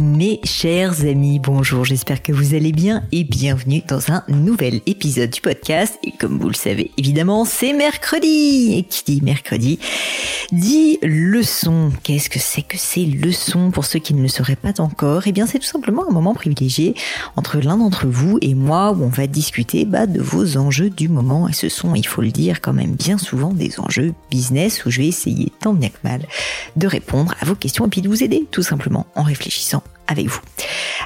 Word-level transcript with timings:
Mes 0.00 0.40
chers 0.44 1.04
amis, 1.04 1.38
bonjour, 1.40 1.84
j'espère 1.84 2.22
que 2.22 2.32
vous 2.32 2.54
allez 2.54 2.72
bien 2.72 3.02
et 3.12 3.22
bienvenue 3.22 3.82
dans 3.86 4.10
un 4.10 4.24
nouvel 4.28 4.80
épisode 4.86 5.28
du 5.28 5.42
podcast. 5.42 5.98
Et 6.02 6.12
comme 6.12 6.38
vous 6.38 6.48
le 6.48 6.54
savez, 6.54 6.90
évidemment, 6.96 7.44
c'est 7.44 7.74
mercredi. 7.74 8.78
Et 8.78 8.82
qui 8.84 9.04
dit 9.04 9.20
mercredi 9.22 9.78
dit 10.52 10.98
leçon. 11.02 11.92
Qu'est-ce 12.02 12.30
que 12.30 12.38
c'est 12.38 12.62
que 12.62 12.78
ces 12.78 13.04
leçons 13.04 13.70
pour 13.70 13.84
ceux 13.84 13.98
qui 13.98 14.14
ne 14.14 14.22
le 14.22 14.28
sauraient 14.28 14.56
pas 14.56 14.80
encore? 14.80 15.26
Eh 15.26 15.32
bien, 15.32 15.46
c'est 15.46 15.58
tout 15.58 15.66
simplement 15.66 16.08
un 16.08 16.12
moment 16.12 16.34
privilégié 16.34 16.94
entre 17.36 17.58
l'un 17.58 17.76
d'entre 17.76 18.06
vous 18.06 18.38
et 18.40 18.54
moi 18.54 18.92
où 18.92 19.04
on 19.04 19.08
va 19.08 19.26
discuter 19.26 19.84
bah, 19.84 20.06
de 20.06 20.20
vos 20.20 20.56
enjeux 20.56 20.90
du 20.90 21.08
moment. 21.08 21.46
Et 21.46 21.52
ce 21.52 21.68
sont, 21.68 21.94
il 21.94 22.06
faut 22.06 22.22
le 22.22 22.30
dire, 22.30 22.62
quand 22.62 22.72
même 22.72 22.94
bien 22.94 23.18
souvent 23.18 23.52
des 23.52 23.78
enjeux 23.78 24.14
business 24.30 24.84
où 24.86 24.90
je 24.90 25.02
vais 25.02 25.08
essayer 25.08 25.52
tant 25.60 25.74
bien 25.74 25.90
que 25.90 25.98
mal 26.02 26.26
de 26.76 26.86
répondre 26.86 27.34
à 27.40 27.44
vos 27.44 27.54
questions 27.54 27.86
et 27.86 27.90
puis 27.90 28.00
de 28.00 28.08
vous 28.08 28.24
aider 28.24 28.46
tout 28.50 28.62
simplement 28.62 29.06
en 29.14 29.22
réfléchissant 29.22 29.82
avec 30.10 30.26
vous. 30.26 30.40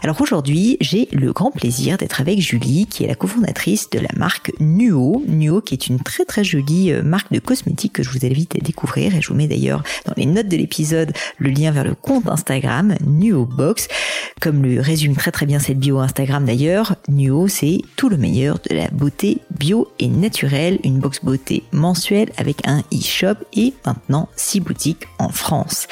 Alors 0.03 0.21
aujourd'hui, 0.21 0.77
j'ai 0.81 1.09
le 1.13 1.33
grand 1.33 1.51
plaisir 1.51 1.97
d'être 1.97 2.21
avec 2.21 2.41
Julie, 2.41 2.87
qui 2.87 3.05
est 3.05 3.07
la 3.07 3.15
cofondatrice 3.15 3.89
de 3.91 3.99
la 3.99 4.09
marque 4.17 4.53
Nuo. 4.61 5.23
Nuo, 5.27 5.61
qui 5.61 5.75
est 5.75 5.87
une 5.87 6.01
très 6.01 6.25
très 6.25 6.45
jolie 6.45 6.93
euh, 6.93 7.03
marque 7.03 7.33
de 7.33 7.39
cosmétiques 7.39 7.95
que 7.95 8.03
je 8.03 8.11
vous 8.11 8.27
invite 8.27 8.57
à 8.57 8.59
découvrir. 8.59 9.15
Et 9.15 9.23
je 9.23 9.29
vous 9.29 9.35
mets 9.35 9.47
d'ailleurs 9.47 9.83
dans 10.05 10.13
les 10.17 10.27
notes 10.27 10.49
de 10.49 10.57
l'épisode 10.57 11.13
le 11.39 11.51
lien 11.51 11.71
vers 11.71 11.85
le 11.85 11.95
compte 11.95 12.29
Instagram 12.29 12.95
Nuo 13.07 13.47
Box. 13.47 13.89
Comme 14.41 14.63
le 14.63 14.81
résume 14.81 15.17
très 15.17 15.31
très 15.31 15.47
bien 15.47 15.59
cette 15.59 15.79
bio 15.79 15.99
Instagram 15.99 16.45
d'ailleurs, 16.45 16.97
Nuo, 17.09 17.49
c'est 17.49 17.81
tout 17.97 18.09
le 18.09 18.17
meilleur 18.17 18.59
de 18.69 18.75
la 18.75 18.89
beauté 18.89 19.39
bio 19.59 19.89
et 19.99 20.09
naturelle. 20.09 20.81
Une 20.85 20.99
box 20.99 21.21
beauté 21.25 21.63
mensuelle 21.73 22.31
avec 22.37 22.67
un 22.67 22.81
e-shop 22.93 23.37
et 23.55 23.73
maintenant 23.87 24.29
six 24.37 24.61
boutiques 24.61 25.07
en 25.19 25.31
France. 25.31 25.87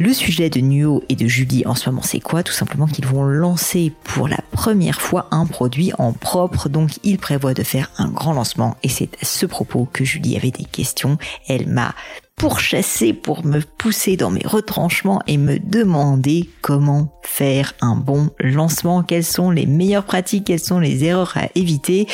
Le 0.00 0.12
sujet 0.12 0.50
de 0.50 0.60
Nuo 0.60 1.04
et 1.08 1.14
de 1.14 1.28
Julie 1.28 1.64
en 1.66 1.76
ce 1.76 1.88
moment, 1.88 2.02
c'est 2.02 2.18
quoi? 2.18 2.42
Tout 2.42 2.52
simplement 2.52 2.86
qu'ils 2.86 3.06
vont 3.06 3.22
lancer 3.22 3.92
pour 4.02 4.26
la 4.26 4.40
première 4.50 5.00
fois 5.00 5.28
un 5.30 5.46
produit 5.46 5.92
en 5.98 6.12
propre. 6.12 6.68
Donc, 6.68 6.98
ils 7.04 7.18
prévoient 7.18 7.54
de 7.54 7.62
faire 7.62 7.92
un 7.98 8.08
grand 8.08 8.32
lancement. 8.32 8.76
Et 8.82 8.88
c'est 8.88 9.10
à 9.22 9.24
ce 9.24 9.46
propos 9.46 9.88
que 9.92 10.04
Julie 10.04 10.36
avait 10.36 10.50
des 10.50 10.64
questions. 10.64 11.16
Elle 11.46 11.68
m'a 11.68 11.94
pourchassé 12.34 13.12
pour 13.12 13.46
me 13.46 13.60
pousser 13.60 14.16
dans 14.16 14.30
mes 14.30 14.44
retranchements 14.44 15.22
et 15.28 15.36
me 15.36 15.60
demander 15.60 16.50
comment 16.60 17.14
faire 17.22 17.74
un 17.80 17.94
bon 17.94 18.30
lancement, 18.40 19.04
quelles 19.04 19.24
sont 19.24 19.52
les 19.52 19.66
meilleures 19.66 20.04
pratiques, 20.04 20.46
quelles 20.46 20.58
sont 20.58 20.80
les 20.80 21.04
erreurs 21.04 21.36
à 21.36 21.46
éviter? 21.54 22.08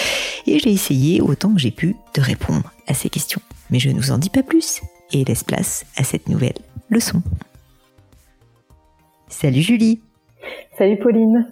Et 0.47 0.59
j'ai 0.59 0.71
essayé 0.71 1.23
autant 1.23 1.55
que 1.55 1.61
j'ai 1.61 1.71
pu 1.71 1.97
de 2.15 2.21
répondre 2.21 2.71
à 2.87 2.93
ces 2.93 3.09
questions. 3.09 3.41
Mais 3.71 3.79
je 3.79 3.89
ne 3.89 3.99
vous 3.99 4.11
en 4.11 4.19
dis 4.19 4.29
pas 4.29 4.43
plus 4.43 4.83
et 5.13 5.25
laisse 5.25 5.45
place 5.45 5.87
à 5.97 6.05
cette 6.05 6.29
nouvelle 6.29 6.59
leçon. 6.91 7.23
Salut 9.41 9.63
Julie. 9.63 10.01
Salut 10.77 10.99
Pauline. 10.99 11.47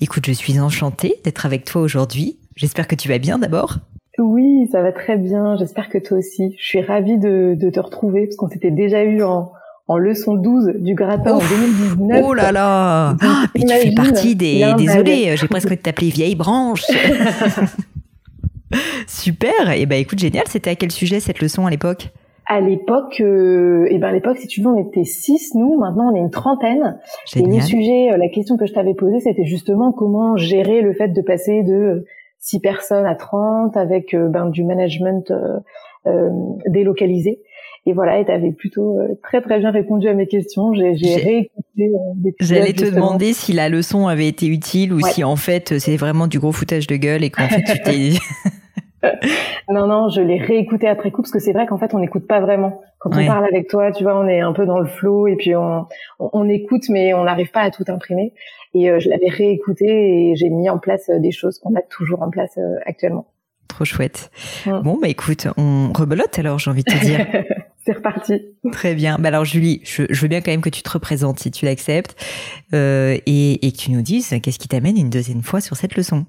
Écoute, 0.00 0.26
je 0.26 0.32
suis 0.32 0.60
enchantée 0.60 1.16
d'être 1.24 1.44
avec 1.44 1.64
toi 1.64 1.82
aujourd'hui. 1.82 2.38
J'espère 2.54 2.86
que 2.86 2.94
tu 2.94 3.08
vas 3.08 3.18
bien 3.18 3.36
d'abord. 3.36 3.78
Oui, 4.18 4.68
ça 4.70 4.80
va 4.80 4.92
très 4.92 5.16
bien. 5.16 5.56
J'espère 5.56 5.88
que 5.88 5.98
toi 5.98 6.18
aussi. 6.18 6.54
Je 6.56 6.64
suis 6.64 6.80
ravie 6.80 7.18
de, 7.18 7.58
te 7.68 7.80
retrouver 7.80 8.26
parce 8.26 8.36
qu'on 8.36 8.48
s'était 8.48 8.70
déjà 8.70 9.02
eu 9.02 9.24
en, 9.24 9.50
leçon 9.96 10.36
12 10.36 10.74
du 10.76 10.94
gratin 10.94 11.32
en 11.32 11.38
2019. 11.38 12.22
Oh 12.24 12.32
là 12.32 12.52
là 12.52 13.16
ah, 13.20 13.44
Mais 13.56 13.62
tu 13.62 13.74
fais 13.74 13.94
partie 13.96 14.36
des... 14.36 14.72
Désolée, 14.78 15.36
j'ai 15.36 15.48
presque 15.48 15.82
t'appeler 15.82 16.10
vieille 16.10 16.36
branche. 16.36 16.84
Super 19.08 19.72
Et 19.72 19.80
eh 19.80 19.86
ben 19.86 19.98
écoute, 19.98 20.20
génial. 20.20 20.44
C'était 20.46 20.70
à 20.70 20.76
quel 20.76 20.92
sujet 20.92 21.18
cette 21.18 21.40
leçon 21.40 21.66
à 21.66 21.70
l'époque? 21.70 22.12
À 22.46 22.60
l'époque, 22.60 23.20
euh, 23.20 23.86
et 23.90 23.98
ben 23.98 24.08
à 24.08 24.12
l'époque, 24.12 24.38
si 24.38 24.46
tu 24.46 24.62
veux, 24.62 24.68
on 24.68 24.78
était 24.78 25.04
six 25.04 25.54
nous. 25.54 25.78
Maintenant, 25.78 26.12
on 26.12 26.14
est 26.14 26.20
une 26.20 26.30
trentaine. 26.30 26.98
Et 27.34 27.42
le 27.42 27.60
sujet, 27.60 28.12
euh, 28.12 28.16
la 28.16 28.28
question 28.28 28.56
que 28.56 28.66
je 28.66 28.72
t'avais 28.72 28.94
posée, 28.94 29.18
c'était 29.20 29.44
justement 29.44 29.92
comment 29.92 30.36
gérer 30.36 30.80
le 30.80 30.92
fait 30.92 31.08
de 31.08 31.22
passer 31.22 31.64
de 31.64 32.04
six 32.38 32.60
personnes 32.60 33.04
à 33.04 33.16
30 33.16 33.76
avec 33.76 34.14
euh, 34.14 34.28
ben, 34.28 34.48
du 34.48 34.62
management 34.62 35.32
euh, 36.06 36.30
délocalisé. 36.68 37.40
Et 37.88 37.92
voilà, 37.92 38.18
et 38.18 38.24
tu 38.24 38.32
avais 38.32 38.50
plutôt 38.50 38.98
très 39.22 39.40
très 39.40 39.60
bien 39.60 39.70
répondu 39.70 40.08
à 40.08 40.14
mes 40.14 40.26
questions. 40.26 40.72
J'ai 40.72 41.16
réécouté 41.16 41.92
des 42.16 42.34
J'allais 42.40 42.72
te 42.72 42.84
demander 42.84 43.32
si 43.32 43.52
la 43.52 43.68
leçon 43.68 44.08
avait 44.08 44.26
été 44.26 44.46
utile 44.46 44.92
ou 44.92 45.00
si 45.00 45.22
en 45.22 45.36
fait 45.36 45.78
c'est 45.78 45.96
vraiment 45.96 46.26
du 46.26 46.40
gros 46.40 46.50
foutage 46.50 46.88
de 46.88 46.96
gueule 46.96 47.22
et 47.22 47.30
qu'en 47.30 47.46
fait 47.46 47.62
tu 47.62 47.80
t'es 47.82 48.10
non, 49.68 49.86
non, 49.86 50.08
je 50.08 50.20
l'ai 50.20 50.38
réécouté 50.38 50.88
après 50.88 51.10
coup 51.10 51.22
parce 51.22 51.32
que 51.32 51.38
c'est 51.38 51.52
vrai 51.52 51.66
qu'en 51.66 51.78
fait, 51.78 51.94
on 51.94 51.98
n'écoute 51.98 52.26
pas 52.26 52.40
vraiment. 52.40 52.80
Quand 52.98 53.10
on 53.16 53.26
parle 53.26 53.44
avec 53.44 53.68
toi, 53.68 53.92
tu 53.92 54.02
vois, 54.02 54.18
on 54.18 54.26
est 54.26 54.40
un 54.40 54.52
peu 54.52 54.66
dans 54.66 54.80
le 54.80 54.86
flow 54.86 55.26
et 55.26 55.36
puis 55.36 55.54
on, 55.54 55.86
on, 56.18 56.48
écoute, 56.48 56.88
mais 56.88 57.14
on 57.14 57.24
n'arrive 57.24 57.50
pas 57.50 57.60
à 57.60 57.70
tout 57.70 57.84
imprimer. 57.88 58.32
Et 58.74 58.90
euh, 58.90 58.98
je 58.98 59.08
l'avais 59.08 59.28
réécouté 59.28 59.86
et 59.86 60.36
j'ai 60.36 60.50
mis 60.50 60.68
en 60.68 60.78
place 60.78 61.08
euh, 61.08 61.18
des 61.18 61.30
choses 61.30 61.58
qu'on 61.58 61.74
a 61.74 61.82
toujours 61.82 62.22
en 62.22 62.30
place 62.30 62.56
euh, 62.58 62.76
actuellement. 62.84 63.26
Trop 63.68 63.84
chouette. 63.84 64.30
Bon, 64.64 64.98
bah 65.00 65.08
écoute, 65.08 65.48
on 65.56 65.92
rebelote 65.92 66.38
alors, 66.38 66.58
j'ai 66.58 66.70
envie 66.70 66.84
de 66.84 66.92
te 66.92 67.04
dire. 67.04 67.26
c'est 67.86 67.92
reparti. 67.92 68.42
Très 68.72 68.94
bien. 68.94 69.16
Bah 69.18 69.28
alors 69.28 69.44
Julie, 69.44 69.80
je, 69.84 70.02
je, 70.10 70.20
veux 70.20 70.28
bien 70.28 70.40
quand 70.40 70.50
même 70.50 70.60
que 70.60 70.68
tu 70.68 70.82
te 70.82 70.90
représentes 70.90 71.38
si 71.38 71.50
tu 71.50 71.64
l'acceptes 71.64 72.16
euh, 72.74 73.16
et, 73.26 73.66
et 73.66 73.72
que 73.72 73.76
tu 73.76 73.92
nous 73.92 74.02
dises 74.02 74.34
qu'est-ce 74.42 74.58
qui 74.58 74.68
t'amène 74.68 74.98
une 74.98 75.10
deuxième 75.10 75.42
fois 75.42 75.60
sur 75.60 75.76
cette 75.76 75.96
leçon. 75.96 76.26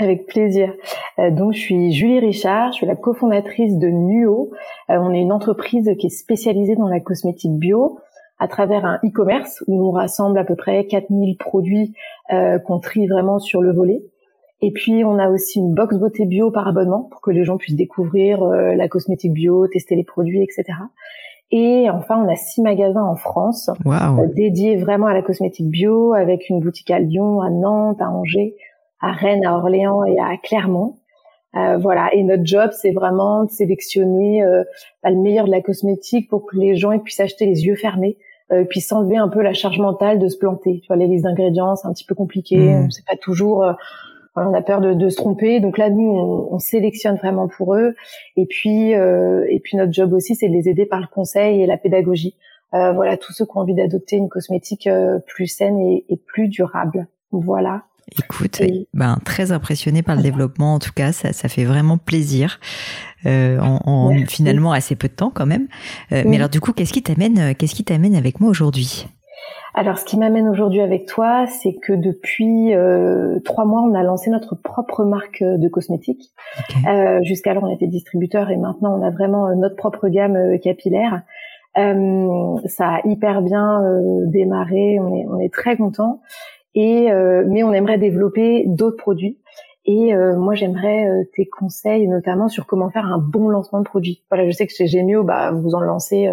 Avec 0.00 0.26
plaisir. 0.26 0.72
Euh, 1.18 1.30
donc, 1.30 1.52
je 1.52 1.58
suis 1.58 1.92
Julie 1.92 2.20
Richard, 2.20 2.72
je 2.72 2.78
suis 2.78 2.86
la 2.86 2.96
cofondatrice 2.96 3.76
de 3.76 3.88
Nuo. 3.88 4.50
Euh, 4.88 4.96
on 4.98 5.12
est 5.12 5.20
une 5.20 5.30
entreprise 5.30 5.90
qui 5.98 6.06
est 6.06 6.10
spécialisée 6.10 6.74
dans 6.74 6.88
la 6.88 7.00
cosmétique 7.00 7.52
bio 7.58 7.98
à 8.38 8.48
travers 8.48 8.86
un 8.86 8.98
e-commerce 9.04 9.62
où 9.66 9.86
on 9.86 9.90
rassemble 9.90 10.38
à 10.38 10.44
peu 10.44 10.56
près 10.56 10.86
4000 10.86 11.36
produits 11.36 11.92
euh, 12.32 12.58
qu'on 12.58 12.78
trie 12.78 13.06
vraiment 13.08 13.38
sur 13.38 13.60
le 13.60 13.74
volet. 13.74 14.02
Et 14.62 14.70
puis, 14.70 15.04
on 15.04 15.18
a 15.18 15.28
aussi 15.28 15.58
une 15.58 15.74
box 15.74 15.98
beauté 15.98 16.24
bio 16.24 16.50
par 16.50 16.66
abonnement 16.66 17.06
pour 17.10 17.20
que 17.20 17.30
les 17.30 17.44
gens 17.44 17.58
puissent 17.58 17.76
découvrir 17.76 18.42
la 18.42 18.88
cosmétique 18.88 19.32
bio, 19.32 19.66
tester 19.66 19.96
les 19.96 20.04
produits, 20.04 20.42
etc. 20.42 20.64
Et 21.50 21.88
enfin, 21.90 22.22
on 22.22 22.30
a 22.30 22.36
six 22.36 22.60
magasins 22.60 23.02
en 23.02 23.16
France 23.16 23.70
dédiés 24.34 24.76
vraiment 24.76 25.06
à 25.06 25.14
la 25.14 25.22
cosmétique 25.22 25.70
bio, 25.70 26.12
avec 26.12 26.50
une 26.50 26.60
boutique 26.60 26.90
à 26.90 26.98
Lyon, 26.98 27.40
à 27.40 27.48
Nantes, 27.48 28.02
à 28.02 28.10
Angers, 28.10 28.54
à 29.00 29.12
Rennes, 29.12 29.44
à 29.44 29.56
Orléans 29.56 30.04
et 30.04 30.18
à 30.18 30.36
Clermont. 30.42 30.96
Euh, 31.56 31.78
voilà. 31.78 32.10
Et 32.14 32.22
notre 32.22 32.44
job, 32.44 32.70
c'est 32.72 32.92
vraiment 32.92 33.44
de 33.44 33.50
sélectionner 33.50 34.44
euh, 34.44 34.62
bah, 35.02 35.10
le 35.10 35.16
meilleur 35.16 35.46
de 35.46 35.50
la 35.50 35.60
cosmétique 35.60 36.28
pour 36.28 36.46
que 36.46 36.56
les 36.56 36.76
gens 36.76 36.96
puissent 36.98 37.20
acheter 37.20 37.46
les 37.46 37.64
yeux 37.66 37.74
fermés, 37.74 38.18
euh, 38.52 38.64
puissent 38.64 38.88
s'enlever 38.88 39.16
un 39.16 39.28
peu 39.28 39.42
la 39.42 39.52
charge 39.52 39.78
mentale 39.78 40.18
de 40.18 40.28
se 40.28 40.38
planter. 40.38 40.80
Tu 40.80 40.86
vois, 40.88 40.96
les 40.96 41.06
listes 41.06 41.24
d'ingrédients, 41.24 41.76
c'est 41.76 41.88
un 41.88 41.92
petit 41.92 42.04
peu 42.04 42.14
compliqué. 42.14 42.56
Mmh. 42.56 42.84
On 42.86 42.90
sait 42.90 43.02
pas 43.06 43.16
toujours. 43.16 43.64
Euh, 43.64 43.72
on 44.36 44.54
a 44.54 44.62
peur 44.62 44.80
de, 44.80 44.94
de, 44.94 45.08
se 45.08 45.16
tromper. 45.16 45.58
Donc 45.60 45.76
là, 45.76 45.90
nous, 45.90 46.08
on, 46.08 46.54
on, 46.54 46.58
sélectionne 46.58 47.16
vraiment 47.16 47.48
pour 47.48 47.74
eux. 47.74 47.94
Et 48.36 48.46
puis, 48.46 48.94
euh, 48.94 49.44
et 49.50 49.58
puis 49.58 49.76
notre 49.76 49.92
job 49.92 50.12
aussi, 50.12 50.36
c'est 50.36 50.48
de 50.48 50.52
les 50.54 50.68
aider 50.68 50.86
par 50.86 51.00
le 51.00 51.08
conseil 51.08 51.62
et 51.62 51.66
la 51.66 51.76
pédagogie. 51.76 52.36
voilà, 52.72 53.16
tous 53.16 53.32
ceux 53.32 53.44
qui 53.44 53.50
ont 53.56 53.60
envie 53.60 53.74
d'adopter 53.74 54.16
une 54.16 54.28
cosmétique 54.28 54.88
plus 55.26 55.48
saine 55.48 55.80
et, 55.80 56.04
et 56.08 56.16
plus 56.16 56.46
durable. 56.46 57.08
Voilà. 57.32 57.82
Écoute, 58.18 58.62
ben 58.94 59.18
très 59.24 59.52
impressionné 59.52 60.02
par 60.02 60.16
le 60.16 60.22
développement. 60.22 60.74
En 60.74 60.78
tout 60.78 60.92
cas, 60.94 61.12
ça, 61.12 61.32
ça 61.32 61.48
fait 61.48 61.64
vraiment 61.64 61.98
plaisir. 61.98 62.58
Euh, 63.26 63.58
en, 63.60 64.14
finalement 64.26 64.72
assez 64.72 64.96
peu 64.96 65.08
de 65.08 65.12
temps 65.12 65.30
quand 65.34 65.44
même. 65.44 65.68
Euh, 66.12 66.22
mais 66.26 66.36
alors 66.36 66.48
du 66.48 66.58
coup, 66.58 66.72
qu'est-ce 66.72 66.92
qui 66.92 67.02
t'amène, 67.02 67.38
euh, 67.38 67.52
qu'est-ce 67.56 67.74
qui 67.74 67.84
t'amène 67.84 68.16
avec 68.16 68.40
moi 68.40 68.48
aujourd'hui? 68.48 69.06
Alors, 69.74 69.98
ce 69.98 70.04
qui 70.04 70.18
m'amène 70.18 70.48
aujourd'hui 70.48 70.80
avec 70.80 71.06
toi, 71.06 71.46
c'est 71.46 71.74
que 71.74 71.92
depuis 71.92 72.74
euh, 72.74 73.38
trois 73.44 73.64
mois, 73.64 73.82
on 73.82 73.94
a 73.94 74.02
lancé 74.02 74.30
notre 74.30 74.56
propre 74.56 75.04
marque 75.04 75.42
de 75.42 75.68
cosmétiques. 75.68 76.32
Euh, 76.88 77.22
Jusqu'alors, 77.22 77.62
on 77.62 77.72
était 77.72 77.86
distributeur 77.86 78.50
et 78.50 78.56
maintenant, 78.56 78.98
on 78.98 79.06
a 79.06 79.10
vraiment 79.10 79.54
notre 79.54 79.76
propre 79.76 80.08
gamme 80.08 80.58
capillaire. 80.58 81.22
ça 81.76 82.88
a 82.88 83.00
hyper 83.04 83.42
bien 83.42 83.80
démarré. 84.26 84.98
On 84.98 85.14
est, 85.14 85.26
on 85.28 85.38
est 85.38 85.52
très 85.52 85.76
content. 85.76 86.20
Et 86.74 87.10
euh, 87.10 87.44
mais 87.46 87.62
on 87.62 87.72
aimerait 87.72 87.98
développer 87.98 88.64
d'autres 88.66 88.96
produits. 88.96 89.38
Et 89.86 90.14
euh, 90.14 90.36
moi, 90.36 90.54
j'aimerais 90.54 91.08
euh, 91.08 91.24
tes 91.34 91.46
conseils, 91.46 92.06
notamment 92.06 92.48
sur 92.48 92.66
comment 92.66 92.90
faire 92.90 93.06
un 93.06 93.18
bon 93.18 93.48
lancement 93.48 93.80
de 93.80 93.84
produit. 93.84 94.22
Voilà, 94.30 94.46
je 94.46 94.52
sais 94.52 94.66
que 94.66 94.72
chez 94.72 94.86
Gemio, 94.86 95.24
bah, 95.24 95.52
vous 95.52 95.74
en 95.74 95.80
lancez 95.80 96.30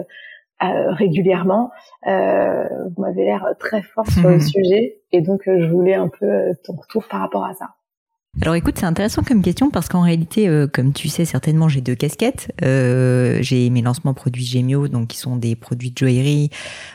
régulièrement. 0.60 1.72
vous 2.04 3.02
m'avez 3.02 3.26
l'air 3.26 3.48
très 3.60 3.82
fort 3.82 4.08
sur 4.08 4.30
le 4.30 4.40
sujet, 4.56 5.02
et 5.12 5.22
donc 5.22 5.44
je 5.46 5.68
voulais 5.68 5.94
un 5.94 6.08
peu 6.08 6.56
ton 6.64 6.74
retour 6.74 7.08
par 7.08 7.22
rapport 7.22 7.46
à 7.46 7.54
ça. 7.54 7.76
Alors 8.44 8.54
écoute, 8.54 8.76
c'est 8.78 8.86
intéressant 8.86 9.24
comme 9.24 9.42
question 9.42 9.72
parce 9.72 9.90
qu'en 9.90 10.02
réalité, 10.02 10.48
euh, 10.48 10.68
comme 10.68 10.94
tu 10.94 11.10
sais 11.10 11.26
certainement, 11.26 11.70
j'ai 11.70 11.82
deux 11.82 11.96
casquettes. 11.96 12.54
Euh, 12.64 13.40
j'ai 13.42 13.72
mes 13.72 13.82
lancements 13.82 14.14
produits 14.14 14.46
Gemio, 14.46 14.88
donc 14.88 15.08
qui 15.08 15.18
sont 15.18 15.38
des 15.38 15.56
produits 15.56 15.90
de 15.90 15.98
joaillerie. 15.98 16.52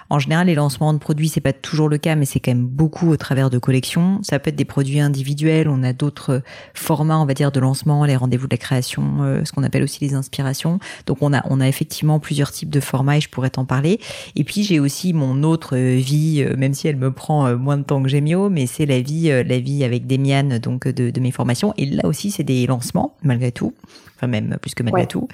En 0.08 0.20
général, 0.20 0.46
les 0.46 0.54
lancements 0.54 0.92
de 0.92 0.98
produits, 0.98 1.28
c'est 1.28 1.40
pas 1.40 1.52
toujours 1.52 1.88
le 1.88 1.98
cas, 1.98 2.14
mais 2.14 2.26
c'est 2.26 2.38
quand 2.38 2.52
même 2.52 2.66
beaucoup 2.66 3.10
au 3.10 3.16
travers 3.16 3.50
de 3.50 3.58
collections. 3.58 4.20
Ça 4.22 4.38
peut 4.38 4.50
être 4.50 4.56
des 4.56 4.64
produits 4.64 5.00
individuels. 5.00 5.68
On 5.68 5.82
a 5.82 5.92
d'autres 5.92 6.42
formats, 6.74 7.18
on 7.18 7.26
va 7.26 7.34
dire, 7.34 7.50
de 7.50 7.58
lancement, 7.58 8.04
les 8.04 8.14
rendez-vous 8.14 8.46
de 8.46 8.54
la 8.54 8.58
création, 8.58 9.02
euh, 9.22 9.44
ce 9.44 9.50
qu'on 9.50 9.64
appelle 9.64 9.82
aussi 9.82 9.98
les 10.04 10.14
inspirations. 10.14 10.78
Donc 11.06 11.18
on 11.22 11.32
a, 11.34 11.42
on 11.50 11.60
a 11.60 11.66
effectivement 11.66 12.20
plusieurs 12.20 12.52
types 12.52 12.70
de 12.70 12.80
formats 12.80 13.16
et 13.16 13.20
je 13.20 13.28
pourrais 13.28 13.50
t'en 13.50 13.64
parler. 13.64 13.98
Et 14.36 14.44
puis 14.44 14.62
j'ai 14.62 14.78
aussi 14.78 15.12
mon 15.12 15.42
autre 15.42 15.76
vie, 15.76 16.46
même 16.56 16.72
si 16.72 16.86
elle 16.86 16.96
me 16.96 17.10
prend 17.10 17.56
moins 17.56 17.78
de 17.78 17.82
temps 17.82 18.00
que 18.00 18.08
Gemio, 18.08 18.48
mais 18.48 18.68
c'est 18.68 18.86
la 18.86 19.00
vie, 19.00 19.28
la 19.28 19.58
vie 19.58 19.82
avec 19.82 20.06
Demian, 20.06 20.60
donc 20.60 20.86
de, 20.86 21.10
de 21.10 21.20
mes 21.20 21.31
formations. 21.32 21.74
Et 21.76 21.86
là 21.86 22.06
aussi, 22.06 22.30
c'est 22.30 22.44
des 22.44 22.66
lancements, 22.66 23.16
malgré 23.22 23.52
tout. 23.52 23.74
Enfin, 24.16 24.26
même 24.26 24.56
plus 24.60 24.74
que 24.74 24.82
malgré 24.82 25.06
tout. 25.06 25.28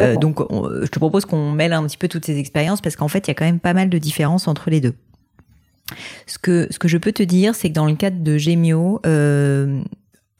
Euh, 0.00 0.16
donc, 0.16 0.40
je 0.40 0.88
te 0.88 0.98
propose 0.98 1.24
qu'on 1.24 1.52
mêle 1.52 1.72
un 1.72 1.84
petit 1.84 1.96
peu 1.96 2.08
toutes 2.08 2.24
ces 2.24 2.38
expériences 2.38 2.80
parce 2.80 2.96
qu'en 2.96 3.08
fait, 3.08 3.26
il 3.26 3.30
y 3.30 3.32
a 3.32 3.34
quand 3.34 3.44
même 3.44 3.60
pas 3.60 3.74
mal 3.74 3.88
de 3.88 3.98
différences 3.98 4.48
entre 4.48 4.70
les 4.70 4.80
deux. 4.80 4.94
Ce 6.26 6.38
que, 6.38 6.66
ce 6.70 6.78
que 6.78 6.88
je 6.88 6.98
peux 6.98 7.12
te 7.12 7.22
dire, 7.22 7.54
c'est 7.54 7.68
que 7.68 7.74
dans 7.74 7.86
le 7.86 7.94
cadre 7.94 8.22
de 8.22 8.38
Gemio, 8.38 9.00
euh, 9.06 9.82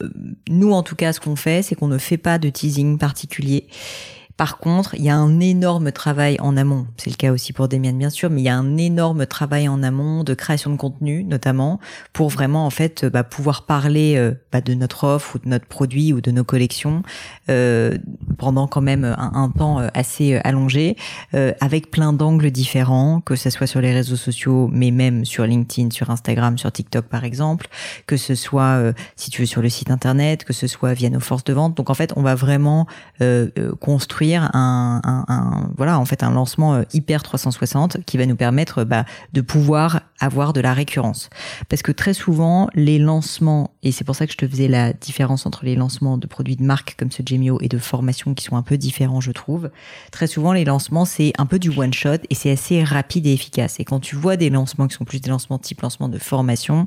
euh, 0.02 0.08
nous, 0.48 0.72
en 0.72 0.82
tout 0.82 0.96
cas, 0.96 1.12
ce 1.12 1.20
qu'on 1.20 1.36
fait, 1.36 1.62
c'est 1.62 1.74
qu'on 1.74 1.88
ne 1.88 1.98
fait 1.98 2.16
pas 2.16 2.38
de 2.38 2.48
teasing 2.48 2.98
particulier. 2.98 3.66
Par 4.42 4.58
contre, 4.58 4.96
il 4.96 5.04
y 5.04 5.08
a 5.08 5.14
un 5.14 5.38
énorme 5.38 5.92
travail 5.92 6.36
en 6.40 6.56
amont. 6.56 6.88
C'est 6.96 7.10
le 7.10 7.14
cas 7.14 7.30
aussi 7.30 7.52
pour 7.52 7.68
Demian, 7.68 7.92
bien 7.92 8.10
sûr, 8.10 8.28
mais 8.28 8.40
il 8.40 8.44
y 8.44 8.48
a 8.48 8.56
un 8.56 8.76
énorme 8.76 9.24
travail 9.24 9.68
en 9.68 9.84
amont 9.84 10.24
de 10.24 10.34
création 10.34 10.72
de 10.72 10.76
contenu, 10.76 11.22
notamment, 11.22 11.78
pour 12.12 12.28
vraiment, 12.28 12.66
en 12.66 12.70
fait, 12.70 13.04
bah, 13.04 13.22
pouvoir 13.22 13.66
parler 13.66 14.16
euh, 14.16 14.32
bah, 14.50 14.60
de 14.60 14.74
notre 14.74 15.04
offre 15.04 15.36
ou 15.36 15.38
de 15.38 15.48
notre 15.48 15.66
produit 15.66 16.12
ou 16.12 16.20
de 16.20 16.32
nos 16.32 16.42
collections 16.42 17.04
euh, 17.50 17.96
pendant 18.36 18.66
quand 18.66 18.80
même 18.80 19.04
un, 19.04 19.48
temps 19.56 19.78
euh, 19.78 19.86
assez 19.94 20.34
allongé, 20.42 20.96
avec 21.60 21.92
plein 21.92 22.12
d'angles 22.12 22.50
différents, 22.50 23.20
que 23.20 23.36
ce 23.36 23.48
soit 23.48 23.68
sur 23.68 23.80
les 23.80 23.92
réseaux 23.92 24.16
sociaux, 24.16 24.68
mais 24.72 24.90
même 24.90 25.24
sur 25.24 25.46
LinkedIn, 25.46 25.90
sur 25.90 26.10
Instagram, 26.10 26.58
sur 26.58 26.72
TikTok, 26.72 27.04
par 27.04 27.22
exemple, 27.22 27.68
que 28.08 28.16
ce 28.16 28.34
soit, 28.34 28.92
si 29.14 29.30
tu 29.30 29.42
veux, 29.42 29.46
sur 29.46 29.62
le 29.62 29.68
site 29.68 29.92
internet, 29.92 30.44
que 30.44 30.52
ce 30.52 30.66
soit 30.66 30.94
via 30.94 31.10
nos 31.10 31.20
forces 31.20 31.44
de 31.44 31.52
vente. 31.52 31.76
Donc, 31.76 31.90
en 31.90 31.94
fait, 31.94 32.12
on 32.16 32.22
va 32.22 32.34
vraiment 32.34 32.88
construire 33.78 34.31
un, 34.36 35.70
voilà 35.76 35.98
en 35.98 36.04
fait 36.04 36.22
un 36.22 36.30
lancement 36.30 36.74
euh, 36.74 36.82
hyper 36.92 37.22
360 37.22 38.04
qui 38.04 38.18
va 38.18 38.26
nous 38.26 38.36
permettre 38.36 38.84
bah, 38.84 39.04
de 39.32 39.40
pouvoir 39.40 40.02
avoir 40.20 40.52
de 40.52 40.60
la 40.60 40.72
récurrence. 40.72 41.30
Parce 41.68 41.82
que 41.82 41.92
très 41.92 42.14
souvent 42.14 42.68
les 42.74 42.98
lancements 42.98 43.70
et 43.82 43.92
c'est 43.92 44.04
pour 44.04 44.14
ça 44.14 44.26
que 44.26 44.32
je 44.32 44.38
te 44.38 44.46
faisais 44.46 44.68
la 44.68 44.92
différence 44.92 45.46
entre 45.46 45.64
les 45.64 45.74
lancements 45.74 46.18
de 46.18 46.26
produits 46.26 46.56
de 46.56 46.62
marque 46.62 46.94
comme 46.98 47.10
ce 47.10 47.22
Gemio 47.24 47.58
et 47.60 47.68
de 47.68 47.78
formation 47.78 48.34
qui 48.34 48.44
sont 48.44 48.56
un 48.56 48.62
peu 48.62 48.76
différents 48.76 49.20
je 49.20 49.32
trouve 49.32 49.70
très 50.10 50.26
souvent 50.26 50.52
les 50.52 50.64
lancements 50.64 51.04
c'est 51.04 51.32
un 51.38 51.46
peu 51.46 51.58
du 51.58 51.70
one 51.70 51.92
shot 51.92 52.18
et 52.30 52.34
c'est 52.34 52.50
assez 52.50 52.82
rapide 52.84 53.26
et 53.26 53.32
efficace. 53.32 53.80
Et 53.80 53.84
quand 53.84 54.00
tu 54.00 54.16
vois 54.16 54.36
des 54.36 54.50
lancements 54.50 54.86
qui 54.86 54.94
sont 54.94 55.04
plus 55.04 55.20
des 55.20 55.30
lancements 55.30 55.58
type 55.58 55.80
lancement 55.80 56.08
de 56.08 56.18
formation 56.18 56.86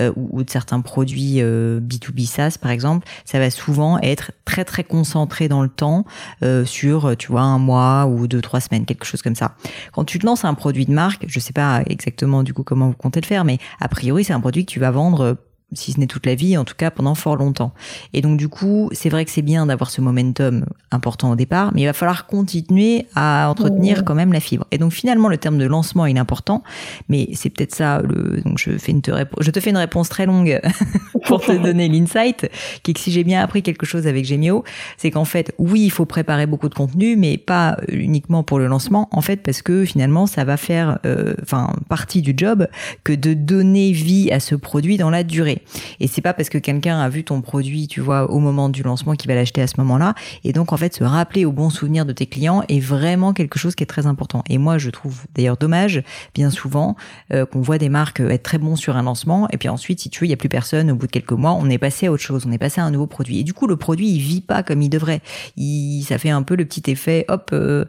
euh, 0.00 0.12
ou, 0.16 0.42
de 0.42 0.50
certains 0.50 0.80
produits 0.80 1.40
euh, 1.40 1.80
B2B 1.80 2.26
SaaS 2.26 2.56
par 2.60 2.70
exemple 2.70 3.06
ça 3.24 3.38
va 3.38 3.50
souvent 3.50 3.98
être 4.00 4.32
très 4.44 4.64
très 4.64 4.84
concentré 4.84 5.48
dans 5.48 5.62
le 5.62 5.68
temps 5.68 6.04
euh, 6.42 6.64
sur, 6.74 7.16
tu 7.16 7.28
vois, 7.28 7.42
un 7.42 7.58
mois 7.58 8.06
ou 8.06 8.26
deux, 8.26 8.40
trois 8.40 8.60
semaines, 8.60 8.84
quelque 8.84 9.04
chose 9.04 9.22
comme 9.22 9.36
ça. 9.36 9.54
Quand 9.92 10.04
tu 10.04 10.18
te 10.18 10.26
lances 10.26 10.44
un 10.44 10.54
produit 10.54 10.86
de 10.86 10.92
marque, 10.92 11.24
je 11.26 11.38
sais 11.38 11.52
pas 11.52 11.82
exactement 11.86 12.42
du 12.42 12.52
coup 12.52 12.64
comment 12.64 12.88
vous 12.88 12.96
comptez 12.96 13.20
le 13.20 13.26
faire, 13.26 13.44
mais 13.44 13.58
a 13.80 13.88
priori, 13.88 14.24
c'est 14.24 14.32
un 14.32 14.40
produit 14.40 14.64
que 14.66 14.70
tu 14.70 14.80
vas 14.80 14.90
vendre 14.90 15.38
si 15.76 15.92
ce 15.92 16.00
n'est 16.00 16.06
toute 16.06 16.26
la 16.26 16.34
vie, 16.34 16.56
en 16.56 16.64
tout 16.64 16.74
cas 16.76 16.90
pendant 16.90 17.14
fort 17.14 17.36
longtemps. 17.36 17.72
Et 18.12 18.20
donc 18.20 18.38
du 18.38 18.48
coup, 18.48 18.88
c'est 18.92 19.08
vrai 19.08 19.24
que 19.24 19.30
c'est 19.30 19.42
bien 19.42 19.66
d'avoir 19.66 19.90
ce 19.90 20.00
momentum 20.00 20.64
important 20.90 21.30
au 21.30 21.36
départ, 21.36 21.72
mais 21.74 21.82
il 21.82 21.86
va 21.86 21.92
falloir 21.92 22.26
continuer 22.26 23.06
à 23.14 23.48
entretenir 23.50 24.04
quand 24.04 24.14
même 24.14 24.32
la 24.32 24.40
fibre. 24.40 24.66
Et 24.70 24.78
donc 24.78 24.92
finalement, 24.92 25.28
le 25.28 25.38
terme 25.38 25.58
de 25.58 25.66
lancement 25.66 26.06
est 26.06 26.18
important, 26.18 26.62
mais 27.08 27.28
c'est 27.34 27.50
peut-être 27.50 27.74
ça. 27.74 28.00
Le, 28.02 28.40
donc 28.42 28.58
je 28.58 28.76
fais 28.78 28.92
une 28.92 29.02
te 29.02 29.10
je 29.40 29.50
te 29.50 29.60
fais 29.60 29.70
une 29.70 29.76
réponse 29.76 30.08
très 30.08 30.26
longue 30.26 30.60
pour 31.26 31.40
te 31.40 31.52
donner 31.52 31.88
l'insight, 31.88 32.48
qui 32.82 32.90
est 32.90 32.94
que 32.94 33.00
si 33.00 33.10
j'ai 33.10 33.24
bien 33.24 33.40
appris 33.40 33.62
quelque 33.62 33.86
chose 33.86 34.06
avec 34.06 34.24
Gemio, 34.24 34.64
c'est 34.96 35.10
qu'en 35.10 35.24
fait, 35.24 35.54
oui, 35.58 35.82
il 35.82 35.90
faut 35.90 36.06
préparer 36.06 36.46
beaucoup 36.46 36.68
de 36.68 36.74
contenu, 36.74 37.16
mais 37.16 37.38
pas 37.38 37.76
uniquement 37.88 38.42
pour 38.42 38.58
le 38.58 38.66
lancement, 38.66 39.08
en 39.10 39.20
fait, 39.20 39.36
parce 39.36 39.62
que 39.62 39.84
finalement, 39.84 40.26
ça 40.26 40.44
va 40.44 40.56
faire, 40.56 40.98
euh, 41.06 41.34
enfin, 41.42 41.72
partie 41.88 42.22
du 42.22 42.34
job 42.36 42.68
que 43.02 43.12
de 43.12 43.34
donner 43.34 43.92
vie 43.92 44.30
à 44.30 44.40
ce 44.40 44.54
produit 44.54 44.96
dans 44.96 45.10
la 45.10 45.24
durée. 45.24 45.62
Et 46.00 46.06
c'est 46.06 46.20
pas 46.20 46.32
parce 46.32 46.48
que 46.48 46.58
quelqu'un 46.58 47.00
a 47.00 47.08
vu 47.08 47.24
ton 47.24 47.40
produit, 47.40 47.88
tu 47.88 48.00
vois, 48.00 48.30
au 48.30 48.38
moment 48.38 48.68
du 48.68 48.82
lancement 48.82 49.14
qu'il 49.14 49.28
va 49.28 49.34
l'acheter 49.34 49.62
à 49.62 49.66
ce 49.66 49.74
moment-là. 49.78 50.14
Et 50.44 50.52
donc, 50.52 50.72
en 50.72 50.76
fait, 50.76 50.94
se 50.94 51.04
rappeler 51.04 51.44
au 51.44 51.52
bon 51.52 51.70
souvenir 51.70 52.06
de 52.06 52.12
tes 52.12 52.26
clients 52.26 52.62
est 52.68 52.80
vraiment 52.80 53.32
quelque 53.32 53.58
chose 53.58 53.74
qui 53.74 53.82
est 53.82 53.86
très 53.86 54.06
important. 54.06 54.42
Et 54.48 54.58
moi, 54.58 54.78
je 54.78 54.90
trouve 54.90 55.22
d'ailleurs 55.34 55.56
dommage, 55.56 56.02
bien 56.34 56.50
souvent, 56.50 56.96
euh, 57.32 57.46
qu'on 57.46 57.60
voit 57.60 57.78
des 57.78 57.88
marques 57.88 58.20
être 58.20 58.42
très 58.42 58.58
bons 58.58 58.76
sur 58.76 58.96
un 58.96 59.02
lancement. 59.02 59.48
Et 59.50 59.58
puis 59.58 59.68
ensuite, 59.68 60.00
si 60.00 60.10
tu 60.10 60.20
veux, 60.20 60.26
il 60.26 60.30
y 60.30 60.34
a 60.34 60.36
plus 60.36 60.48
personne. 60.48 60.90
Au 60.90 60.96
bout 60.96 61.06
de 61.06 61.12
quelques 61.12 61.32
mois, 61.32 61.52
on 61.52 61.68
est 61.70 61.78
passé 61.78 62.06
à 62.06 62.12
autre 62.12 62.22
chose. 62.22 62.44
On 62.46 62.52
est 62.52 62.58
passé 62.58 62.80
à 62.80 62.84
un 62.84 62.90
nouveau 62.90 63.06
produit. 63.06 63.40
Et 63.40 63.44
du 63.44 63.54
coup, 63.54 63.66
le 63.66 63.76
produit, 63.76 64.08
il 64.08 64.20
vit 64.20 64.40
pas 64.40 64.62
comme 64.62 64.82
il 64.82 64.90
devrait. 64.90 65.20
Il, 65.56 66.02
ça 66.02 66.18
fait 66.18 66.30
un 66.30 66.42
peu 66.42 66.56
le 66.56 66.64
petit 66.64 66.90
effet, 66.90 67.24
hop, 67.28 67.50
euh, 67.52 67.84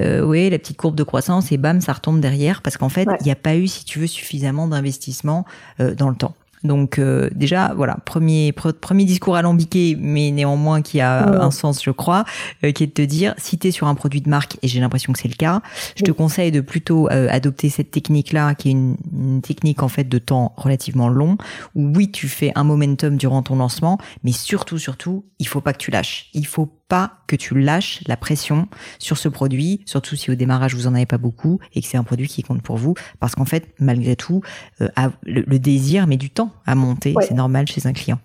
euh, 0.00 0.22
oui, 0.22 0.48
la 0.50 0.58
petite 0.58 0.76
courbe 0.76 0.94
de 0.94 1.02
croissance 1.02 1.52
et 1.52 1.56
bam, 1.56 1.80
ça 1.80 1.92
retombe 1.92 2.20
derrière 2.20 2.62
parce 2.62 2.76
qu'en 2.76 2.88
fait, 2.88 3.06
il 3.20 3.24
n'y 3.24 3.30
a 3.30 3.36
pas 3.36 3.56
eu, 3.56 3.68
si 3.68 3.84
tu 3.84 3.98
veux, 3.98 4.06
suffisamment 4.06 4.66
d'investissement 4.66 5.44
euh, 5.80 5.94
dans 5.94 6.08
le 6.08 6.16
temps. 6.16 6.34
Donc 6.64 6.98
euh, 6.98 7.28
déjà, 7.34 7.72
voilà, 7.74 7.98
premier 8.04 8.52
premier 8.52 9.04
discours 9.04 9.36
alambiqué, 9.36 9.96
mais 9.98 10.30
néanmoins 10.30 10.82
qui 10.82 11.00
a 11.00 11.42
un 11.42 11.50
sens, 11.50 11.82
je 11.82 11.90
crois, 11.90 12.24
euh, 12.64 12.72
qui 12.72 12.84
est 12.84 12.86
de 12.86 12.92
te 12.92 13.02
dire, 13.02 13.34
si 13.38 13.58
tu 13.58 13.68
es 13.68 13.70
sur 13.70 13.86
un 13.86 13.94
produit 13.94 14.20
de 14.20 14.28
marque, 14.28 14.58
et 14.62 14.68
j'ai 14.68 14.80
l'impression 14.80 15.12
que 15.12 15.18
c'est 15.18 15.28
le 15.28 15.34
cas, 15.34 15.60
je 15.96 16.04
te 16.04 16.12
conseille 16.12 16.52
de 16.52 16.60
plutôt 16.60 17.08
euh, 17.10 17.28
adopter 17.30 17.68
cette 17.68 17.90
technique-là, 17.90 18.54
qui 18.54 18.68
est 18.68 18.72
une, 18.72 18.96
une, 19.12 19.42
technique 19.42 19.82
en 19.82 19.88
fait 19.88 20.04
de 20.04 20.18
temps 20.18 20.52
relativement 20.56 21.08
long, 21.08 21.36
où 21.74 21.92
oui, 21.94 22.10
tu 22.10 22.28
fais 22.28 22.52
un 22.54 22.64
momentum 22.64 23.16
durant 23.16 23.42
ton 23.42 23.56
lancement, 23.56 23.98
mais 24.22 24.32
surtout, 24.32 24.78
surtout, 24.78 25.24
il 25.38 25.48
faut 25.48 25.60
pas 25.60 25.72
que 25.72 25.78
tu 25.78 25.90
lâches. 25.90 26.30
Il 26.34 26.46
faut 26.46 26.70
pas 26.92 27.12
que 27.26 27.36
tu 27.36 27.58
lâches 27.58 28.02
la 28.06 28.18
pression 28.18 28.68
sur 28.98 29.16
ce 29.16 29.30
produit, 29.30 29.80
surtout 29.86 30.14
si 30.14 30.30
au 30.30 30.34
démarrage 30.34 30.74
vous 30.74 30.86
en 30.86 30.94
avez 30.94 31.06
pas 31.06 31.16
beaucoup 31.16 31.58
et 31.74 31.80
que 31.80 31.86
c'est 31.86 31.96
un 31.96 32.04
produit 32.04 32.28
qui 32.28 32.42
compte 32.42 32.60
pour 32.60 32.76
vous, 32.76 32.92
parce 33.18 33.34
qu'en 33.34 33.46
fait, 33.46 33.68
malgré 33.78 34.14
tout, 34.14 34.42
euh, 34.82 34.88
le, 35.22 35.58
désir 35.58 36.06
met 36.06 36.18
du 36.18 36.28
temps 36.28 36.50
à 36.66 36.74
monter, 36.74 37.14
c'est 37.22 37.32
normal 37.32 37.66
chez 37.66 37.86
un 37.86 37.94
client. 37.94 38.18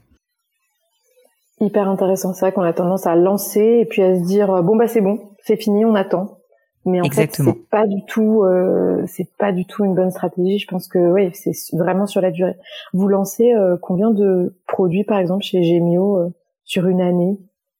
Hyper 1.61 1.87
intéressant, 1.87 2.33
c'est 2.33 2.41
vrai 2.41 2.51
qu'on 2.51 2.61
a 2.61 2.73
tendance 2.73 3.07
à 3.07 3.15
lancer 3.15 3.79
et 3.83 3.85
puis 3.85 4.01
à 4.01 4.19
se 4.19 4.25
dire 4.25 4.61
bon 4.63 4.75
bah 4.75 4.89
c'est 4.89 4.99
bon, 4.99 5.17
c'est 5.45 5.55
fini, 5.55 5.85
on 5.85 5.95
attend. 5.95 6.37
Mais 6.83 6.99
en 6.99 7.05
Exactement. 7.05 7.53
fait, 7.53 7.59
c'est 7.59 7.69
pas 7.69 7.87
du 7.87 8.03
tout, 8.05 8.43
euh, 8.43 9.01
c'est 9.07 9.29
pas 9.37 9.53
du 9.53 9.65
tout 9.65 9.85
une 9.85 9.95
bonne 9.95 10.11
stratégie. 10.11 10.59
Je 10.59 10.67
pense 10.67 10.89
que 10.89 10.99
oui, 10.99 11.31
c'est 11.33 11.53
vraiment 11.73 12.05
sur 12.05 12.19
la 12.19 12.31
durée. 12.31 12.57
Vous 12.91 13.07
lancez 13.07 13.53
euh, 13.53 13.77
combien 13.81 14.11
de 14.11 14.57
produits 14.67 15.05
par 15.05 15.19
exemple 15.19 15.43
chez 15.43 15.63
Gemio 15.63 16.17
euh, 16.17 16.33
sur 16.65 16.85
une 16.87 16.99
année? 16.99 17.39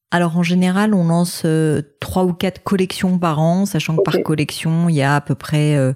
Alors 0.09 0.37
en 0.37 0.43
général, 0.43 0.93
on 0.93 1.05
lance 1.05 1.43
euh, 1.45 1.81
trois 1.99 2.23
ou 2.23 2.33
quatre 2.33 2.63
collections 2.63 3.19
par 3.19 3.39
an, 3.39 3.65
sachant 3.65 3.97
que 3.97 4.03
par 4.03 4.21
collection, 4.23 4.87
il 4.87 4.95
y 4.95 5.01
a 5.01 5.15
à 5.15 5.21
peu 5.21 5.35
près 5.35 5.75
euh, 5.75 5.93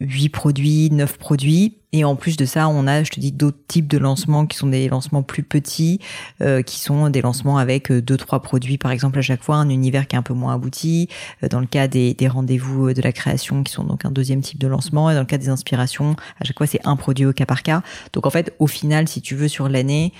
huit 0.00 0.28
produits, 0.28 0.90
neuf 0.90 1.16
produits. 1.16 1.78
Et 1.94 2.04
en 2.04 2.14
plus 2.14 2.36
de 2.36 2.44
ça, 2.44 2.68
on 2.68 2.86
a, 2.86 3.02
je 3.02 3.10
te 3.10 3.18
dis, 3.18 3.32
d'autres 3.32 3.64
types 3.66 3.88
de 3.88 3.96
lancements 3.96 4.44
qui 4.44 4.58
sont 4.58 4.66
des 4.66 4.90
lancements 4.90 5.22
plus 5.22 5.42
petits, 5.42 5.98
euh, 6.42 6.60
qui 6.60 6.78
sont 6.78 7.08
des 7.08 7.22
lancements 7.22 7.56
avec 7.56 7.90
deux, 7.90 8.18
trois 8.18 8.42
produits, 8.42 8.76
par 8.76 8.90
exemple, 8.90 9.18
à 9.18 9.22
chaque 9.22 9.42
fois, 9.42 9.56
un 9.56 9.70
univers 9.70 10.06
qui 10.06 10.14
est 10.14 10.18
un 10.18 10.22
peu 10.22 10.34
moins 10.34 10.52
abouti. 10.52 11.08
dans 11.50 11.60
le 11.60 11.66
cas 11.66 11.88
des, 11.88 12.12
des 12.12 12.28
rendez-vous 12.28 12.92
de 12.92 13.00
la 13.00 13.12
création, 13.12 13.62
qui 13.64 13.72
sont 13.72 13.84
donc 13.84 14.04
un 14.04 14.10
deuxième 14.10 14.42
type 14.42 14.58
de 14.58 14.68
lancement. 14.68 15.10
Et 15.10 15.14
dans 15.14 15.20
le 15.20 15.26
cas 15.26 15.38
des 15.38 15.48
inspirations, 15.48 16.16
à 16.38 16.44
chaque 16.44 16.58
fois, 16.58 16.66
c'est 16.66 16.86
un 16.86 16.96
produit 16.96 17.24
au 17.24 17.32
cas 17.32 17.46
par 17.46 17.62
cas. 17.62 17.82
Donc 18.12 18.26
en 18.26 18.30
fait, 18.30 18.54
au 18.58 18.66
final, 18.66 19.08
si 19.08 19.22
tu 19.22 19.34
veux, 19.34 19.48
sur 19.48 19.70
l'année, 19.70 20.12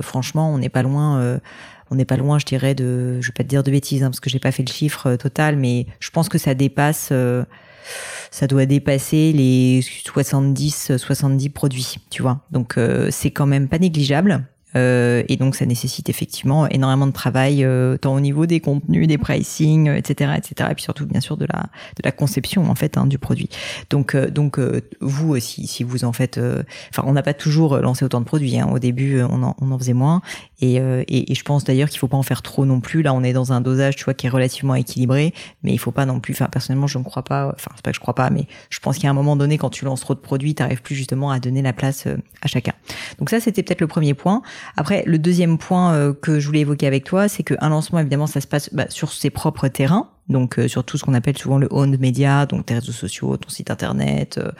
franchement, 0.00 0.54
on 0.54 0.58
n'est 0.58 0.68
pas 0.68 0.84
loin 0.84 1.40
on 1.90 1.96
n'est 1.96 2.04
pas 2.04 2.16
loin, 2.16 2.38
je 2.38 2.46
dirais, 2.46 2.74
de, 2.74 3.20
je 3.20 3.28
vais 3.28 3.32
pas 3.32 3.44
te 3.44 3.48
dire 3.48 3.62
de 3.62 3.70
bêtises, 3.70 4.02
hein, 4.02 4.10
parce 4.10 4.20
que 4.20 4.30
j'ai 4.30 4.38
pas 4.38 4.52
fait 4.52 4.62
le 4.66 4.72
chiffre 4.72 5.08
euh, 5.08 5.16
total, 5.16 5.56
mais 5.56 5.86
je 6.00 6.10
pense 6.10 6.28
que 6.28 6.38
ça 6.38 6.54
dépasse, 6.54 7.08
euh, 7.12 7.44
ça 8.30 8.46
doit 8.46 8.66
dépasser 8.66 9.32
les 9.32 9.82
70, 9.82 10.96
70 10.96 11.48
produits, 11.50 11.96
tu 12.10 12.22
vois. 12.22 12.40
Donc 12.50 12.78
euh, 12.78 13.08
c'est 13.10 13.30
quand 13.30 13.46
même 13.46 13.68
pas 13.68 13.78
négligeable. 13.78 14.44
Euh, 14.76 15.22
et 15.28 15.36
donc 15.36 15.54
ça 15.54 15.66
nécessite 15.66 16.08
effectivement 16.08 16.66
énormément 16.68 17.06
de 17.06 17.12
travail, 17.12 17.64
euh, 17.64 17.96
tant 17.96 18.14
au 18.14 18.20
niveau 18.20 18.46
des 18.46 18.60
contenus, 18.60 19.06
des 19.06 19.18
pricing, 19.18 19.88
etc., 19.88 20.32
etc. 20.36 20.70
Et 20.70 20.74
puis 20.74 20.82
surtout 20.82 21.06
bien 21.06 21.20
sûr 21.20 21.36
de 21.36 21.46
la 21.46 21.62
de 21.96 22.02
la 22.04 22.12
conception 22.12 22.68
en 22.68 22.74
fait 22.74 22.98
hein, 22.98 23.06
du 23.06 23.18
produit. 23.18 23.48
Donc 23.90 24.14
euh, 24.14 24.30
donc 24.30 24.58
vous 25.00 25.30
aussi, 25.30 25.66
si 25.66 25.84
vous 25.84 26.04
en 26.04 26.12
faites, 26.12 26.40
enfin 26.90 27.04
on 27.06 27.12
n'a 27.12 27.22
pas 27.22 27.34
toujours 27.34 27.78
lancé 27.78 28.04
autant 28.04 28.20
de 28.20 28.26
produits. 28.26 28.58
Hein. 28.58 28.68
Au 28.72 28.78
début 28.78 29.22
on 29.22 29.42
en, 29.42 29.56
on 29.60 29.70
en 29.70 29.78
faisait 29.78 29.92
moins, 29.92 30.22
Et, 30.60 30.76
et, 30.76 31.32
et 31.32 31.34
je 31.34 31.42
pense 31.42 31.64
d'ailleurs 31.64 31.88
qu'il 31.88 31.98
faut 31.98 32.08
pas 32.08 32.16
en 32.16 32.22
faire 32.22 32.42
trop 32.42 32.64
non 32.64 32.80
plus. 32.80 33.02
Là, 33.02 33.12
on 33.12 33.22
est 33.22 33.32
dans 33.32 33.52
un 33.52 33.60
dosage, 33.60 33.96
tu 33.96 34.04
vois, 34.04 34.14
qui 34.14 34.26
est 34.26 34.30
relativement 34.30 34.74
équilibré, 34.74 35.34
mais 35.62 35.72
il 35.72 35.78
faut 35.78 35.90
pas 35.90 36.06
non 36.06 36.20
plus. 36.20 36.32
Enfin, 36.32 36.46
personnellement, 36.50 36.86
je 36.86 36.98
ne 36.98 37.04
crois 37.04 37.22
pas. 37.22 37.52
Enfin, 37.54 37.70
c'est 37.74 37.84
pas 37.84 37.90
que 37.90 37.96
je 37.96 38.00
crois 38.00 38.14
pas, 38.14 38.30
mais 38.30 38.46
je 38.70 38.78
pense 38.78 38.98
qu'à 38.98 39.10
un 39.10 39.12
moment 39.12 39.36
donné, 39.36 39.58
quand 39.58 39.70
tu 39.70 39.84
lances 39.84 40.00
trop 40.00 40.14
de 40.14 40.20
produits, 40.20 40.54
tu 40.54 40.62
n'arrives 40.62 40.82
plus 40.82 40.94
justement 40.94 41.30
à 41.30 41.40
donner 41.40 41.62
la 41.62 41.72
place 41.72 42.06
à 42.42 42.46
chacun. 42.46 42.72
Donc 43.18 43.30
ça, 43.30 43.40
c'était 43.40 43.62
peut-être 43.62 43.80
le 43.80 43.88
premier 43.88 44.14
point. 44.14 44.42
Après, 44.76 45.02
le 45.06 45.18
deuxième 45.18 45.58
point 45.58 46.14
que 46.22 46.38
je 46.38 46.46
voulais 46.46 46.60
évoquer 46.60 46.86
avec 46.86 47.04
toi, 47.04 47.28
c'est 47.28 47.42
qu'un 47.42 47.68
lancement, 47.68 47.98
évidemment, 47.98 48.26
ça 48.26 48.40
se 48.40 48.46
passe 48.46 48.70
bah, 48.72 48.86
sur 48.88 49.12
ses 49.12 49.30
propres 49.30 49.68
terrains 49.68 50.08
donc 50.28 50.58
euh, 50.58 50.68
sur 50.68 50.84
tout 50.84 50.98
ce 50.98 51.04
qu'on 51.04 51.14
appelle 51.14 51.36
souvent 51.36 51.58
le 51.58 51.68
owned 51.70 52.00
media, 52.00 52.46
donc 52.46 52.66
tes 52.66 52.74
réseaux 52.74 52.92
sociaux, 52.92 53.36
ton 53.36 53.48
site 53.48 53.70
internet. 53.70 54.38
Euh, 54.38 54.50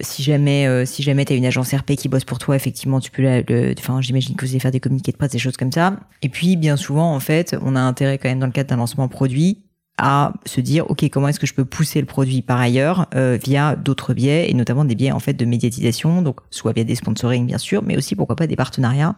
si 0.00 0.22
jamais 0.22 0.66
euh, 0.66 0.84
si 0.84 1.02
jamais 1.02 1.24
t'as 1.24 1.34
une 1.34 1.46
agence 1.46 1.72
RP 1.72 1.92
qui 1.96 2.08
bosse 2.08 2.24
pour 2.24 2.38
toi, 2.38 2.56
effectivement, 2.56 3.00
tu 3.00 3.10
peux 3.10 3.22
le, 3.22 3.74
enfin 3.78 4.00
j'imagine 4.00 4.36
que 4.36 4.44
vous 4.44 4.52
allez 4.52 4.60
faire 4.60 4.70
des 4.70 4.80
communiqués 4.80 5.12
de 5.12 5.16
presse, 5.16 5.30
des 5.30 5.38
choses 5.38 5.56
comme 5.56 5.72
ça. 5.72 5.98
Et 6.22 6.28
puis 6.28 6.56
bien 6.56 6.76
souvent 6.76 7.14
en 7.14 7.20
fait, 7.20 7.56
on 7.62 7.76
a 7.76 7.80
intérêt 7.80 8.18
quand 8.18 8.28
même 8.28 8.40
dans 8.40 8.46
le 8.46 8.52
cadre 8.52 8.70
d'un 8.70 8.76
lancement 8.76 9.08
produit 9.08 9.62
à 9.96 10.32
se 10.44 10.60
dire 10.60 10.90
ok 10.90 11.08
comment 11.10 11.28
est-ce 11.28 11.38
que 11.38 11.46
je 11.46 11.54
peux 11.54 11.64
pousser 11.64 12.00
le 12.00 12.06
produit 12.06 12.42
par 12.42 12.60
ailleurs 12.60 13.06
euh, 13.14 13.38
via 13.42 13.76
d'autres 13.76 14.12
biais 14.12 14.50
et 14.50 14.54
notamment 14.54 14.84
des 14.84 14.96
biais 14.96 15.12
en 15.12 15.20
fait 15.20 15.34
de 15.34 15.44
médiatisation 15.44 16.20
donc 16.20 16.40
soit 16.50 16.72
via 16.72 16.82
des 16.82 16.96
sponsoring 16.96 17.46
bien 17.46 17.58
sûr 17.58 17.82
mais 17.84 17.96
aussi 17.96 18.16
pourquoi 18.16 18.34
pas 18.34 18.48
des 18.48 18.56
partenariats. 18.56 19.14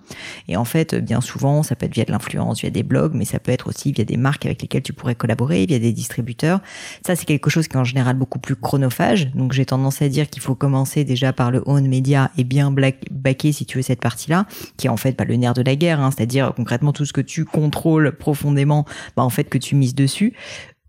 Et 0.49 0.57
en 0.57 0.67
fait 0.67 0.95
bien 0.95 1.23
souvent 1.23 1.63
ça 1.63 1.77
peut 1.77 1.87
être 1.87 1.95
via 1.95 2.05
de 2.05 2.13
l'influence 2.13 2.61
via 2.61 2.69
des 2.69 2.83
blogs 2.83 3.15
mais 3.15 3.25
ça 3.25 3.39
peut 3.39 3.53
être 3.53 3.69
aussi 3.69 3.93
via 3.93 4.05
des 4.05 4.19
marques 4.19 4.45
avec 4.45 4.61
lesquelles 4.61 4.83
tu 4.83 4.93
pourrais 4.93 5.15
collaborer 5.15 5.65
via 5.65 5.79
des 5.79 5.93
distributeurs. 5.95 6.61
Ça 7.07 7.17
c'est 7.17 7.25
quelque 7.25 7.49
chose 7.49 7.69
qui 7.69 7.77
est 7.77 7.81
en 7.81 7.85
général 7.85 8.17
beaucoup 8.17 8.39
plus 8.39 8.57
chronophage. 8.57 9.33
Donc 9.35 9.55
j'ai 9.55 9.65
tendance 9.65 10.03
à 10.03 10.11
dire 10.11 10.29
qu'il 10.29 10.43
faut 10.43 10.55
commencer 10.55 11.05
déjà 11.05 11.33
par 11.33 11.51
le 11.51 11.63
own 11.65 11.89
media 11.89 12.31
et 12.37 12.45
bien 12.45 12.71
backer 13.11 13.53
si 13.53 13.65
tu 13.65 13.79
veux 13.79 13.83
cette 13.83 14.01
partie 14.01 14.29
là 14.29 14.47
qui 14.77 14.89
est 14.89 14.91
en 14.91 14.99
fait 14.99 15.13
pas 15.13 15.25
le 15.25 15.37
nerf 15.37 15.55
de 15.55 15.63
la 15.63 15.75
guerre 15.75 16.01
hein, 16.01 16.11
c'est-à-dire 16.11 16.53
concrètement 16.55 16.93
tout 16.93 17.07
ce 17.07 17.15
que 17.15 17.23
tu 17.23 17.47
contrôles 17.47 18.13
profondément 18.13 18.85
bah 19.17 19.23
en 19.23 19.31
fait 19.31 19.45
que 19.45 19.57
tu 19.57 19.75
mises 19.75 19.95
dessus 19.95 20.35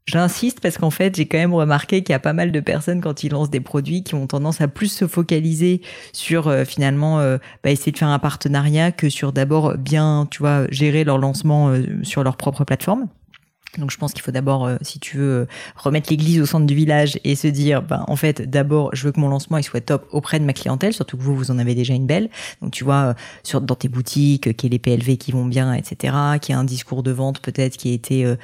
J'insiste 0.07 0.61
parce 0.61 0.77
qu'en 0.77 0.89
fait, 0.89 1.17
j'ai 1.17 1.25
quand 1.25 1.37
même 1.37 1.53
remarqué 1.53 2.01
qu'il 2.01 2.13
y 2.13 2.15
a 2.15 2.19
pas 2.19 2.31
mal 2.31 2.53
de 2.53 2.59
personnes 2.61 3.01
quand 3.01 3.25
ils 3.25 3.31
lancent 3.31 3.49
des 3.49 3.59
produits 3.59 4.03
qui 4.03 4.15
ont 4.15 4.25
tendance 4.25 4.61
à 4.61 4.69
plus 4.69 4.87
se 4.87 5.05
focaliser 5.05 5.81
sur 6.13 6.47
euh, 6.47 6.63
finalement 6.63 7.19
euh, 7.19 7.37
bah, 7.61 7.71
essayer 7.71 7.91
de 7.91 7.97
faire 7.97 8.07
un 8.07 8.19
partenariat 8.19 8.93
que 8.93 9.09
sur 9.09 9.33
d'abord 9.33 9.77
bien, 9.77 10.25
tu 10.31 10.39
vois, 10.39 10.65
gérer 10.71 11.03
leur 11.03 11.17
lancement 11.17 11.69
euh, 11.69 11.83
sur 12.03 12.23
leur 12.23 12.37
propre 12.37 12.63
plateforme. 12.63 13.07
Donc 13.77 13.91
je 13.91 13.97
pense 13.97 14.13
qu'il 14.13 14.21
faut 14.21 14.31
d'abord, 14.31 14.65
euh, 14.65 14.77
si 14.81 14.99
tu 14.99 15.17
veux, 15.17 15.41
euh, 15.41 15.45
remettre 15.75 16.09
l'église 16.09 16.41
au 16.41 16.45
centre 16.45 16.65
du 16.65 16.75
village 16.75 17.19
et 17.23 17.35
se 17.35 17.47
dire, 17.47 17.81
ben, 17.81 18.03
en 18.07 18.15
fait, 18.15 18.41
d'abord, 18.41 18.89
je 18.93 19.03
veux 19.03 19.11
que 19.11 19.19
mon 19.19 19.29
lancement 19.29 19.57
il 19.57 19.63
soit 19.63 19.81
top 19.81 20.07
auprès 20.11 20.39
de 20.39 20.45
ma 20.45 20.53
clientèle, 20.53 20.93
surtout 20.93 21.17
que 21.17 21.23
vous, 21.23 21.35
vous 21.35 21.51
en 21.51 21.59
avez 21.59 21.75
déjà 21.75 21.93
une 21.93 22.07
belle. 22.07 22.29
Donc 22.61 22.71
tu 22.71 22.83
vois, 22.83 22.95
euh, 22.95 23.13
sur, 23.43 23.61
dans 23.61 23.75
tes 23.75 23.89
boutiques, 23.89 24.55
qu'il 24.55 24.73
y 24.73 24.75
ait 24.75 24.77
les 24.77 24.97
PLV 24.97 25.17
qui 25.17 25.31
vont 25.31 25.45
bien, 25.45 25.73
etc., 25.73 26.13
qu'il 26.41 26.53
y 26.53 26.57
ait 26.57 26.59
un 26.59 26.63
discours 26.63 27.03
de 27.03 27.11
vente 27.11 27.41
peut-être 27.41 27.77
qui 27.77 27.91
a 27.91 27.93
été 27.93 28.35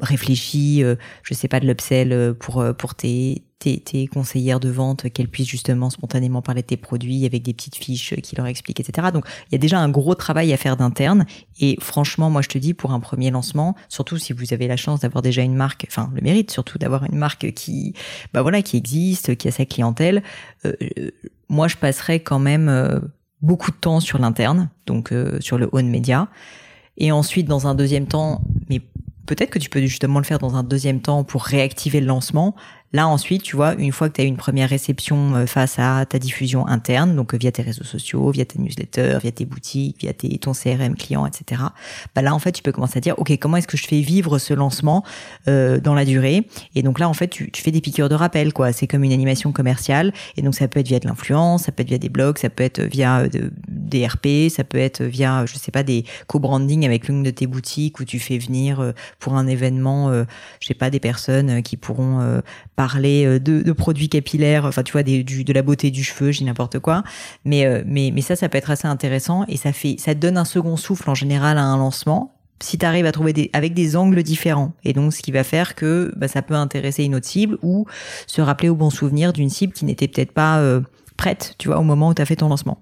réfléchi, 0.00 0.82
je 1.22 1.34
sais 1.34 1.48
pas, 1.48 1.60
de 1.60 1.66
l'upsell 1.66 2.34
pour, 2.38 2.64
pour 2.76 2.94
tes, 2.94 3.42
tes, 3.62 4.06
conseillères 4.06 4.60
de 4.60 4.68
vente, 4.68 5.10
qu'elles 5.10 5.28
puissent 5.28 5.48
justement 5.48 5.90
spontanément 5.90 6.42
parler 6.42 6.62
de 6.62 6.66
tes 6.66 6.76
produits 6.76 7.24
avec 7.24 7.42
des 7.42 7.54
petites 7.54 7.76
fiches 7.76 8.14
qui 8.22 8.36
leur 8.36 8.46
expliquent, 8.46 8.80
etc. 8.80 9.08
Donc 9.12 9.26
il 9.50 9.52
y 9.52 9.54
a 9.54 9.58
déjà 9.58 9.78
un 9.78 9.88
gros 9.88 10.14
travail 10.14 10.52
à 10.52 10.56
faire 10.56 10.76
d'interne. 10.76 11.26
Et 11.60 11.76
franchement, 11.80 12.30
moi 12.30 12.42
je 12.42 12.48
te 12.48 12.58
dis, 12.58 12.74
pour 12.74 12.92
un 12.92 13.00
premier 13.00 13.30
lancement, 13.30 13.76
surtout 13.88 14.18
si 14.18 14.32
vous 14.32 14.52
avez 14.52 14.66
la 14.66 14.76
chance 14.76 15.00
d'avoir 15.00 15.22
déjà 15.22 15.42
une 15.42 15.54
marque, 15.54 15.86
enfin 15.88 16.10
le 16.14 16.20
mérite 16.20 16.50
surtout 16.50 16.78
d'avoir 16.78 17.04
une 17.04 17.18
marque 17.18 17.52
qui, 17.52 17.94
bah 18.32 18.42
voilà, 18.42 18.62
qui 18.62 18.76
existe, 18.76 19.36
qui 19.36 19.48
a 19.48 19.50
sa 19.52 19.64
clientèle, 19.64 20.22
euh, 20.64 20.72
moi 21.48 21.68
je 21.68 21.76
passerais 21.76 22.20
quand 22.20 22.38
même 22.38 22.68
euh, 22.68 22.98
beaucoup 23.42 23.70
de 23.70 23.76
temps 23.76 24.00
sur 24.00 24.18
l'interne, 24.18 24.70
donc 24.86 25.12
euh, 25.12 25.38
sur 25.40 25.58
le 25.58 25.68
own 25.72 25.88
media. 25.88 26.28
Et 26.96 27.12
ensuite, 27.12 27.46
dans 27.46 27.66
un 27.66 27.74
deuxième 27.74 28.06
temps, 28.06 28.42
mais 28.68 28.80
peut-être 29.26 29.50
que 29.50 29.58
tu 29.58 29.70
peux 29.70 29.80
justement 29.80 30.18
le 30.18 30.24
faire 30.24 30.38
dans 30.38 30.56
un 30.56 30.62
deuxième 30.62 31.00
temps 31.00 31.24
pour 31.24 31.42
réactiver 31.42 32.00
le 32.00 32.06
lancement, 32.06 32.54
Là 32.94 33.08
ensuite, 33.08 33.42
tu 33.42 33.56
vois, 33.56 33.74
une 33.74 33.90
fois 33.90 34.10
que 34.10 34.16
tu 34.16 34.20
as 34.20 34.24
eu 34.24 34.26
une 34.26 34.36
première 34.36 34.68
réception 34.68 35.34
euh, 35.34 35.46
face 35.46 35.78
à 35.78 36.04
ta 36.04 36.18
diffusion 36.18 36.66
interne, 36.66 37.16
donc 37.16 37.32
euh, 37.32 37.38
via 37.38 37.50
tes 37.50 37.62
réseaux 37.62 37.84
sociaux, 37.84 38.30
via 38.30 38.44
tes 38.44 38.58
newsletters, 38.58 39.18
via 39.22 39.32
tes 39.32 39.46
boutiques, 39.46 39.96
via 40.00 40.12
tes, 40.12 40.36
ton 40.36 40.52
CRM 40.52 40.94
client, 40.94 41.24
etc. 41.24 41.62
Bah 42.14 42.20
là 42.20 42.34
en 42.34 42.38
fait, 42.38 42.52
tu 42.52 42.62
peux 42.62 42.72
commencer 42.72 42.98
à 42.98 43.00
dire, 43.00 43.14
ok, 43.18 43.38
comment 43.38 43.56
est-ce 43.56 43.66
que 43.66 43.78
je 43.78 43.86
fais 43.86 44.00
vivre 44.00 44.38
ce 44.38 44.52
lancement 44.52 45.04
euh, 45.48 45.80
dans 45.80 45.94
la 45.94 46.04
durée? 46.04 46.46
Et 46.74 46.82
donc 46.82 46.98
là 46.98 47.08
en 47.08 47.14
fait, 47.14 47.28
tu, 47.28 47.50
tu 47.50 47.62
fais 47.62 47.70
des 47.70 47.80
piqûres 47.80 48.10
de 48.10 48.14
rappel, 48.14 48.52
quoi. 48.52 48.72
C'est 48.72 48.86
comme 48.86 49.04
une 49.04 49.12
animation 49.12 49.52
commerciale, 49.52 50.12
et 50.36 50.42
donc 50.42 50.54
ça 50.54 50.68
peut 50.68 50.80
être 50.80 50.88
via 50.88 51.00
de 51.00 51.08
l'influence, 51.08 51.62
ça 51.62 51.72
peut 51.72 51.82
être 51.82 51.88
via 51.88 51.98
des 51.98 52.10
blogs, 52.10 52.36
ça 52.36 52.50
peut 52.50 52.62
être 52.62 52.82
via 52.82 53.26
des 53.68 54.06
RP, 54.06 54.50
ça 54.50 54.64
peut 54.64 54.78
être 54.78 55.02
via, 55.02 55.46
je 55.46 55.56
sais 55.56 55.72
pas, 55.72 55.82
des 55.82 56.04
co-branding 56.26 56.84
avec 56.84 57.08
l'une 57.08 57.22
de 57.22 57.30
tes 57.30 57.46
boutiques 57.46 58.00
où 58.00 58.04
tu 58.04 58.18
fais 58.18 58.36
venir 58.36 58.92
pour 59.18 59.34
un 59.34 59.46
événement, 59.46 60.12
je 60.12 60.66
sais 60.66 60.74
pas, 60.74 60.90
des 60.90 61.00
personnes 61.00 61.62
qui 61.62 61.76
pourront 61.76 62.42
euh, 63.04 63.38
de, 63.38 63.72
produits 63.72 64.08
capillaires, 64.08 64.64
enfin 64.64 64.82
tu 64.82 64.92
vois 64.92 65.02
de 65.02 65.52
la 65.52 65.62
beauté 65.62 65.90
du 65.90 66.04
cheveu, 66.04 66.32
j'ai 66.32 66.44
n'importe 66.44 66.78
quoi. 66.78 67.02
Mais, 67.44 67.66
euh, 67.66 67.82
mais 67.86 68.10
mais 68.14 68.20
ça, 68.20 68.36
ça 68.36 68.48
peut 68.48 68.58
être 68.58 68.70
assez 68.70 68.88
intéressant 68.88 69.44
et 69.48 69.56
ça 69.56 69.72
fait 69.72 69.96
ça 69.98 70.14
donne 70.14 70.36
un 70.36 70.44
second 70.44 70.76
souffle 70.76 71.08
en 71.08 71.14
général 71.14 71.58
à 71.58 71.62
un 71.62 71.76
lancement 71.76 72.34
si 72.60 72.78
tu 72.78 72.86
arrives 72.86 73.06
à 73.06 73.12
trouver 73.12 73.50
avec 73.54 73.74
des 73.74 73.96
angles 73.96 74.22
différents. 74.22 74.70
Et 74.84 74.92
donc, 74.92 75.12
ce 75.12 75.20
qui 75.20 75.32
va 75.32 75.42
faire 75.42 75.74
que 75.74 76.12
bah, 76.16 76.28
ça 76.28 76.42
peut 76.42 76.54
intéresser 76.54 77.02
une 77.02 77.16
autre 77.16 77.26
cible 77.26 77.58
ou 77.62 77.86
se 78.28 78.40
rappeler 78.40 78.68
au 78.68 78.76
bon 78.76 78.90
souvenir 78.90 79.32
d'une 79.32 79.50
cible 79.50 79.72
qui 79.72 79.84
n'était 79.84 80.06
peut-être 80.06 80.30
pas 80.30 80.60
euh, 80.60 80.80
prête, 81.16 81.54
tu 81.58 81.68
vois, 81.68 81.78
au 81.78 81.82
moment 81.82 82.08
où 82.08 82.14
tu 82.14 82.22
as 82.22 82.24
fait 82.24 82.36
ton 82.36 82.48
lancement. 82.48 82.78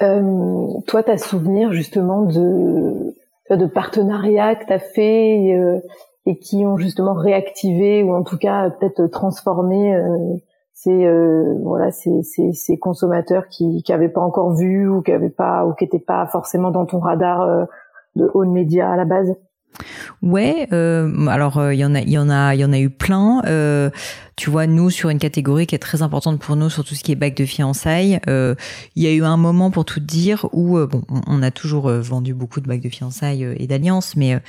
Toi, 0.00 1.02
tu 1.04 1.10
as 1.10 1.18
souvenir 1.18 1.72
justement 1.72 2.22
de, 2.22 3.14
de 3.54 3.66
partenariats 3.66 4.56
que 4.56 4.66
tu 4.66 4.72
as 4.72 4.80
fait 4.80 5.80
et 6.26 6.38
qui 6.38 6.66
ont 6.66 6.76
justement 6.76 7.14
réactivé 7.14 8.02
ou 8.02 8.14
en 8.14 8.22
tout 8.22 8.38
cas 8.38 8.70
peut-être 8.70 9.06
transformé 9.06 9.94
euh, 9.94 10.36
ces 10.72 11.04
euh, 11.04 11.56
voilà 11.62 11.90
ces, 11.90 12.22
ces, 12.22 12.52
ces, 12.52 12.78
consommateurs 12.78 13.48
qui 13.48 13.82
qui 13.82 13.92
avaient 13.92 14.08
pas 14.08 14.20
encore 14.20 14.54
vu 14.54 14.88
ou 14.88 15.02
qui 15.02 15.12
avaient 15.12 15.30
pas 15.30 15.66
ou 15.66 15.74
qui 15.74 15.84
étaient 15.84 15.98
pas 15.98 16.26
forcément 16.26 16.70
dans 16.70 16.86
ton 16.86 17.00
radar 17.00 17.42
euh, 17.42 17.64
de 18.16 18.30
haut 18.34 18.44
média 18.44 18.90
à 18.90 18.96
la 18.96 19.04
base? 19.04 19.34
Ouais, 20.20 20.66
euh, 20.72 21.26
alors 21.28 21.72
il 21.72 21.78
y 21.78 21.84
en 21.84 21.94
a, 21.94 22.00
il 22.00 22.10
y 22.10 22.18
en 22.18 22.28
a, 22.28 22.54
il 22.54 22.60
y 22.60 22.64
en 22.64 22.72
a 22.72 22.78
eu 22.78 22.90
plein. 22.90 23.40
Euh, 24.40 24.44
tu 24.44 24.50
vois, 24.50 24.66
nous 24.66 24.90
sur 24.90 25.10
une 25.10 25.18
catégorie 25.18 25.66
qui 25.66 25.74
est 25.74 25.78
très 25.78 26.02
importante 26.02 26.40
pour 26.40 26.56
nous, 26.56 26.70
sur 26.70 26.84
tout 26.84 26.94
ce 26.94 27.04
qui 27.04 27.12
est 27.12 27.16
bac 27.16 27.36
de 27.36 27.44
fiançailles, 27.44 28.20
il 28.26 29.02
y 29.02 29.06
a 29.06 29.12
eu 29.12 29.22
un 29.22 29.36
moment 29.36 29.70
pour 29.70 29.84
tout 29.84 30.00
dire 30.00 30.46
où 30.52 30.78
bon, 30.86 31.02
on 31.26 31.42
a 31.42 31.50
toujours 31.50 31.90
vendu 31.90 32.32
beaucoup 32.32 32.60
de 32.60 32.66
bacs 32.66 32.80
de 32.80 32.88
fiançailles 32.88 33.46
et 33.58 33.66
d'alliances, 33.66 34.16
mais 34.16 34.40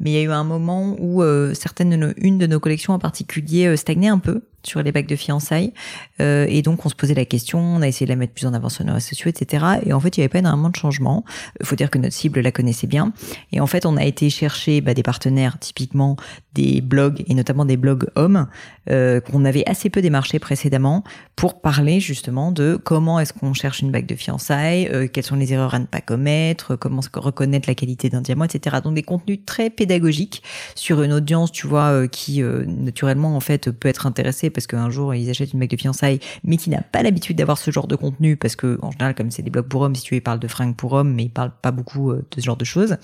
mais 0.00 0.12
il 0.12 0.14
y 0.14 0.18
a 0.18 0.22
eu 0.22 0.30
un 0.30 0.44
moment 0.44 0.96
où 0.98 1.22
euh, 1.22 1.54
certaines 1.54 1.90
de 1.90 1.96
nos, 1.96 2.12
une 2.18 2.38
de 2.38 2.46
nos 2.46 2.60
collections 2.60 2.92
en 2.92 2.98
particulier 2.98 3.66
euh, 3.66 3.76
stagnait 3.76 4.08
un 4.08 4.18
peu 4.18 4.42
sur 4.62 4.82
les 4.82 4.92
bacs 4.92 5.06
de 5.06 5.16
fiançailles. 5.16 5.72
Euh, 6.20 6.46
et 6.48 6.62
donc, 6.62 6.84
on 6.84 6.88
se 6.88 6.94
posait 6.94 7.14
la 7.14 7.24
question, 7.24 7.58
on 7.58 7.80
a 7.80 7.88
essayé 7.88 8.06
de 8.06 8.10
la 8.10 8.16
mettre 8.16 8.34
plus 8.34 8.46
en 8.46 8.54
avant 8.54 8.68
sur 8.68 8.84
nos 8.84 8.92
réseaux 8.92 9.08
sociaux, 9.08 9.30
etc. 9.30 9.64
Et 9.86 9.92
en 9.92 10.00
fait, 10.00 10.16
il 10.16 10.20
n'y 10.20 10.24
avait 10.24 10.28
pas 10.28 10.40
énormément 10.40 10.68
de 10.68 10.76
changement. 10.76 11.24
Il 11.60 11.66
faut 11.66 11.76
dire 11.76 11.90
que 11.90 11.98
notre 11.98 12.14
cible 12.14 12.40
la 12.40 12.52
connaissait 12.52 12.86
bien. 12.86 13.12
Et 13.52 13.60
en 13.60 13.66
fait, 13.66 13.86
on 13.86 13.96
a 13.96 14.04
été 14.04 14.30
chercher 14.30 14.80
bah, 14.80 14.94
des 14.94 15.02
partenaires, 15.02 15.58
typiquement 15.58 16.16
des 16.54 16.80
blogs, 16.80 17.24
et 17.26 17.34
notamment 17.34 17.64
des 17.64 17.76
blogs 17.76 18.08
hommes, 18.14 18.48
euh, 18.90 19.20
qu'on 19.38 19.44
avait 19.44 19.68
assez 19.68 19.90
peu 19.90 20.02
démarché 20.02 20.38
précédemment, 20.38 21.04
pour 21.36 21.60
parler 21.60 22.00
justement 22.00 22.52
de 22.52 22.78
comment 22.82 23.20
est-ce 23.20 23.32
qu'on 23.32 23.54
cherche 23.54 23.80
une 23.80 23.90
bague 23.90 24.06
de 24.06 24.14
fiançailles, 24.14 24.88
euh, 24.92 25.06
quelles 25.06 25.24
sont 25.24 25.36
les 25.36 25.52
erreurs 25.52 25.74
à 25.74 25.78
ne 25.78 25.86
pas 25.86 26.00
commettre, 26.00 26.76
comment 26.76 27.00
reconnaître 27.14 27.68
la 27.68 27.74
qualité 27.74 28.10
d'un 28.10 28.20
diamant, 28.20 28.44
etc. 28.44 28.76
Donc, 28.82 28.94
des 28.94 29.02
contenus 29.02 29.40
très 29.46 29.70
pédagogiques 29.70 30.42
sur 30.74 31.02
une 31.02 31.12
audience, 31.12 31.52
tu 31.52 31.66
vois, 31.66 31.90
euh, 31.90 32.06
qui 32.06 32.42
naturellement, 32.42 33.36
en 33.36 33.40
fait, 33.40 33.70
peut 33.70 33.88
être 33.88 34.06
intéressée 34.06 34.50
parce 34.50 34.66
qu'un 34.66 34.90
jour 34.90 35.14
ils 35.14 35.30
achètent 35.30 35.52
une 35.52 35.60
bague 35.60 35.70
de 35.70 35.76
fiançailles, 35.76 36.20
mais 36.44 36.56
qui 36.56 36.70
n'a 36.70 36.82
pas 36.82 37.02
l'habitude 37.02 37.36
d'avoir 37.36 37.58
ce 37.58 37.70
genre 37.70 37.86
de 37.86 37.96
contenu 37.96 38.36
parce 38.36 38.56
que 38.56 38.78
en 38.82 38.90
général 38.90 39.14
comme 39.14 39.30
c'est 39.30 39.42
des 39.42 39.50
blogs 39.50 39.68
pour 39.68 39.82
hommes, 39.82 39.94
si 39.94 40.02
tu 40.02 40.14
veux, 40.14 40.18
ils 40.18 40.22
parlent 40.22 40.38
de 40.38 40.48
fringues 40.48 40.76
pour 40.76 40.92
hommes, 40.92 41.12
mais 41.12 41.24
ils 41.24 41.30
parlent 41.30 41.52
pas 41.62 41.70
beaucoup 41.70 42.10
euh, 42.10 42.26
de 42.30 42.40
ce 42.40 42.44
genre 42.44 42.56
de 42.56 42.64
choses. 42.64 42.96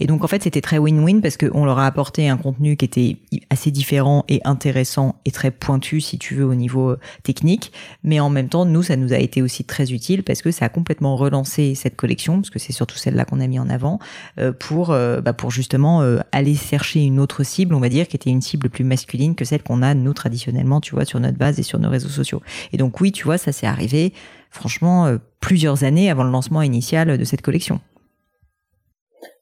Et 0.00 0.06
donc 0.06 0.24
en 0.24 0.28
fait 0.28 0.42
c'était 0.42 0.60
très 0.60 0.78
win-win 0.78 1.20
parce 1.20 1.36
qu'on 1.36 1.64
leur 1.64 1.78
a 1.78 1.86
apporté 1.86 2.28
un 2.28 2.36
contenu 2.36 2.76
qui 2.76 2.84
était 2.84 3.16
assez 3.50 3.70
différent 3.70 4.24
et 4.28 4.40
intéressant 4.44 5.16
et 5.24 5.30
très 5.30 5.50
pointu 5.68 6.00
si 6.00 6.16
tu 6.18 6.34
veux 6.34 6.46
au 6.46 6.54
niveau 6.54 6.92
euh, 6.92 6.98
technique, 7.22 7.72
mais 8.02 8.20
en 8.20 8.30
même 8.30 8.48
temps 8.48 8.64
nous 8.64 8.82
ça 8.82 8.96
nous 8.96 9.12
a 9.12 9.18
été 9.18 9.42
aussi 9.42 9.64
très 9.64 9.92
utile 9.92 10.22
parce 10.22 10.40
que 10.40 10.50
ça 10.50 10.64
a 10.64 10.68
complètement 10.70 11.14
relancé 11.14 11.74
cette 11.74 11.94
collection 11.94 12.40
parce 12.40 12.48
que 12.48 12.58
c'est 12.58 12.72
surtout 12.72 12.96
celle-là 12.96 13.26
qu'on 13.26 13.40
a 13.40 13.46
mis 13.46 13.58
en 13.58 13.68
avant 13.68 13.98
euh, 14.38 14.52
pour 14.52 14.88
bah, 14.88 15.32
pour 15.32 15.50
justement 15.50 16.00
aller 16.32 16.54
chercher 16.54 17.04
une 17.04 17.20
autre 17.20 17.42
cible, 17.42 17.74
on 17.74 17.80
va 17.80 17.88
dire, 17.88 18.08
qui 18.08 18.16
était 18.16 18.30
une 18.30 18.40
cible 18.40 18.70
plus 18.70 18.84
masculine 18.84 19.34
que 19.34 19.44
celle 19.44 19.62
qu'on 19.62 19.82
a 19.82 19.94
nous 19.94 20.14
traditionnellement 20.14 20.80
tu 20.80 20.94
vois, 20.94 21.04
sur 21.04 21.20
notre 21.20 21.38
base 21.38 21.58
et 21.58 21.62
sur 21.62 21.78
nos 21.78 21.90
réseaux 21.90 22.08
sociaux. 22.08 22.42
Et 22.72 22.76
donc 22.76 23.00
oui, 23.00 23.12
tu 23.12 23.24
vois, 23.24 23.38
ça 23.38 23.52
s'est 23.52 23.66
arrivé, 23.66 24.12
franchement, 24.50 25.06
euh, 25.06 25.18
plusieurs 25.40 25.84
années 25.84 26.10
avant 26.10 26.24
le 26.24 26.30
lancement 26.30 26.62
initial 26.62 27.18
de 27.18 27.24
cette 27.24 27.42
collection. 27.42 27.80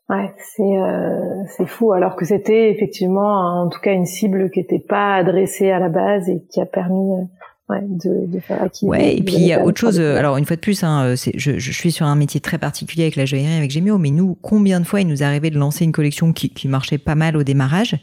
Ouais, 0.09 0.33
c'est 0.39 0.63
euh, 0.63 1.43
c'est 1.57 1.67
fou. 1.67 1.93
Alors 1.93 2.15
que 2.15 2.25
c'était 2.25 2.71
effectivement, 2.71 3.63
en 3.63 3.69
tout 3.69 3.81
cas, 3.81 3.93
une 3.93 4.07
cible 4.07 4.51
qui 4.51 4.61
n'était 4.61 4.79
pas 4.79 5.17
adressée 5.17 5.71
à 5.71 5.81
la 5.81 5.89
base 5.89 6.29
et 6.29 6.43
qui 6.49 6.61
a 6.61 6.67
permis 6.67 7.27
ouais, 7.69 7.81
de, 7.83 8.27
de 8.27 8.39
faire 8.39 8.63
acquis. 8.63 8.87
Ouais, 8.87 9.17
et 9.17 9.23
puis 9.23 9.35
il 9.35 9.47
y 9.47 9.53
a 9.53 9.65
autre 9.65 9.81
chose. 9.81 10.01
Alors 10.01 10.37
une 10.37 10.45
fois 10.45 10.57
de 10.57 10.61
plus, 10.61 10.83
hein, 10.85 11.15
je, 11.17 11.59
je, 11.59 11.73
suis 11.73 11.93
sur 11.93 12.07
un 12.07 12.15
métier 12.15 12.41
très 12.41 12.59
particulier 12.59 13.05
avec 13.05 13.17
la 13.17 13.27
joaillerie, 13.27 13.57
avec 13.57 13.71
Gemio, 13.71 13.99
mais 13.99 14.11
nous, 14.11 14.37
combien 14.43 14.81
de 14.81 14.87
fois 14.87 15.01
il 15.01 15.09
nous 15.09 15.23
arrivait 15.23 15.51
de 15.51 15.59
lancer 15.59 15.85
une 15.85 15.93
collection 15.93 16.33
qui, 16.33 16.51
qui 16.51 16.69
marchait 16.69 16.99
pas 16.99 17.15
mal 17.15 17.37
au 17.37 17.43
démarrage, 17.43 17.97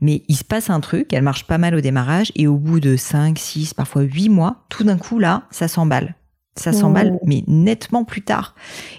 mais 0.00 0.22
il 0.28 0.36
se 0.36 0.44
passe 0.44 0.70
un 0.70 0.80
truc, 0.80 1.12
elle 1.12 1.22
marche 1.22 1.46
pas 1.46 1.58
mal 1.58 1.74
au 1.74 1.80
démarrage, 1.80 2.32
et 2.34 2.46
au 2.46 2.56
bout 2.56 2.80
de 2.80 2.96
5, 2.96 3.38
6, 3.38 3.74
parfois 3.74 4.02
8 4.02 4.28
mois, 4.28 4.56
tout 4.68 4.84
d'un 4.84 4.98
coup 4.98 5.18
là, 5.18 5.42
ça 5.50 5.68
s'emballe. 5.68 6.14
Ça 6.54 6.74
s'emballe, 6.74 7.18
mais 7.24 7.44
nettement 7.46 8.04
plus 8.04 8.20
tard. 8.20 8.54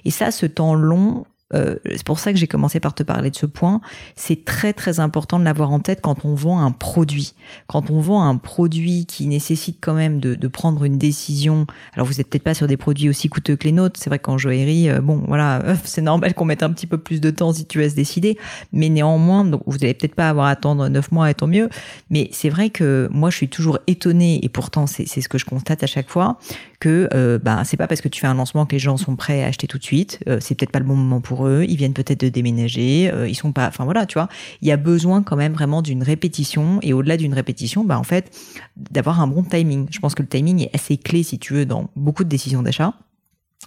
Et 0.06 0.10
ça, 0.10 0.32
ce 0.32 0.48
temps 0.48 0.74
long, 0.74 1.24
euh, 1.54 1.76
c'est 1.86 2.04
pour 2.04 2.20
ça 2.20 2.34
que 2.34 2.40
j'ai 2.40 2.48
commencé 2.48 2.80
par 2.80 2.94
te 2.94 3.04
parler 3.04 3.30
de 3.30 3.36
ce 3.36 3.46
point. 3.46 3.82
C'est 4.16 4.46
très 4.46 4.74
très 4.74 5.00
important 5.00 5.40
de 5.40 5.46
l'avoir 5.46 5.72
en 5.72 5.80
tête 5.80 6.00
quand 6.02 6.26
on 6.26 6.36
vend 6.36 6.60
un 6.60 6.72
produit. 6.72 7.34
Quand 7.68 7.90
on 7.90 8.00
vend 8.00 8.24
un 8.28 8.38
produit 8.38 9.06
qui 9.06 9.28
nécessite 9.28 9.78
quand 9.82 9.94
même 9.94 10.20
de, 10.20 10.36
de 10.36 10.48
prendre 10.48 10.84
une 10.84 10.98
décision. 10.98 11.66
Alors 11.94 12.08
vous 12.08 12.20
êtes 12.20 12.30
peut-être 12.30 12.44
pas 12.44 12.54
sur 12.54 12.68
des 12.68 12.78
produits 12.78 13.10
aussi 13.10 13.30
coûteux 13.30 13.56
que 13.56 13.66
les 13.66 13.72
nôtres. 13.72 14.00
C'est 14.00 14.10
vrai 14.10 14.20
qu'en 14.20 14.38
joaillerie, 14.38 14.90
euh, 14.90 15.02
bon 15.02 15.24
voilà, 15.28 15.64
c'est 15.84 16.02
normal 16.02 16.34
qu'on 16.34 16.46
mette 16.46 16.64
un 16.64 16.72
petit 16.72 16.88
peu 16.88 16.98
plus 16.98 17.22
de 17.22 17.30
temps 17.30 17.54
si 17.54 17.66
tu 17.66 17.80
veux 17.80 17.90
se 17.90 17.96
décider. 17.96 18.38
Mais 18.72 18.90
néanmoins, 18.90 19.46
donc 19.46 19.62
vous 19.68 19.78
allez 19.82 19.94
peut-être 19.94 20.16
pas 20.16 20.30
avoir 20.30 20.48
à 20.48 20.52
attendre 20.52 20.88
neuf 20.90 21.12
mois 21.12 21.30
et 21.30 21.34
tant 21.34 21.48
mieux. 21.48 21.70
Mais 22.10 22.30
c'est 22.32 22.50
vrai 22.50 22.70
que 22.70 23.10
moi 23.12 23.30
je 23.30 23.38
suis 23.38 23.50
toujours 23.50 23.80
étonnée 23.88 24.40
et 24.44 24.50
pourtant 24.50 24.88
c'est 24.88 25.06
ce 25.06 25.30
que 25.30 25.38
je 25.38 25.46
constate 25.46 25.84
à 25.84 25.88
chaque 25.88 26.10
fois 26.10 26.38
que 26.84 27.08
euh, 27.14 27.40
bah, 27.40 27.62
c'est 27.64 27.78
pas 27.78 27.88
parce 27.88 28.02
que 28.02 28.10
tu 28.10 28.20
fais 28.20 28.28
un 28.28 28.34
lancement 28.34 28.66
que 28.66 28.74
les 28.74 28.80
gens 28.80 28.98
sont 28.98 29.16
prêts 29.16 29.42
à 29.42 29.48
acheter 29.48 29.68
tout 29.68 29.78
de 29.78 29.84
suite. 29.84 30.20
Euh, 30.28 30.40
c'est 30.42 30.54
peut-être 30.54 30.72
pas 30.72 30.80
le 30.80 30.86
bon 30.86 30.98
moment 30.98 31.22
pour 31.22 31.43
eux. 31.43 31.43
Ils 31.48 31.76
viennent 31.76 31.94
peut-être 31.94 32.22
de 32.22 32.30
déménager. 32.30 33.10
Euh, 33.12 33.28
ils 33.28 33.36
sont 33.36 33.52
pas. 33.52 33.68
Enfin 33.68 33.86
voilà, 33.86 34.06
tu 34.06 34.16
vois. 34.16 34.30
Il 34.62 34.68
y 34.68 34.72
a 34.72 34.78
besoin 34.78 35.24
quand 35.24 35.36
même 35.36 35.54
vraiment 35.54 35.82
d'une 35.82 36.04
répétition 36.04 36.80
et 36.82 36.94
au-delà 36.94 37.18
d'une 37.18 37.34
répétition, 37.34 37.84
bah 37.84 38.00
en 38.00 38.04
fait, 38.04 38.32
d'avoir 38.78 39.22
un 39.22 39.28
bon 39.28 39.44
timing. 39.44 39.88
Je 39.92 40.00
pense 40.00 40.16
que 40.16 40.22
le 40.22 40.28
timing 40.28 40.62
est 40.62 40.76
assez 40.76 40.98
clé 40.98 41.24
si 41.24 41.40
tu 41.40 41.54
veux 41.54 41.66
dans 41.66 41.90
beaucoup 41.96 42.24
de 42.24 42.30
décisions 42.30 42.64
d'achat. 42.64 42.94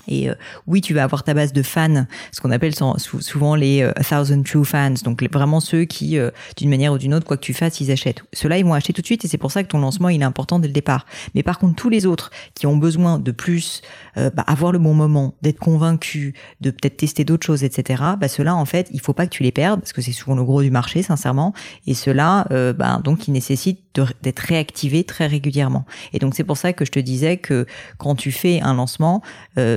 Et 0.09 0.29
euh, 0.29 0.35
oui, 0.67 0.81
tu 0.81 0.95
vas 0.95 1.05
avoir 1.05 1.25
ta 1.25 1.35
base 1.35 1.53
de 1.53 1.63
fans, 1.63 2.07
ce 2.33 2.41
qu'on 2.41 2.51
appelle 2.51 2.75
souvent 2.75 3.55
les 3.55 3.83
euh, 3.83 3.93
thousand 4.09 4.43
true 4.43 4.65
fans, 4.65 4.95
donc 5.05 5.23
vraiment 5.33 5.61
ceux 5.61 5.85
qui, 5.85 6.19
euh, 6.19 6.31
d'une 6.57 6.71
manière 6.71 6.93
ou 6.93 6.99
d'une 6.99 7.15
autre, 7.15 7.27
quoi 7.27 7.37
que 7.37 7.43
tu 7.43 7.55
fasses, 7.55 7.81
ils 7.81 7.91
achètent. 7.91 8.23
Ceux-là, 8.33 8.59
ils 8.59 8.65
vont 8.65 8.75
acheter 8.75 8.93
tout 8.93 9.01
de 9.03 9.07
suite, 9.07 9.25
et 9.25 9.29
c'est 9.29 9.39
pour 9.39 9.51
ça 9.51 9.63
que 9.63 9.69
ton 9.69 9.79
lancement, 9.79 10.09
il 10.09 10.23
est 10.23 10.25
important 10.25 10.59
dès 10.59 10.69
le 10.69 10.75
départ. 10.75 11.07
Mais 11.35 11.43
par 11.43 11.59
contre, 11.59 11.75
tous 11.75 11.89
les 11.89 12.07
autres 12.07 12.31
qui 12.55 12.67
ont 12.67 12.77
besoin 12.77 13.19
de 13.19 13.31
plus, 13.33 13.83
bah, 14.17 14.45
avoir 14.47 14.73
le 14.73 14.79
bon 14.79 14.95
moment, 14.95 15.35
d'être 15.43 15.59
convaincus, 15.59 16.33
de 16.61 16.71
peut-être 16.71 16.97
tester 16.97 17.25
d'autres 17.25 17.47
choses, 17.47 17.65
etc. 17.65 18.03
Bah 18.19 18.29
ceux-là, 18.29 18.55
en 18.55 18.65
fait, 18.65 18.89
il 18.93 19.01
faut 19.01 19.13
pas 19.13 19.27
que 19.27 19.33
tu 19.33 19.43
les 19.43 19.53
perdes, 19.53 19.81
parce 19.81 19.93
que 19.93 20.01
c'est 20.01 20.13
souvent 20.13 20.37
le 20.37 20.45
gros 20.45 20.63
du 20.63 20.71
marché, 20.71 21.03
sincèrement. 21.03 21.53
Et 21.87 21.95
ceux-là, 21.95 22.47
bah, 22.73 23.01
donc, 23.03 23.29
ils 23.29 23.33
nécessitent 23.33 23.81
d'être 24.23 24.41
réactivés 24.41 25.05
très 25.05 25.27
régulièrement. 25.27 25.85
Et 26.13 26.19
donc, 26.19 26.35
c'est 26.35 26.45
pour 26.45 26.57
ça 26.57 26.73
que 26.73 26.85
je 26.85 26.93
te 26.93 27.01
disais 27.01 27.37
que 27.37 27.67
quand 27.99 28.15
tu 28.15 28.33
fais 28.33 28.61
un 28.61 28.75
lancement, 28.75 29.23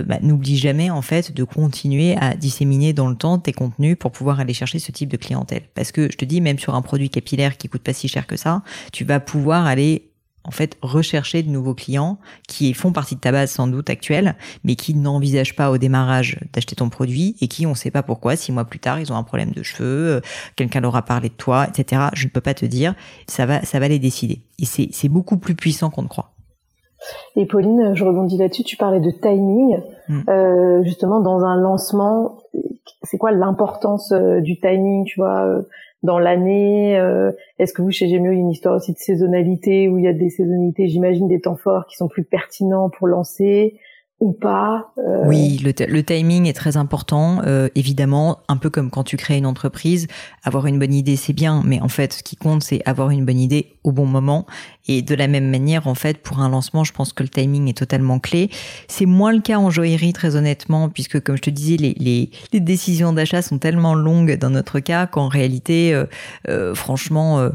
bah, 0.09 0.17
n'oublie 0.23 0.57
jamais 0.57 0.89
en 0.89 1.03
fait 1.03 1.31
de 1.31 1.43
continuer 1.43 2.17
à 2.17 2.35
disséminer 2.35 2.93
dans 2.93 3.09
le 3.09 3.15
temps 3.15 3.37
tes 3.37 3.53
contenus 3.53 3.95
pour 3.97 4.11
pouvoir 4.11 4.39
aller 4.39 4.55
chercher 4.55 4.79
ce 4.79 4.91
type 4.91 5.09
de 5.09 5.17
clientèle. 5.17 5.61
Parce 5.75 5.91
que 5.91 6.11
je 6.11 6.17
te 6.17 6.25
dis, 6.25 6.41
même 6.41 6.57
sur 6.57 6.73
un 6.73 6.81
produit 6.81 7.11
capillaire 7.11 7.57
qui 7.57 7.69
coûte 7.69 7.83
pas 7.83 7.93
si 7.93 8.07
cher 8.07 8.25
que 8.25 8.35
ça, 8.35 8.63
tu 8.91 9.05
vas 9.05 9.19
pouvoir 9.19 9.67
aller 9.67 10.09
en 10.45 10.51
fait 10.51 10.77
rechercher 10.81 11.43
de 11.43 11.49
nouveaux 11.49 11.75
clients 11.75 12.17
qui 12.47 12.73
font 12.73 12.91
partie 12.91 13.13
de 13.13 13.19
ta 13.19 13.31
base 13.31 13.51
sans 13.51 13.67
doute 13.67 13.91
actuelle, 13.91 14.35
mais 14.63 14.75
qui 14.75 14.95
n'envisagent 14.95 15.55
pas 15.55 15.69
au 15.69 15.77
démarrage 15.77 16.39
d'acheter 16.53 16.75
ton 16.75 16.89
produit 16.89 17.35
et 17.39 17.47
qui 17.47 17.67
on 17.67 17.71
ne 17.71 17.75
sait 17.75 17.91
pas 17.91 18.01
pourquoi 18.01 18.35
six 18.35 18.51
mois 18.51 18.65
plus 18.65 18.79
tard 18.79 18.99
ils 18.99 19.13
ont 19.13 19.15
un 19.15 19.23
problème 19.23 19.51
de 19.51 19.61
cheveux, 19.61 20.15
euh, 20.15 20.21
quelqu'un 20.55 20.81
leur 20.81 20.95
a 20.95 21.03
parlé 21.03 21.29
de 21.29 21.35
toi, 21.35 21.67
etc. 21.67 22.07
Je 22.13 22.25
ne 22.25 22.29
peux 22.31 22.41
pas 22.41 22.55
te 22.55 22.65
dire, 22.65 22.95
ça 23.27 23.45
va 23.45 23.63
ça 23.63 23.79
va 23.79 23.87
les 23.87 23.99
décider. 23.99 24.41
Et 24.57 24.65
c'est 24.65 25.09
beaucoup 25.09 25.37
plus 25.37 25.53
puissant 25.53 25.91
qu'on 25.91 26.01
ne 26.01 26.07
croit. 26.07 26.33
Et 27.35 27.45
Pauline, 27.45 27.93
je 27.95 28.03
rebondis 28.03 28.37
là-dessus, 28.37 28.63
tu 28.63 28.77
parlais 28.77 28.99
de 28.99 29.11
timing. 29.11 29.79
Mm. 30.07 30.21
Euh, 30.29 30.83
justement, 30.83 31.19
dans 31.21 31.43
un 31.43 31.55
lancement, 31.55 32.37
c'est 33.03 33.17
quoi 33.17 33.31
l'importance 33.31 34.11
euh, 34.11 34.41
du 34.41 34.59
timing, 34.59 35.05
tu 35.05 35.19
vois, 35.19 35.45
euh, 35.45 35.61
dans 36.03 36.19
l'année 36.19 36.93
Est-ce 37.57 37.73
que 37.73 37.81
vous, 37.81 37.91
chez 37.91 38.07
Gemio, 38.07 38.31
il 38.31 38.35
y 38.35 38.37
a 38.37 38.41
une 38.41 38.49
histoire 38.49 38.75
aussi 38.75 38.93
de 38.93 38.97
saisonnalité, 38.97 39.89
où 39.89 39.97
il 39.97 40.05
y 40.05 40.07
a 40.07 40.13
des 40.13 40.29
saisonnalités, 40.29 40.87
j'imagine, 40.87 41.27
des 41.27 41.41
temps 41.41 41.57
forts 41.57 41.85
qui 41.87 41.97
sont 41.97 42.07
plus 42.07 42.23
pertinents 42.23 42.89
pour 42.89 43.07
lancer? 43.07 43.77
Euh... 44.21 45.23
Oui, 45.25 45.57
le, 45.63 46.03
timing 46.03 46.45
est 46.47 46.53
très 46.53 46.77
important. 46.77 47.41
Euh, 47.45 47.69
évidemment, 47.75 48.39
un 48.47 48.57
peu 48.57 48.69
comme 48.69 48.89
quand 48.89 49.03
tu 49.03 49.17
crées 49.17 49.37
une 49.37 49.45
entreprise, 49.45 50.07
avoir 50.43 50.67
une 50.67 50.77
bonne 50.77 50.93
idée, 50.93 51.15
c'est 51.15 51.33
bien, 51.33 51.61
mais 51.65 51.79
en 51.81 51.87
fait, 51.87 52.13
ce 52.13 52.23
qui 52.23 52.35
compte, 52.35 52.63
c'est 52.63 52.81
avoir 52.85 53.11
une 53.11 53.25
bonne 53.25 53.39
idée 53.39 53.75
au 53.83 53.91
bon 53.91 54.05
moment. 54.05 54.45
Et 54.87 55.01
de 55.01 55.15
la 55.15 55.27
même 55.27 55.49
manière, 55.49 55.87
en 55.87 55.95
fait, 55.95 56.17
pour 56.17 56.39
un 56.39 56.49
lancement, 56.49 56.83
je 56.83 56.91
pense 56.91 57.13
que 57.13 57.23
le 57.23 57.29
timing 57.29 57.69
est 57.69 57.77
totalement 57.77 58.19
clé. 58.19 58.49
C'est 58.87 59.05
moins 59.05 59.31
le 59.31 59.41
cas 59.41 59.57
en 59.57 59.69
joaillerie, 59.69 60.13
très 60.13 60.35
honnêtement, 60.35 60.89
puisque, 60.89 61.21
comme 61.21 61.37
je 61.37 61.43
te 61.43 61.49
disais, 61.49 61.77
les, 61.77 61.93
les, 61.97 62.31
les 62.51 62.59
décisions 62.59 63.13
d'achat 63.13 63.41
sont 63.41 63.57
tellement 63.57 63.93
longues 63.93 64.37
dans 64.37 64.49
notre 64.49 64.79
cas 64.79 65.07
qu'en 65.07 65.27
réalité, 65.27 65.93
euh, 65.93 66.05
euh 66.47 66.75
franchement 66.75 67.49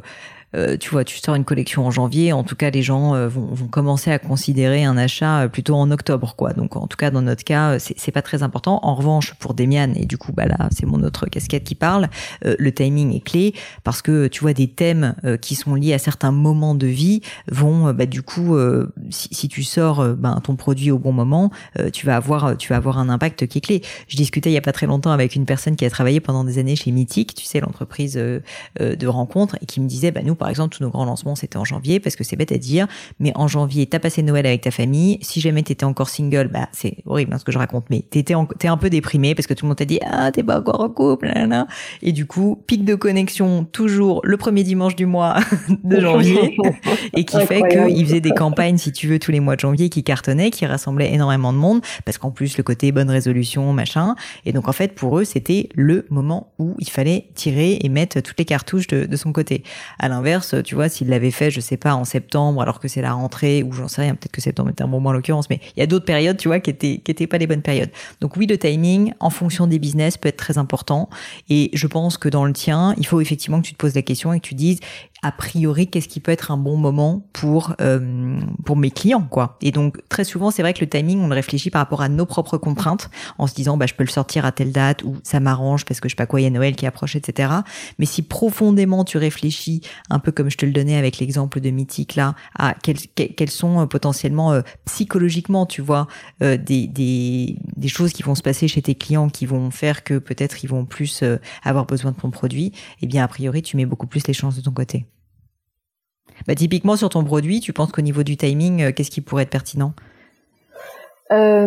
euh, 0.54 0.64
euh, 0.64 0.76
tu 0.76 0.90
vois, 0.90 1.04
tu 1.04 1.18
sors 1.18 1.34
une 1.34 1.44
collection 1.44 1.87
en 1.87 1.90
janvier, 1.90 2.32
en 2.32 2.44
tout 2.44 2.56
cas, 2.56 2.70
les 2.70 2.82
gens 2.82 3.14
euh, 3.14 3.28
vont, 3.28 3.46
vont, 3.46 3.66
commencer 3.66 4.11
à 4.11 4.18
considérer 4.18 4.84
un 4.84 4.96
achat 4.96 5.42
euh, 5.42 5.49
plutôt 5.49 5.75
en 5.75 5.90
octobre, 5.90 6.34
quoi. 6.36 6.52
Donc, 6.52 6.76
en 6.76 6.86
tout 6.86 6.97
cas, 6.97 7.10
dans 7.10 7.23
notre 7.23 7.45
cas, 7.45 7.78
c'est 7.78 8.12
pas 8.12 8.23
très 8.23 8.43
important. 8.43 8.80
En 8.82 8.95
revanche, 8.95 9.34
pour 9.34 9.54
Demian, 9.54 9.93
et 9.95 10.06
du 10.06 10.19
coup, 10.19 10.32
bah 10.32 10.47
là, 10.47 10.69
c'est 10.71 10.86
mon 10.86 11.02
autre 11.02 11.26
casquette 11.26 11.64
qui 11.64 11.75
parle, 11.75 12.08
le 12.43 12.73
timing 12.73 13.14
est 13.14 13.21
clé 13.21 13.54
parce 13.82 14.02
que 14.02 14.26
tu 14.26 14.40
vois 14.40 14.52
des 14.52 14.69
thèmes 14.69 15.14
qui 15.40 15.54
sont 15.54 15.75
liés 15.75 15.95
à 15.95 15.99
certains 15.99 16.32
moments 16.32 16.75
de 16.75 16.86
vie 16.86 17.21
vont, 17.50 17.93
bah, 17.93 18.06
du 18.06 18.23
coup, 18.23 18.56
si, 19.10 19.28
si, 19.32 19.49
tu 19.49 19.62
sors 19.62 20.04
ben, 20.14 20.40
ton 20.43 20.56
produit 20.56 20.90
au 20.90 20.99
bon 20.99 21.12
moment, 21.12 21.50
tu 21.93 22.06
vas 22.06 22.17
avoir, 22.17 22.56
tu 22.56 22.69
vas 22.69 22.76
avoir 22.76 22.99
un 22.99 23.08
impact 23.08 23.47
qui 23.47 23.58
est 23.58 23.60
clé. 23.60 23.82
Je 24.08 24.17
discutais 24.17 24.50
il 24.50 24.54
y 24.54 24.58
a 24.58 24.62
pas 24.62 24.73
très 24.73 24.86
longtemps 24.86 25.12
avec 25.12 25.34
une 25.34 25.47
personne 25.47 25.76
qui 25.76 25.84
a 25.84 25.90
travaillé 25.90 26.21
pendant 26.21 26.45
des 26.45 26.58
années 26.58 26.76
chez 26.76 26.90
Mythique, 26.90 27.34
tu 27.34 27.45
sais, 27.45 27.60
l'entreprise 27.60 28.14
de 28.14 29.06
rencontres, 29.06 29.56
et 29.62 29.67
qui 29.67 29.80
me 29.80 29.88
disait, 29.88 30.10
bah, 30.10 30.23
nous, 30.23 30.34
par 30.45 30.50
exemple, 30.50 30.76
tous 30.76 30.83
nos 30.83 30.91
grands 30.91 31.07
lancements, 31.07 31.37
c'était 31.37 31.57
en 31.57 31.65
janvier, 31.65 32.00
parce 32.00 32.17
que 32.17 32.23
c'est 32.23 32.37
bête 32.37 32.52
à 32.52 32.59
dire, 32.59 32.87
mais 33.19 33.33
en 33.35 33.49
janvier, 33.49 33.87
t'as 33.87 33.99
passé 33.99 34.23
Noël 34.23 34.45
avec 34.45 34.61
ta 34.61 34.71
famille. 34.71 35.17
Si 35.23 35.41
jamais 35.41 35.63
t'étais 35.63 35.85
encore 35.87 36.11
single, 36.11 36.50
bah, 36.52 36.69
c'est 36.73 36.99
horrible 37.07 37.33
hein, 37.33 37.39
ce 37.39 37.45
que 37.45 37.52
je 37.52 37.57
raconte, 37.57 37.87
mais 37.89 38.00
t'étais 38.00 38.35
t'es 38.59 38.69
un 38.69 38.76
peu 38.76 38.91
déprimé 38.91 39.35
parce 39.35 39.47
que 39.47 39.54
tout 39.54 39.65
le 39.65 39.69
monde 39.69 39.78
t'a 39.78 39.87
dit, 39.87 40.00
ah, 40.04 40.30
t'es 40.33 40.43
pas 40.43 40.59
encore 40.59 40.83
en 40.83 40.91
couple, 40.91 41.28
là, 41.28 41.67
Et 42.02 42.13
du 42.13 42.26
coup, 42.26 42.63
pic 42.67 42.85
de 42.85 42.95
connexion, 42.95 43.65
toujours 43.65 44.21
le 44.23 44.37
premier 44.37 44.65
dimanche 44.65 44.97
du 44.97 45.07
mois 45.07 45.39
de 45.83 45.99
janvier, 45.99 46.59
et 47.15 47.25
qui 47.25 47.41
fait 47.47 47.63
qu'il 47.67 48.04
faisait 48.04 48.21
des 48.21 48.33
campagnes, 48.33 48.76
si 48.76 48.93
tu 48.93 49.09
veux, 49.09 49.19
tous 49.19 49.30
les 49.30 49.41
mois 49.41 49.54
de 49.54 49.61
janvier 49.61 49.89
qui 49.89 50.04
cartonnaient, 50.04 50.50
qui 50.50 50.67
rassemblaient 50.67 51.15
énormément 51.15 51.54
de 51.54 51.59
monde, 51.59 51.80
parce 52.04 52.19
qu'en 52.19 52.33
plus, 52.33 52.59
le 52.59 52.65
côté 52.65 52.93
bonne 52.93 53.09
résolution, 53.09 53.73
machin. 53.73 54.15
Et 54.45 54.52
donc, 54.52 54.69
en 54.69 54.73
fait, 54.73 54.95
pour 54.95 55.19
eux, 55.19 55.25
c'était 55.25 55.71
le 55.75 56.04
moment 56.11 56.52
où 56.59 56.75
il 56.80 56.91
fallait 56.91 57.28
tirer 57.35 57.78
et 57.80 57.89
mettre 57.89 58.21
toutes 58.21 58.39
les 58.39 58.45
cartouches 58.45 58.89
de, 58.89 59.07
de 59.07 59.17
son 59.17 59.33
côté. 59.33 59.63
À 59.99 60.11
l'inverse, 60.11 60.33
tu 60.64 60.75
vois, 60.75 60.88
s'il 60.88 61.08
l'avait 61.08 61.30
fait, 61.30 61.50
je 61.50 61.60
sais 61.60 61.76
pas, 61.76 61.94
en 61.94 62.04
septembre, 62.04 62.62
alors 62.62 62.80
que 62.80 62.88
c'est 62.88 63.02
la 63.02 63.12
rentrée, 63.12 63.62
ou 63.62 63.73
j'en 63.73 63.88
sais 63.88 64.02
rien, 64.02 64.14
peut-être 64.14 64.32
que 64.32 64.40
septembre 64.40 64.70
était 64.70 64.82
un 64.82 64.88
bon 64.88 65.00
mois 65.00 65.10
en 65.10 65.14
l'occurrence, 65.14 65.50
mais 65.50 65.60
il 65.76 65.80
y 65.80 65.82
a 65.82 65.86
d'autres 65.86 66.04
périodes, 66.04 66.36
tu 66.36 66.49
vois, 66.49 66.60
qui 66.60 66.70
étaient, 66.70 66.99
qui 66.99 67.26
pas 67.26 67.38
les 67.38 67.47
bonnes 67.47 67.62
périodes. 67.62 67.90
Donc 68.20 68.36
oui, 68.36 68.47
le 68.47 68.58
timing, 68.58 69.12
en 69.20 69.30
fonction 69.30 69.66
des 69.66 69.78
business, 69.78 70.16
peut 70.16 70.28
être 70.28 70.36
très 70.36 70.58
important. 70.58 71.08
Et 71.49 71.70
je 71.73 71.86
pense 71.86 72.18
que 72.18 72.28
dans 72.28 72.44
le 72.44 72.52
tien, 72.52 72.94
il 72.99 73.06
faut 73.06 73.20
effectivement 73.20 73.60
que 73.60 73.66
tu 73.66 73.73
te 73.73 73.78
poses 73.78 73.94
la 73.94 74.02
question 74.02 74.32
et 74.32 74.40
que 74.40 74.47
tu 74.47 74.54
dises, 74.54 74.80
a 75.25 75.32
priori, 75.32 75.87
qu'est-ce 75.87 76.06
qui 76.06 76.21
peut 76.21 76.32
être 76.32 76.50
un 76.50 76.58
bon 76.58 76.76
moment 76.76 77.26
pour 77.32 77.75
euh, 77.80 78.39
pour 78.67 78.76
mes 78.76 78.91
clients, 78.91 79.26
quoi. 79.30 79.56
Et 79.63 79.73
donc 79.73 79.97
très 80.10 80.23
souvent, 80.23 80.50
c'est 80.50 80.60
vrai 80.60 80.75
que 80.75 80.80
le 80.84 80.89
timing, 80.89 81.19
on 81.19 81.28
le 81.28 81.34
réfléchit 81.34 81.71
par 81.71 81.80
rapport 81.80 82.02
à 82.02 82.10
nos 82.10 82.26
propres 82.26 82.58
contraintes, 82.58 83.08
en 83.39 83.47
se 83.47 83.54
disant, 83.54 83.78
bah, 83.78 83.87
je 83.87 83.95
peux 83.95 84.04
le 84.04 84.10
sortir 84.10 84.45
à 84.45 84.52
telle 84.52 84.71
date 84.71 85.02
ou 85.02 85.17
ça 85.23 85.41
m'arrange 85.41 85.87
parce 85.87 86.00
que 86.00 86.10
je 86.10 86.13
sais 86.13 86.17
pas 86.17 86.26
quoi, 86.26 86.43
il 86.43 86.45
y 86.45 86.47
a 86.47 86.50
Noël 86.50 86.76
qui 86.76 86.84
approche, 86.84 87.17
etc. 87.17 87.50
Mais 87.99 88.04
si 88.04 88.21
profondément 88.21 89.02
tu 89.02 89.17
réfléchis, 89.17 89.80
un 90.10 90.19
peu 90.19 90.30
comme 90.30 90.50
je 90.50 90.58
te 90.58 90.67
le 90.67 90.73
donnais 90.73 90.97
avec 90.97 91.19
l'exemple 91.19 91.58
de 91.58 91.71
Mythique 91.71 92.17
là, 92.17 92.34
à 92.58 92.75
quels, 92.75 92.99
quels 93.15 93.50
sont 93.50 93.80
euh, 93.80 93.87
potentiellement 93.87 94.52
euh, 94.52 94.60
psychologiquement, 94.84 95.65
tu 95.65 95.80
vois, 95.80 96.06
des, 96.41 96.56
des 96.87 97.56
des 97.76 97.89
choses 97.89 98.13
qui 98.13 98.23
vont 98.23 98.34
se 98.34 98.43
passer 98.43 98.69
chez 98.69 98.82
tes 98.82 98.95
clients 98.95 99.30
qui 99.30 99.47
vont 99.47 99.71
faire 99.71 100.04
que 100.04 100.19
peut-être 100.19 100.63
ils 100.65 100.69
vont 100.69 100.84
plus 100.84 101.25
avoir 101.63 101.87
besoin 101.87 102.13
de 102.13 102.17
ton 102.17 102.30
produit, 102.30 102.73
eh 103.00 103.06
bien 103.06 103.25
a 103.25 103.28
priori 103.28 103.63
tu 103.63 103.78
mets 103.78 103.87
beaucoup 103.87 104.06
plus 104.06 104.26
les 104.26 104.34
chances 104.34 104.56
de 104.56 104.60
ton 104.60 104.73
côté. 104.73 105.06
Bah, 106.47 106.54
typiquement 106.54 106.97
sur 106.97 107.08
ton 107.08 107.25
produit, 107.25 107.60
tu 107.60 107.73
penses 107.73 107.92
qu'au 107.92 108.02
niveau 108.02 108.23
du 108.23 108.36
timing, 108.36 108.82
euh, 108.82 108.92
qu'est-ce 108.92 109.10
qui 109.10 109.20
pourrait 109.20 109.44
être 109.44 109.50
pertinent? 109.50 109.92
Euh, 111.32 111.66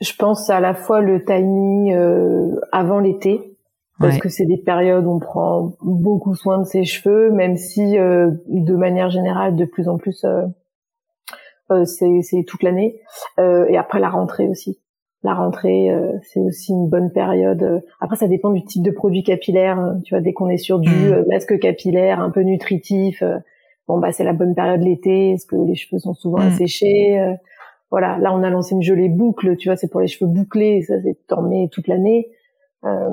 Je 0.00 0.12
pense 0.18 0.50
à 0.50 0.60
la 0.60 0.74
fois 0.74 1.00
le 1.00 1.24
timing 1.24 1.92
euh, 1.94 2.60
avant 2.72 2.98
l'été, 2.98 3.56
parce 4.00 4.18
que 4.18 4.28
c'est 4.28 4.46
des 4.46 4.56
périodes 4.56 5.04
où 5.04 5.12
on 5.12 5.20
prend 5.20 5.74
beaucoup 5.80 6.34
soin 6.34 6.58
de 6.58 6.64
ses 6.64 6.84
cheveux, 6.84 7.30
même 7.30 7.56
si 7.56 7.92
de 7.92 8.74
manière 8.74 9.10
générale, 9.10 9.54
de 9.54 9.64
plus 9.64 9.88
en 9.88 9.96
plus, 9.96 10.26
c'est 11.84 12.44
toute 12.48 12.62
l'année. 12.64 13.00
et 13.38 13.76
après 13.76 14.00
la 14.00 14.10
rentrée 14.10 14.48
aussi 14.48 14.80
la 15.24 15.34
rentrée, 15.34 15.90
euh, 15.90 16.12
c'est 16.22 16.40
aussi 16.40 16.72
une 16.72 16.88
bonne 16.88 17.10
période. 17.10 17.82
Après, 18.00 18.16
ça 18.16 18.26
dépend 18.26 18.50
du 18.50 18.64
type 18.64 18.82
de 18.82 18.90
produit 18.90 19.22
capillaire. 19.22 19.78
Hein. 19.78 20.00
Tu 20.04 20.14
vois, 20.14 20.20
dès 20.20 20.32
qu'on 20.32 20.48
est 20.48 20.56
sur 20.56 20.80
du 20.80 20.90
mm. 20.90 21.12
euh, 21.12 21.24
masque 21.28 21.58
capillaire 21.60 22.20
un 22.20 22.30
peu 22.30 22.40
nutritif, 22.40 23.22
euh, 23.22 23.38
bon 23.86 23.98
bah 23.98 24.12
c'est 24.12 24.24
la 24.24 24.32
bonne 24.32 24.54
période 24.54 24.82
l'été, 24.82 25.30
est-ce 25.30 25.46
que 25.46 25.56
les 25.56 25.74
cheveux 25.74 26.00
sont 26.00 26.14
souvent 26.14 26.38
mm. 26.38 26.48
asséchés 26.48 27.20
euh, 27.20 27.34
Voilà, 27.90 28.18
là 28.18 28.34
on 28.34 28.42
a 28.42 28.50
lancé 28.50 28.74
une 28.74 28.82
jolie 28.82 29.08
boucle, 29.08 29.56
tu 29.56 29.68
vois, 29.68 29.76
c'est 29.76 29.88
pour 29.88 30.00
les 30.00 30.08
cheveux 30.08 30.28
bouclés, 30.28 30.82
ça 30.82 30.94
c'est 31.02 31.16
tourné 31.28 31.68
toute 31.70 31.86
l'année. 31.86 32.28
Euh, 32.84 33.08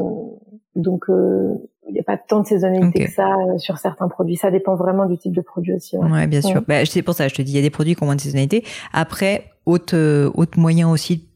donc 0.76 1.06
il 1.10 1.94
n'y 1.94 2.00
a 2.00 2.04
pas 2.04 2.18
tant 2.18 2.42
de 2.42 2.48
saisonnalité 2.48 3.06
que 3.06 3.12
ça 3.12 3.36
sur 3.58 3.78
certains 3.78 4.08
produits. 4.08 4.36
Ça 4.36 4.50
dépend 4.50 4.76
vraiment 4.76 5.06
du 5.06 5.18
type 5.18 5.36
de 5.36 5.42
produit 5.42 5.74
aussi. 5.74 5.98
Ouais, 5.98 6.26
bien 6.26 6.42
sûr. 6.42 6.64
Bah, 6.68 6.86
c'est 6.86 7.02
pour 7.02 7.14
ça, 7.14 7.28
je 7.28 7.36
te 7.36 7.42
dis, 7.42 7.52
il 7.52 7.56
y 7.56 7.60
a 7.60 7.62
des 7.62 7.70
produits 7.70 7.96
qui 7.96 8.04
ont 8.04 8.06
moins 8.06 8.16
de 8.16 8.22
saisonnalité. 8.22 8.64
Après, 8.94 9.46
autre, 9.66 10.32
autre 10.36 10.58
moyen 10.60 10.90
aussi 10.90 11.29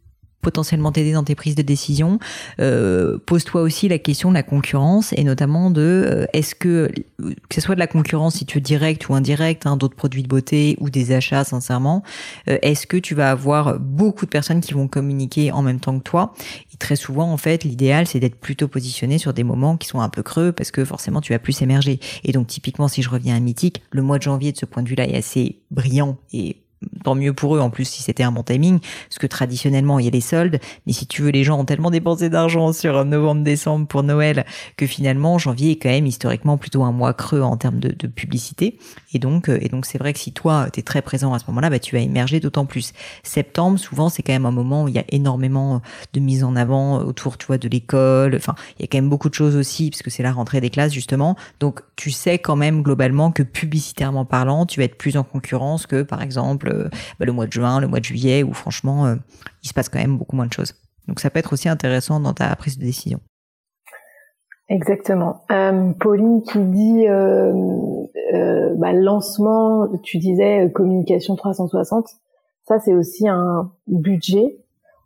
potentiellement 0.44 0.92
t'aider 0.92 1.14
dans 1.14 1.24
tes 1.24 1.34
prises 1.34 1.56
de 1.56 1.64
décision. 1.64 2.20
Euh, 2.60 3.18
pose-toi 3.26 3.62
aussi 3.62 3.88
la 3.88 3.98
question 3.98 4.30
de 4.30 4.36
la 4.36 4.44
concurrence 4.44 5.14
et 5.14 5.24
notamment 5.24 5.72
de 5.72 5.82
euh, 5.82 6.26
est-ce 6.34 6.54
que 6.54 6.92
que 7.18 7.56
ce 7.56 7.62
soit 7.62 7.76
de 7.76 7.80
la 7.80 7.88
concurrence 7.88 8.36
si 8.36 8.46
tu 8.46 8.58
veux 8.58 8.62
direct 8.62 9.08
ou 9.10 9.16
indirect, 9.16 9.66
hein, 9.66 9.78
d'autres 9.78 9.96
produits 9.96 10.22
de 10.22 10.28
beauté 10.28 10.76
ou 10.80 10.90
des 10.90 11.14
achats 11.14 11.46
sincèrement, 11.46 12.04
euh, 12.50 12.58
est-ce 12.62 12.86
que 12.86 12.98
tu 12.98 13.16
vas 13.16 13.32
avoir 13.32 13.80
beaucoup 13.80 14.26
de 14.26 14.30
personnes 14.30 14.62
qui 14.62 14.74
vont 14.74 14.88
communiquer 14.88 15.52
en 15.52 15.62
même 15.62 15.80
temps 15.80 15.98
que 15.98 16.04
toi? 16.04 16.34
Et 16.74 16.78
très 16.78 16.98
souvent 16.98 17.32
en 17.32 17.38
fait, 17.38 17.64
l'idéal 17.64 18.06
c'est 18.06 18.20
d'être 18.20 18.36
plutôt 18.36 18.68
positionné 18.68 19.18
sur 19.18 19.34
des 19.34 19.44
moments 19.44 19.78
qui 19.78 19.88
sont 19.88 20.02
un 20.02 20.10
peu 20.10 20.22
creux 20.22 20.52
parce 20.52 20.72
que 20.72 20.84
forcément 20.84 21.22
tu 21.22 21.32
vas 21.32 21.40
plus 21.40 21.62
émerger. 21.62 22.00
Et 22.26 22.34
donc 22.34 22.48
typiquement 22.48 22.90
si 22.90 23.02
je 23.02 23.10
reviens 23.10 23.36
à 23.36 23.40
Mythique, 23.40 23.82
le 23.92 24.02
mois 24.02 24.18
de 24.18 24.24
janvier 24.24 24.52
de 24.52 24.58
ce 24.58 24.66
point 24.66 24.84
de 24.84 24.90
vue-là 24.90 25.08
est 25.08 25.16
assez 25.16 25.60
brillant 25.72 26.18
et 26.34 26.58
tant 27.04 27.16
mieux 27.16 27.34
pour 27.34 27.56
eux 27.56 27.60
en 27.60 27.70
plus 27.70 27.86
si 27.86 28.04
c'était 28.04 28.24
un 28.24 28.32
bon 28.32 28.44
timing 28.44 28.80
parce 28.80 29.20
que 29.20 29.28
traditionnellement 29.28 30.00
il 30.00 30.06
y 30.06 30.08
a 30.08 30.12
les 30.12 30.22
soldes 30.22 30.60
mais 30.86 30.94
si 30.94 31.08
tu 31.08 31.22
veux 31.22 31.32
les 31.32 31.44
gens 31.44 31.60
ont 31.60 31.66
tellement 31.66 31.92
dépensé 31.92 32.30
d'argent 32.30 32.74
sur 32.74 33.04
novembre 33.06 33.44
décembre 33.44 33.88
pour 33.88 34.04
Noël 34.04 34.46
que 34.78 34.86
finalement 34.86 35.38
janvier 35.38 35.72
est 35.72 35.76
quand 35.76 35.90
même 35.90 36.06
historiquement 36.06 36.58
plutôt 36.58 36.84
un 36.84 36.92
mois 36.92 37.14
creux 37.14 37.42
en 37.42 37.58
termes 37.58 37.80
de, 37.80 37.90
de 37.90 38.08
publicité. 38.08 38.78
Et 39.14 39.20
donc 39.20 39.50
euh, 39.50 39.58
et 39.62 39.70
donc 39.70 39.86
c'est 39.86 39.98
vrai 39.98 40.14
que 40.14 40.20
si 40.20 40.32
toi 40.32 40.68
tu 40.72 40.80
es 40.80 40.84
très 40.84 41.02
présent 41.02 41.34
à 41.34 41.40
ce 41.40 41.46
moment-là 41.48 41.70
bah 41.70 41.80
tu 41.80 41.96
vas 41.96 42.02
émerger 42.02 42.40
d'autant 42.40 42.66
plus. 42.66 42.94
Septembre 43.24 43.80
souvent 43.80 44.10
c'est 44.10 44.24
quand 44.24 44.34
même 44.34 44.46
un 44.46 44.52
moment 44.52 44.84
où 44.84 44.88
il 44.88 44.96
y 44.96 45.00
a 45.00 45.06
énormément 45.10 45.82
de 46.14 46.20
mise 46.20 46.44
en 46.44 46.56
avant 46.56 47.00
autour 47.00 47.38
tu 47.38 47.48
vois 47.48 47.58
de 47.58 47.68
l'école. 47.68 48.36
Enfin 48.36 48.56
il 48.80 48.82
y 48.82 48.86
a 48.86 48.88
quand 48.88 48.98
même 48.98 49.10
beaucoup 49.10 49.30
de 49.30 49.34
choses 49.34 49.56
aussi 49.56 49.90
parce 49.90 50.02
que 50.02 50.10
c'est 50.10 50.24
la 50.24 50.32
rentrée 50.32 50.62
des 50.62 50.70
classes 50.70 50.94
justement. 50.94 51.36
Donc 51.60 51.82
tu 51.96 52.12
sais 52.12 52.40
quand 52.40 52.56
même 52.56 52.82
globalement 52.82 53.32
que 53.32 53.44
publicitairement 53.44 54.26
parlant 54.26 54.66
tu 54.66 54.80
vas 54.80 54.86
être 54.86 54.98
plus 54.98 55.18
en 55.18 55.24
concurrence 55.24 55.86
que 55.88 56.04
par 56.04 56.22
exemple 56.22 56.73
bah, 57.20 57.26
le 57.26 57.32
mois 57.32 57.48
de 57.48 57.52
juin, 57.52 57.80
le 57.80 57.88
mois 57.88 58.00
de 58.00 58.06
juillet, 58.06 58.44
où 58.44 58.54
franchement, 58.54 59.06
euh, 59.06 59.16
il 59.64 59.68
se 59.68 59.74
passe 59.74 59.90
quand 59.90 60.00
même 60.00 60.18
beaucoup 60.18 60.36
moins 60.36 60.48
de 60.48 60.54
choses. 60.54 60.74
Donc 61.08 61.20
ça 61.20 61.30
peut 61.30 61.40
être 61.40 61.54
aussi 61.54 61.70
intéressant 61.70 62.20
dans 62.20 62.34
ta 62.34 62.56
prise 62.56 62.78
de 62.78 62.84
décision. 62.84 63.20
Exactement. 64.70 65.42
Euh, 65.52 65.92
Pauline 66.00 66.42
qui 66.42 66.60
dit 66.60 67.06
bah, 68.78 68.94
lancement, 68.94 69.88
tu 70.04 70.18
disais 70.18 70.72
communication 70.74 71.36
360. 71.36 72.08
Ça 72.66 72.80
c'est 72.80 72.94
aussi 72.94 73.28
un 73.28 73.72
budget. 73.88 74.58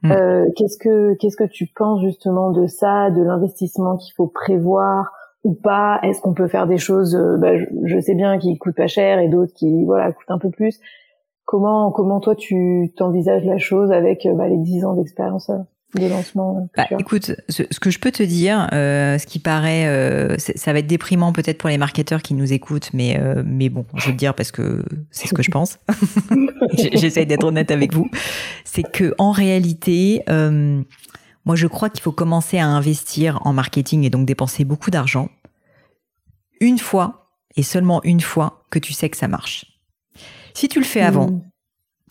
Mm. 0.04 0.14
qu'est-ce 0.56 0.78
que 0.78 1.16
qu'est-ce 1.16 1.36
que 1.36 1.44
tu 1.44 1.66
penses 1.76 2.02
justement 2.02 2.52
de 2.52 2.68
ça, 2.68 3.10
de 3.10 3.24
l'investissement 3.24 3.98
qu'il 3.98 4.14
faut 4.14 4.28
prévoir 4.28 5.12
ou 5.44 5.56
pas? 5.56 6.00
Est-ce 6.04 6.22
qu'on 6.22 6.36
peut 6.36 6.48
faire 6.48 6.68
des 6.68 6.78
choses 6.78 7.18
bah, 7.40 7.58
je, 7.58 7.66
je, 7.86 8.00
sais 8.00 8.14
bien 8.14 8.38
qui 8.38 8.60
coûtent 8.60 8.76
pas 8.76 8.88
cher 8.88 9.18
et 9.18 9.28
d'autres 9.28 9.54
qui 9.56 9.86
voilà 9.86 10.12
coûtent 10.12 10.30
un 10.30 10.38
peu 10.38 10.52
plus. 10.52 10.80
Comment 11.48 11.92
comment 11.92 12.20
toi 12.20 12.36
tu 12.36 12.92
t'envisages 12.98 13.46
la 13.46 13.58
chose 13.58 13.94
avec 13.94 14.26
euh, 14.26 14.34
bah, 14.34 14.50
les 14.50 14.58
10 14.58 14.84
ans 14.84 14.96
d'expérience 14.96 15.50
euh, 15.50 15.56
de 15.98 16.06
lancement 16.06 16.58
euh, 16.58 16.66
bah, 16.76 16.98
Écoute, 17.00 17.32
ce, 17.48 17.64
que 17.64 17.90
je 17.90 18.00
peux 18.00 18.12
te 18.12 18.22
dire, 18.22 18.68
euh, 18.74 19.18
ce 19.18 19.26
qui 19.26 19.40
paraît, 19.40 19.88
euh, 19.88 20.36
ça 20.38 20.74
va 20.74 20.80
être 20.80 20.88
déprimant 20.88 21.32
peut-être 21.32 21.58
pour 21.58 21.70
les 21.70 21.78
marketeurs 21.78 22.22
qui 22.22 22.34
nous 22.34 22.52
écoutent, 22.52 22.90
mais 22.94 23.18
euh, 23.18 23.44
mais 23.46 23.70
bon, 23.70 23.86
je 23.96 24.08
veux 24.08 24.12
te 24.12 24.18
dire 24.18 24.34
parce 24.34 24.52
que 24.52 24.84
c'est 25.10 25.30
ce 25.30 25.34
que 25.34 25.42
je 25.42 25.50
pense. 25.50 25.80
J'essaye 26.74 27.26
d'être 27.26 27.46
honnête 27.46 27.72
avec 27.72 27.94
vous. 27.94 28.10
C'est 28.66 28.84
que 28.84 29.16
en 29.18 29.32
réalité, 29.32 30.26
moi 30.28 31.56
je 31.56 31.68
crois 31.68 31.90
qu'il 31.90 32.02
faut 32.02 32.12
commencer 32.12 32.58
à 32.58 32.68
investir 32.68 33.40
en 33.46 33.54
marketing 33.54 34.04
et 34.04 34.10
donc 34.10 34.26
dépenser 34.26 34.66
beaucoup 34.66 34.92
d'argent 34.92 35.30
une 36.60 36.78
fois 36.78 37.30
et 37.56 37.64
seulement 37.64 38.02
une 38.04 38.20
fois 38.20 38.66
que 38.70 38.80
tu 38.80 38.92
sais 38.92 39.10
que 39.10 39.16
ça 39.16 39.30
marche. 39.30 39.77
Si 40.58 40.68
tu 40.68 40.80
le 40.80 40.86
fais 40.86 41.02
avant, 41.02 41.30
mm. 41.30 41.42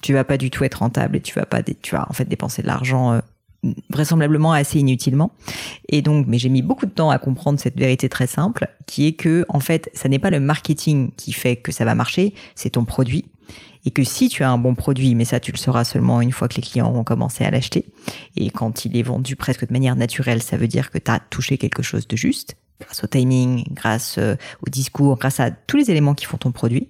tu 0.03 0.13
vas 0.13 0.23
pas 0.23 0.39
du 0.39 0.51
tout 0.51 0.63
être 0.63 0.77
rentable 0.77 1.17
et 1.17 1.21
tu 1.21 1.35
vas 1.35 1.47
pas, 1.47 1.65
tu 1.65 1.97
vas 1.97 2.07
en 2.09 2.13
fait 2.13 2.27
dépenser 2.27 2.63
de 2.63 2.69
l'argent 2.69 3.15
euh, 3.15 3.21
vraisemblablement 3.91 4.53
assez 4.53 4.79
inutilement. 4.79 5.33
Et 5.89 6.01
donc, 6.01 6.29
mais 6.29 6.39
j'ai 6.39 6.49
mis 6.49 6.63
beaucoup 6.63 6.87
de 6.87 6.93
temps 6.93 7.11
à 7.11 7.19
comprendre 7.19 7.59
cette 7.59 7.77
vérité 7.77 8.09
très 8.09 8.29
simple, 8.29 8.69
qui 8.87 9.09
est 9.09 9.15
que 9.15 9.45
en 9.49 9.59
fait, 9.59 9.91
ça 9.95 10.09
n'est 10.09 10.21
pas 10.21 10.31
le 10.31 10.39
marketing 10.39 11.11
qui 11.17 11.33
fait 11.33 11.57
que 11.57 11.73
ça 11.73 11.85
va 11.85 11.97
marcher, 11.97 12.35
c'est 12.55 12.71
ton 12.71 12.85
produit. 12.85 13.25
Et 13.85 13.91
que 13.91 14.05
si 14.05 14.29
tu 14.29 14.45
as 14.45 14.51
un 14.51 14.59
bon 14.59 14.77
produit, 14.77 15.17
mais 15.17 15.25
ça 15.25 15.41
tu 15.41 15.51
le 15.51 15.59
sauras 15.59 15.83
seulement 15.83 16.21
une 16.21 16.31
fois 16.31 16.47
que 16.47 16.55
les 16.55 16.63
clients 16.63 16.93
vont 16.93 17.03
commencer 17.03 17.43
à 17.43 17.51
l'acheter, 17.51 17.87
et 18.37 18.51
quand 18.51 18.85
il 18.85 18.97
est 18.97 19.03
vendu 19.03 19.35
presque 19.35 19.67
de 19.67 19.73
manière 19.73 19.97
naturelle, 19.97 20.41
ça 20.41 20.57
veut 20.57 20.69
dire 20.69 20.93
que 20.93 20.99
tu 20.99 21.11
as 21.11 21.19
touché 21.19 21.59
quelque 21.59 21.83
chose 21.83 22.07
de 22.07 22.17
juste, 22.17 22.57
grâce 22.81 23.05
au 23.05 23.07
timing, 23.07 23.65
grâce 23.73 24.17
euh, 24.19 24.37
au 24.67 24.71
discours, 24.71 25.17
grâce 25.17 25.41
à 25.41 25.51
tous 25.51 25.77
les 25.77 25.91
éléments 25.91 26.15
qui 26.15 26.27
font 26.27 26.37
ton 26.37 26.53
produit, 26.53 26.89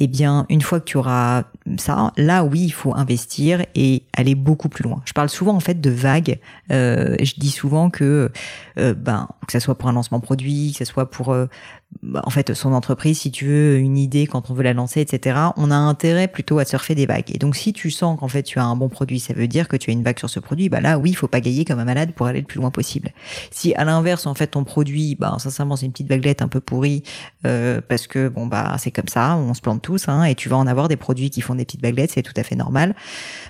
eh 0.00 0.06
bien, 0.06 0.46
une 0.48 0.62
fois 0.62 0.80
que 0.80 0.86
tu 0.86 0.96
auras 0.96 1.44
ça, 1.78 2.12
là 2.16 2.44
oui, 2.44 2.60
il 2.60 2.72
faut 2.72 2.94
investir 2.96 3.64
et 3.74 4.04
aller 4.16 4.34
beaucoup 4.34 4.68
plus 4.68 4.82
loin. 4.82 5.02
Je 5.04 5.12
parle 5.12 5.28
souvent 5.28 5.54
en 5.54 5.60
fait 5.60 5.80
de 5.80 5.90
vagues. 5.90 6.38
Euh, 6.70 7.16
je 7.22 7.34
dis 7.36 7.50
souvent 7.50 7.90
que, 7.90 8.30
euh, 8.78 8.94
ben, 8.94 9.28
que 9.50 9.58
ça 9.58 9.60
soit 9.60 9.74
pour 9.76 9.88
un 9.88 9.92
lancement 9.92 10.20
produit, 10.20 10.72
que 10.72 10.78
ce 10.78 10.84
soit 10.84 11.10
pour 11.10 11.32
euh, 11.32 11.46
bah, 12.02 12.22
en 12.24 12.30
fait 12.30 12.54
son 12.54 12.72
entreprise, 12.72 13.18
si 13.18 13.30
tu 13.32 13.46
veux 13.46 13.78
une 13.78 13.98
idée 13.98 14.26
quand 14.26 14.50
on 14.50 14.54
veut 14.54 14.62
la 14.62 14.72
lancer, 14.72 15.00
etc. 15.00 15.36
On 15.56 15.70
a 15.72 15.74
intérêt 15.74 16.28
plutôt 16.28 16.58
à 16.60 16.64
surfer 16.64 16.94
des 16.94 17.04
vagues. 17.04 17.30
Et 17.34 17.38
donc 17.38 17.56
si 17.56 17.72
tu 17.72 17.90
sens 17.90 18.18
qu'en 18.18 18.28
fait 18.28 18.44
tu 18.44 18.58
as 18.58 18.64
un 18.64 18.76
bon 18.76 18.88
produit, 18.88 19.18
ça 19.18 19.34
veut 19.34 19.48
dire 19.48 19.66
que 19.66 19.76
tu 19.76 19.90
as 19.90 19.92
une 19.92 20.04
vague 20.04 20.18
sur 20.18 20.30
ce 20.30 20.38
produit, 20.38 20.68
bah 20.68 20.80
là 20.80 20.98
oui, 20.98 21.10
il 21.10 21.14
faut 21.14 21.26
pas 21.26 21.40
gailler 21.40 21.64
comme 21.64 21.80
un 21.80 21.84
malade 21.84 22.12
pour 22.12 22.26
aller 22.26 22.40
le 22.40 22.46
plus 22.46 22.60
loin 22.60 22.70
possible. 22.70 23.12
Si 23.50 23.74
à 23.74 23.84
l'inverse 23.84 24.26
en 24.26 24.34
fait 24.34 24.48
ton 24.48 24.62
produit, 24.62 25.16
bah 25.16 25.34
sincèrement 25.38 25.74
c'est 25.74 25.86
une 25.86 25.92
petite 25.92 26.08
vaguelette 26.08 26.42
un 26.42 26.48
peu 26.48 26.60
pourrie 26.60 27.02
euh, 27.44 27.80
parce 27.86 28.06
que 28.06 28.28
bon 28.28 28.46
bah 28.46 28.76
c'est 28.78 28.92
comme 28.92 29.08
ça, 29.08 29.36
on 29.36 29.52
se 29.54 29.60
plante 29.60 29.82
tous, 29.82 30.08
hein, 30.08 30.22
et 30.24 30.36
tu 30.36 30.48
vas 30.48 30.56
en 30.56 30.68
avoir 30.68 30.86
des 30.86 30.96
produits 30.96 31.30
qui 31.30 31.40
font 31.40 31.56
des 31.56 31.64
petites 31.64 31.82
baguettes, 31.82 32.12
c'est 32.12 32.22
tout 32.22 32.34
à 32.36 32.44
fait 32.44 32.56
normal. 32.56 32.94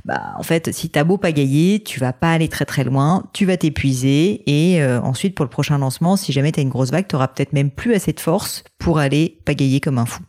Bah 0.07 0.33
en 0.39 0.43
fait 0.43 0.73
si 0.73 0.89
t'as 0.89 1.05
beau 1.05 1.19
pagailler, 1.19 1.83
tu 1.85 2.01
vas 2.01 2.15
pas 2.15 2.33
aller 2.33 2.49
très 2.49 2.65
très 2.65 2.85
loin, 2.85 3.25
tu 3.33 3.45
vas 3.45 3.59
t'épuiser 3.59 4.43
et 4.47 4.83
euh, 4.83 5.01
ensuite 5.03 5.35
pour 5.35 5.45
le 5.45 5.51
prochain 5.51 5.77
lancement, 5.77 5.90
si 6.17 6.33
jamais 6.33 6.53
tu 6.53 6.61
une 6.61 6.69
grosse 6.69 6.91
vague, 6.91 7.07
tu 7.09 7.17
peut-être 7.17 7.53
même 7.53 7.71
plus 7.71 7.95
assez 7.95 8.13
de 8.13 8.21
force 8.21 8.65
pour 8.79 8.99
aller 8.99 9.39
pagayer 9.45 9.81
comme 9.81 9.99
un 9.99 10.07
fou. 10.07 10.23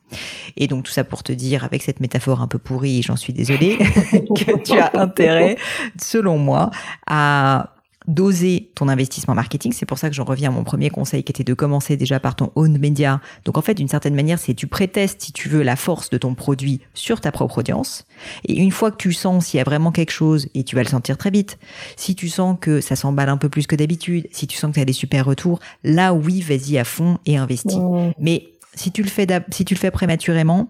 Et 0.58 0.68
donc 0.68 0.84
tout 0.84 0.92
ça 0.92 1.04
pour 1.04 1.24
te 1.24 1.32
dire, 1.32 1.64
avec 1.64 1.84
cette 1.84 2.00
métaphore 2.00 2.42
un 2.42 2.48
peu 2.48 2.60
pourrie, 2.60 3.02
j'en 3.02 3.16
suis 3.16 3.34
désolée, 3.34 3.78
que 4.36 4.58
tu 4.64 4.78
as 4.78 4.92
intérêt, 4.96 5.58
selon 6.00 6.38
moi, 6.38 6.72
à 7.08 7.76
doser 8.08 8.72
ton 8.76 8.88
investissement 8.88 9.36
marketing. 9.36 9.74
C'est 9.74 9.86
pour 9.86 9.98
ça 9.98 10.10
que 10.10 10.16
j'en 10.16 10.24
reviens 10.24 10.50
à 10.50 10.54
mon 10.54 10.64
premier 10.64 10.90
conseil 10.90 11.24
qui 11.24 11.32
était 11.32 11.44
de 11.44 11.54
commencer 11.54 11.98
déjà 11.98 12.20
par 12.20 12.36
ton 12.36 12.52
own 12.56 12.78
media. 12.78 13.22
Donc 13.46 13.58
en 13.58 13.62
fait, 13.62 13.74
d'une 13.74 13.88
certaine 13.88 14.16
manière, 14.16 14.40
c'est 14.40 14.54
tu 14.54 14.68
prétestes, 14.68 15.22
si 15.22 15.32
tu 15.32 15.50
veux, 15.50 15.62
la 15.62 15.76
force 15.76 16.10
de 16.10 16.18
ton 16.18 16.34
produit 16.34 16.82
sur 16.94 17.22
ta 17.22 17.32
propre 17.32 17.60
audience. 17.60 18.06
Et 18.46 18.60
une 18.60 18.72
fois 18.72 18.92
que 18.92 18.98
tu 18.98 19.14
sens 19.14 19.48
s'il 19.48 19.58
y 19.58 19.62
a 19.62 19.64
vraiment 19.64 19.92
quelque 19.92 20.12
chose, 20.12 20.48
et 20.54 20.64
tu 20.64 20.76
vas 20.76 20.84
le 20.84 20.90
sentir 20.90 21.18
très 21.18 21.32
vite, 21.32 21.60
si 21.96 22.16
tu 22.16 22.30
sens 22.30 22.58
que 22.60 22.82
ça 22.82 22.96
s'emballe 22.96 23.30
un 23.30 23.38
peu 23.38 23.50
plus 23.50 23.68
que 23.68 23.76
d'habitude, 23.76 24.28
si 24.32 24.48
tu 24.48 24.58
sens 24.58 24.72
que 24.72 24.76
tu 24.76 24.82
as 24.82 24.86
des 24.86 24.94
super 24.94 25.26
retours, 25.26 25.60
là 25.84 26.14
oui, 26.14 26.42
vas-y 26.42 26.78
à 26.78 26.84
fond 26.84 27.20
et 27.26 27.38
investis. 27.38 27.78
Mmh. 27.78 28.14
Mais 28.20 28.48
si 28.74 28.92
tu 28.92 29.04
le 29.04 29.10
fais, 29.10 29.28
si 29.52 29.66
tu 29.66 29.74
le 29.74 29.80
fais 29.80 29.92
prématurément, 29.92 30.70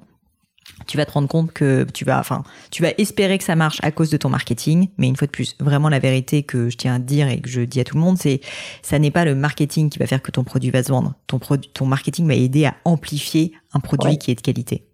tu 0.91 0.97
vas 0.97 1.06
te 1.06 1.13
rendre 1.13 1.30
compte 1.30 1.54
que 1.54 1.86
tu 1.93 2.04
vas, 2.04 2.19
enfin, 2.19 2.43
tu 2.69 2.82
vas 2.82 2.89
espérer 2.97 3.38
que 3.38 3.45
ça 3.45 3.56
marche 3.56 3.80
à 3.82 3.91
cause 3.91 4.10
de 4.10 4.17
ton 4.17 4.27
marketing. 4.27 4.89
Mais 4.97 5.08
une 5.08 5.15
fois 5.15 5.25
de 5.25 5.32
plus, 5.32 5.56
vraiment 5.62 5.88
la 5.88 5.99
vérité 5.99 6.43
que 6.43 6.69
je 6.69 6.75
tiens 6.75 6.95
à 6.95 6.99
dire 6.99 7.30
et 7.30 7.39
que 7.39 7.47
je 7.47 7.62
dis 7.62 7.80
à 7.80 7.86
tout 7.86 7.95
le 7.95 8.01
monde, 8.01 8.17
c'est, 8.17 8.41
ça 8.82 8.99
n'est 8.99 9.10
pas 9.10 9.23
le 9.23 9.34
marketing 9.34 9.89
qui 9.89 9.99
va 9.99 10.06
faire 10.06 10.21
que 10.21 10.32
ton 10.32 10.43
produit 10.43 10.69
va 10.69 10.84
se 10.84 10.91
vendre. 10.91 11.13
Ton 11.27 11.39
produit, 11.39 11.71
ton 11.73 11.86
marketing 11.86 12.27
va 12.27 12.34
aider 12.34 12.65
à 12.65 12.75
amplifier 12.84 13.54
un 13.71 13.80
produit 13.80 14.17
qui 14.17 14.32
est 14.32 14.36
de 14.36 14.41
qualité. 14.41 14.86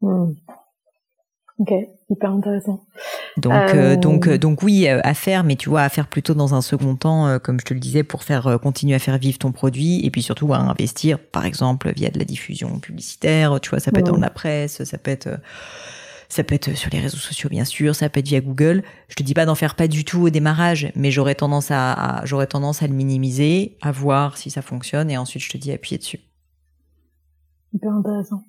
Mmh. 0.00 0.32
Ok, 1.60 1.72
hyper 2.10 2.32
intéressant. 2.32 2.84
Donc, 3.36 3.52
euh, 3.52 3.74
euh, 3.74 3.96
donc, 3.96 4.28
euh, 4.28 4.38
donc 4.38 4.62
oui, 4.62 4.88
à 4.88 5.14
faire, 5.14 5.44
mais 5.44 5.56
tu 5.56 5.68
vois, 5.68 5.82
à 5.82 5.88
faire 5.88 6.06
plutôt 6.06 6.34
dans 6.34 6.54
un 6.54 6.62
second 6.62 6.96
temps, 6.96 7.38
comme 7.38 7.60
je 7.60 7.64
te 7.64 7.74
le 7.74 7.80
disais, 7.80 8.02
pour 8.02 8.24
faire 8.24 8.58
continuer 8.62 8.94
à 8.94 8.98
faire 8.98 9.18
vivre 9.18 9.38
ton 9.38 9.52
produit, 9.52 10.04
et 10.04 10.10
puis 10.10 10.22
surtout 10.22 10.52
à 10.54 10.58
investir, 10.58 11.18
par 11.18 11.44
exemple, 11.44 11.92
via 11.94 12.10
de 12.10 12.18
la 12.18 12.24
diffusion 12.24 12.78
publicitaire. 12.78 13.60
Tu 13.60 13.70
vois, 13.70 13.80
ça 13.80 13.90
peut 13.92 14.00
être 14.00 14.12
dans 14.12 14.16
la 14.16 14.30
presse, 14.30 14.82
ça 14.84 14.98
peut 14.98 15.10
être 15.10 15.28
ça 16.28 16.42
peut 16.42 16.56
être 16.56 16.76
sur 16.76 16.90
les 16.90 16.98
réseaux 16.98 17.18
sociaux 17.18 17.48
bien 17.48 17.64
sûr, 17.64 17.94
ça 17.94 18.08
peut 18.08 18.18
être 18.18 18.26
via 18.26 18.40
Google. 18.40 18.82
Je 19.08 19.14
te 19.14 19.22
dis 19.22 19.32
pas 19.32 19.46
d'en 19.46 19.54
faire 19.54 19.76
pas 19.76 19.86
du 19.86 20.04
tout 20.04 20.22
au 20.22 20.30
démarrage, 20.30 20.90
mais 20.96 21.12
j'aurais 21.12 21.36
tendance 21.36 21.70
à, 21.70 21.92
à 21.92 22.24
j'aurais 22.26 22.48
tendance 22.48 22.82
à 22.82 22.88
le 22.88 22.94
minimiser, 22.94 23.76
à 23.80 23.92
voir 23.92 24.36
si 24.36 24.50
ça 24.50 24.60
fonctionne 24.60 25.08
et 25.08 25.16
ensuite 25.18 25.44
je 25.44 25.50
te 25.50 25.56
dis 25.56 25.70
appuyer 25.70 25.98
dessus. 25.98 26.25
Hyper 27.76 27.92
intéressant. 27.92 28.40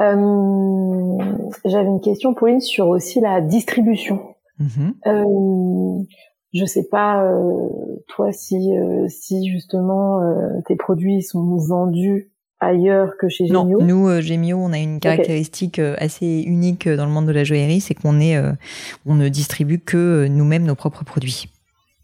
Euh, 0.00 1.18
J'avais 1.64 1.88
une 1.88 2.00
question, 2.00 2.34
Pauline, 2.34 2.60
sur 2.60 2.88
aussi 2.88 3.20
la 3.20 3.40
distribution. 3.40 4.20
Mm-hmm. 4.60 4.92
Euh, 5.06 6.04
je 6.52 6.64
sais 6.64 6.84
pas, 6.84 7.24
euh, 7.24 7.68
toi, 8.08 8.32
si, 8.32 8.76
euh, 8.76 9.06
si 9.08 9.48
justement 9.50 10.22
euh, 10.22 10.60
tes 10.66 10.76
produits 10.76 11.22
sont 11.22 11.56
vendus 11.56 12.30
ailleurs 12.60 13.16
que 13.18 13.28
chez 13.28 13.46
Gemio 13.46 13.80
Non, 13.80 13.86
nous, 13.86 14.20
Gemio, 14.20 14.56
on 14.58 14.72
a 14.72 14.78
une 14.78 15.00
caractéristique 15.00 15.78
assez 15.78 16.42
unique 16.46 16.88
dans 16.88 17.06
le 17.06 17.12
monde 17.12 17.26
de 17.26 17.32
la 17.32 17.44
joaillerie, 17.44 17.80
c'est 17.80 17.94
qu'on 17.94 18.20
est, 18.20 18.36
on 19.04 19.16
ne 19.16 19.28
distribue 19.28 19.80
que 19.80 20.26
nous-mêmes 20.28 20.64
nos 20.64 20.76
propres 20.76 21.04
produits. 21.04 21.48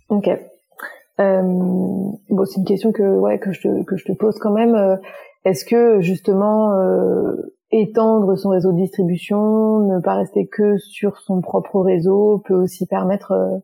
Ok. 0.09 0.29
Euh, 0.29 1.43
bon, 1.43 2.45
c'est 2.45 2.59
une 2.59 2.65
question 2.65 2.93
que 2.93 3.03
ouais 3.03 3.39
que 3.39 3.53
je 3.53 3.61
te, 3.61 3.85
que 3.85 3.97
je 3.97 4.05
te 4.05 4.13
pose 4.13 4.39
quand 4.39 4.53
même. 4.53 4.99
Euh, 5.47 5.51
est-ce 5.51 5.65
que 5.65 6.01
justement 6.01 6.79
euh, 6.79 7.55
étendre 7.71 8.37
son 8.37 8.51
réseau 8.51 8.73
de 8.73 8.79
distribution, 8.79 9.81
ne 9.81 10.01
pas 10.01 10.15
rester 10.15 10.47
que 10.47 10.79
sur 10.79 11.19
son 11.19 11.41
propre 11.41 11.81
réseau, 11.81 12.43
peut 12.45 12.55
aussi 12.55 12.87
permettre, 12.87 13.33
euh, 13.33 13.59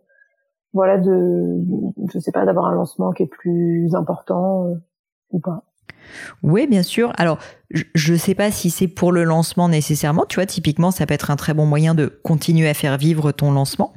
voilà, 0.73 0.99
de, 0.99 1.63
je 2.13 2.19
sais 2.19 2.33
pas, 2.33 2.45
d'avoir 2.45 2.67
un 2.67 2.75
lancement 2.75 3.13
qui 3.13 3.25
est 3.25 3.27
plus 3.27 3.95
important 3.95 4.69
ou 5.31 5.41
pas? 5.41 5.65
Oui, 6.43 6.67
bien 6.67 6.83
sûr. 6.83 7.13
Alors, 7.17 7.39
je 7.71 8.13
ne 8.13 8.19
sais 8.19 8.35
pas 8.35 8.51
si 8.51 8.71
c'est 8.71 8.87
pour 8.87 9.11
le 9.11 9.25
lancement 9.25 9.69
nécessairement. 9.69 10.25
Tu 10.29 10.37
vois, 10.37 10.47
typiquement, 10.47 10.91
ça 10.91 11.05
peut 11.07 11.15
être 11.15 11.31
un 11.31 11.37
très 11.37 11.53
bon 11.53 11.67
moyen 11.67 11.95
de 11.95 12.07
continuer 12.23 12.69
à 12.69 12.75
faire 12.75 12.97
vivre 12.97 13.33
ton 13.33 13.51
lancement. 13.51 13.93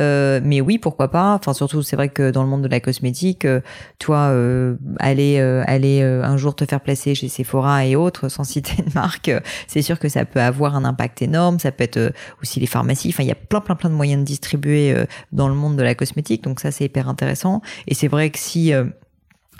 Euh, 0.00 0.40
mais 0.42 0.60
oui, 0.60 0.78
pourquoi 0.78 1.08
pas. 1.08 1.34
Enfin, 1.34 1.52
surtout, 1.54 1.82
c'est 1.82 1.94
vrai 1.94 2.08
que 2.08 2.30
dans 2.30 2.42
le 2.42 2.48
monde 2.48 2.62
de 2.62 2.68
la 2.68 2.80
cosmétique, 2.80 3.44
euh, 3.44 3.60
toi, 4.00 4.30
euh, 4.30 4.76
aller, 4.98 5.38
aller 5.38 6.02
un 6.02 6.36
jour 6.36 6.56
te 6.56 6.64
faire 6.64 6.80
placer 6.80 7.14
chez 7.14 7.28
Sephora 7.28 7.86
et 7.86 7.94
autres, 7.94 8.28
sans 8.28 8.44
citer 8.54 8.82
de 8.82 8.92
marque, 8.94 9.30
c'est 9.68 9.82
sûr 9.82 9.98
que 9.98 10.08
ça 10.08 10.24
peut 10.24 10.40
avoir 10.40 10.74
un 10.74 10.84
impact 10.84 11.22
énorme. 11.22 11.60
Ça 11.60 11.70
peut 11.70 11.84
être 11.84 12.12
aussi 12.42 12.58
les 12.58 12.66
pharmacies. 12.66 13.10
Enfin, 13.10 13.22
il 13.22 13.28
y 13.28 13.32
a 13.32 13.36
plein, 13.36 13.60
plein, 13.60 13.76
plein 13.76 13.90
de 13.90 13.94
moyens 13.94 14.20
de 14.20 14.26
distribuer 14.26 14.94
dans 15.32 15.48
le 15.48 15.54
monde 15.54 15.76
de 15.76 15.82
la 15.82 15.94
cosmétique. 15.94 16.42
Donc 16.42 16.58
ça, 16.58 16.72
c'est 16.72 16.84
hyper 16.84 17.08
intéressant. 17.08 17.62
Et 17.86 17.94
c'est 17.94 18.08
vrai 18.08 18.30
que 18.30 18.38
si 18.38 18.72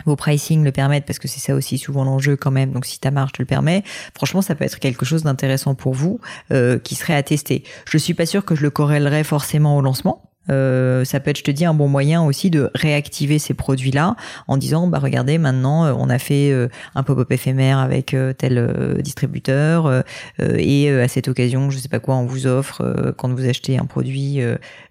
vos 0.05 0.17
pricing 0.17 0.65
le 0.65 0.73
permettent 0.73 1.07
parce 1.07 1.19
que 1.19 1.29
c'est 1.29 1.41
ça 1.41 1.55
aussi 1.55 1.79
souvent 1.79 2.05
l'enjeu 2.05 2.37
quand 2.37 2.51
même. 2.51 2.73
Donc 2.73 2.87
si 2.87 2.99
ta 3.01 3.11
marge 3.11 3.33
te 3.33 3.43
le 3.43 3.47
permet, 3.47 3.83
franchement 4.15 4.43
ça 4.43 4.55
peut 4.55 4.65
être 4.65 4.79
quelque 4.79 5.05
chose 5.05 5.23
d'intéressant 5.23 5.75
pour 5.75 5.95
vous 5.95 6.21
euh, 6.53 6.79
qui 6.79 6.95
serait 6.95 7.15
à 7.15 7.23
tester. 7.23 7.65
Je 7.87 7.99
suis 7.99 8.15
pas 8.15 8.27
sûr 8.27 8.45
que 8.45 8.55
je 8.55 8.63
le 8.63 8.71
corrélerais 8.71 9.25
forcément 9.25 9.77
au 9.77 9.81
lancement. 9.81 10.23
Euh, 10.51 11.05
ça 11.05 11.21
peut 11.21 11.31
être, 11.31 11.39
je 11.39 11.43
te 11.43 11.51
dis, 11.51 11.65
un 11.65 11.75
bon 11.75 11.89
moyen 11.89 12.23
aussi 12.23 12.51
de 12.51 12.71
réactiver 12.75 13.39
ces 13.39 13.55
produits-là 13.55 14.17
en 14.47 14.57
disant, 14.57 14.87
bah 14.87 14.99
regardez, 14.99 15.39
maintenant 15.39 15.87
euh, 15.87 15.95
on 15.97 16.11
a 16.11 16.19
fait 16.19 16.51
euh, 16.51 16.69
un 16.95 17.03
pop-up 17.03 17.31
éphémère 17.33 17.79
avec 17.79 18.17
tel 18.39 18.99
distributeur 19.03 20.05
et 20.39 20.91
à 20.91 21.09
cette 21.09 21.29
occasion, 21.29 21.71
je 21.71 21.79
sais 21.79 21.89
pas 21.89 21.99
quoi, 21.99 22.17
on 22.17 22.27
vous 22.27 22.47
offre 22.47 23.15
quand 23.17 23.33
vous 23.33 23.47
achetez 23.49 23.79
un 23.79 23.87
produit, 23.87 24.41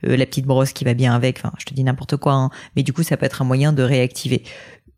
la 0.02 0.26
petite 0.26 0.46
brosse 0.46 0.74
qui 0.74 0.84
va 0.84 0.94
bien 0.94 1.14
avec. 1.14 1.38
Enfin, 1.38 1.54
je 1.58 1.66
te 1.66 1.74
dis 1.74 1.84
n'importe 1.84 2.18
quoi, 2.18 2.34
hein. 2.34 2.50
mais 2.76 2.84
du 2.84 2.94
coup, 2.94 3.04
ça 3.04 3.18
peut 3.18 3.26
être 3.26 3.42
un 3.42 3.46
moyen 3.46 3.74
de 3.74 3.84
réactiver 3.84 4.44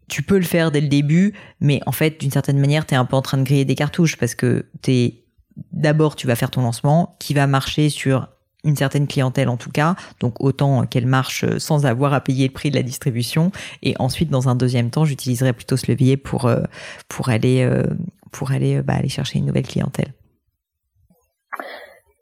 tu 0.08 0.24
peux 0.24 0.38
le 0.38 0.44
faire 0.44 0.72
dès 0.72 0.82
le 0.82 0.88
début, 0.88 1.34
mais 1.60 1.82
en 1.86 1.92
fait, 1.92 2.20
d'une 2.20 2.32
certaine 2.32 2.60
manière, 2.60 2.86
tu 2.86 2.94
es 2.94 2.98
un 2.98 3.06
peu 3.06 3.16
en 3.16 3.22
train 3.22 3.38
de 3.38 3.44
griller 3.44 3.66
des 3.66 3.76
cartouches 3.76 4.18
parce 4.18 4.36
que 4.36 4.66
t'es 4.82 5.24
d'abord, 5.72 6.16
tu 6.16 6.28
vas 6.28 6.36
faire 6.36 6.52
ton 6.52 6.62
lancement 6.62 7.16
qui 7.20 7.34
va 7.34 7.48
marcher 7.48 7.90
sur 7.90 8.28
une 8.64 8.76
certaine 8.76 9.08
clientèle 9.08 9.48
en 9.48 9.58
tout 9.58 9.70
cas, 9.70 9.96
donc 10.20 10.42
autant 10.42 10.86
qu'elle 10.86 11.06
marche 11.06 11.46
sans 11.60 11.86
avoir 11.86 12.14
à 12.14 12.22
payer 12.22 12.48
le 12.48 12.54
prix 12.54 12.72
de 12.72 12.76
la 12.76 12.84
distribution. 12.84 13.52
Et 13.84 13.94
ensuite, 14.00 14.30
dans 14.30 14.50
un 14.50 14.56
deuxième 14.56 14.90
temps, 14.90 15.06
j'utiliserai 15.06 15.54
plutôt 15.54 15.78
ce 15.78 15.92
levier 15.92 16.18
pour 16.18 16.46
euh, 16.46 16.64
pour 17.08 17.30
aller 17.30 17.62
euh, 17.62 17.84
pour 18.32 18.52
aller 18.52 18.82
bah, 18.82 18.94
aller 18.96 19.10
chercher 19.10 19.40
une 19.40 19.46
nouvelle 19.46 19.68
clientèle. 19.68 20.14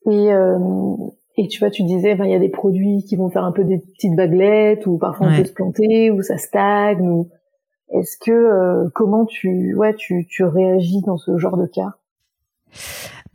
Et 0.06 0.34
euh, 0.34 0.60
et 1.36 1.48
tu 1.48 1.60
vois, 1.60 1.72
tu 1.72 1.84
disais, 1.84 2.16
il 2.20 2.30
y 2.30 2.36
a 2.36 2.40
des 2.40 2.50
produits 2.50 3.04
qui 3.08 3.16
vont 3.16 3.30
faire 3.30 3.44
un 3.44 3.52
peu 3.52 3.64
des 3.64 3.80
petites 3.80 4.16
baguettes 4.16 4.86
ou 4.86 4.98
parfois 4.98 5.28
on 5.28 5.36
peut 5.36 5.46
se 5.46 5.54
planter 5.54 6.12
ou 6.12 6.22
ça 6.22 6.38
stagne 6.38 7.10
ou 7.10 7.30
est-ce 7.94 8.18
que 8.18 8.32
euh, 8.32 8.90
comment 8.94 9.26
tu 9.26 9.74
ouais 9.76 9.94
tu 9.94 10.26
tu 10.28 10.44
réagis 10.44 11.02
dans 11.02 11.18
ce 11.18 11.38
genre 11.38 11.58
de 11.58 11.68
cas? 11.68 11.94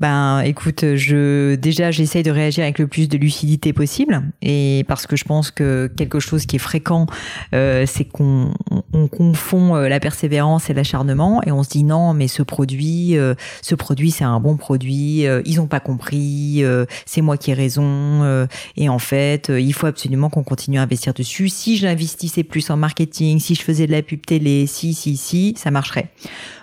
Ben, 0.00 0.40
écoute, 0.40 0.94
je 0.94 1.56
déjà 1.56 1.90
j'essaye 1.90 2.22
de 2.22 2.30
réagir 2.30 2.62
avec 2.62 2.78
le 2.78 2.87
plus 2.87 3.08
de 3.08 3.18
lucidité 3.18 3.72
possible, 3.72 4.22
et 4.42 4.84
parce 4.87 5.06
que 5.06 5.16
je 5.16 5.24
pense 5.24 5.50
que 5.50 5.90
quelque 5.96 6.20
chose 6.20 6.46
qui 6.46 6.56
est 6.56 6.61
fréquent, 6.61 7.06
euh, 7.54 7.84
c'est 7.87 8.04
qu'on 8.04 8.52
on 8.92 9.08
confond 9.08 9.74
euh, 9.74 9.88
la 9.88 9.98
persévérance 10.00 10.70
et 10.70 10.74
l'acharnement, 10.74 11.42
et 11.44 11.52
on 11.52 11.62
se 11.62 11.70
dit 11.70 11.84
non, 11.84 12.14
mais 12.14 12.28
ce 12.28 12.42
produit, 12.42 13.16
euh, 13.16 13.34
ce 13.62 13.74
produit 13.74 14.11
c'est 14.11 14.24
un 14.24 14.38
bon 14.40 14.56
produit, 14.56 15.26
euh, 15.26 15.42
ils 15.44 15.61
ont 15.61 15.66
pas 15.66 15.80
compris, 15.80 16.62
c'est 17.04 17.20
moi 17.20 17.37
qui 17.37 17.50
ai 17.50 17.54
raison, 17.54 18.46
et 18.76 18.88
en 18.88 18.98
fait, 18.98 19.50
il 19.54 19.72
faut 19.72 19.87
absolument 19.87 20.30
qu'on 20.30 20.44
continue 20.44 20.78
à 20.78 20.82
investir 20.82 21.14
dessus. 21.14 21.48
Si 21.48 21.76
j'investissais 21.76 22.44
plus 22.44 22.70
en 22.70 22.76
marketing, 22.76 23.38
si 23.40 23.54
je 23.54 23.62
faisais 23.62 23.87
de 23.87 23.92
la 23.92 24.02
pub 24.02 24.24
télé, 24.24 24.66
si 24.66 24.94
si 24.94 25.16
si, 25.16 25.54
ça 25.56 25.70
marcherait. 25.70 26.11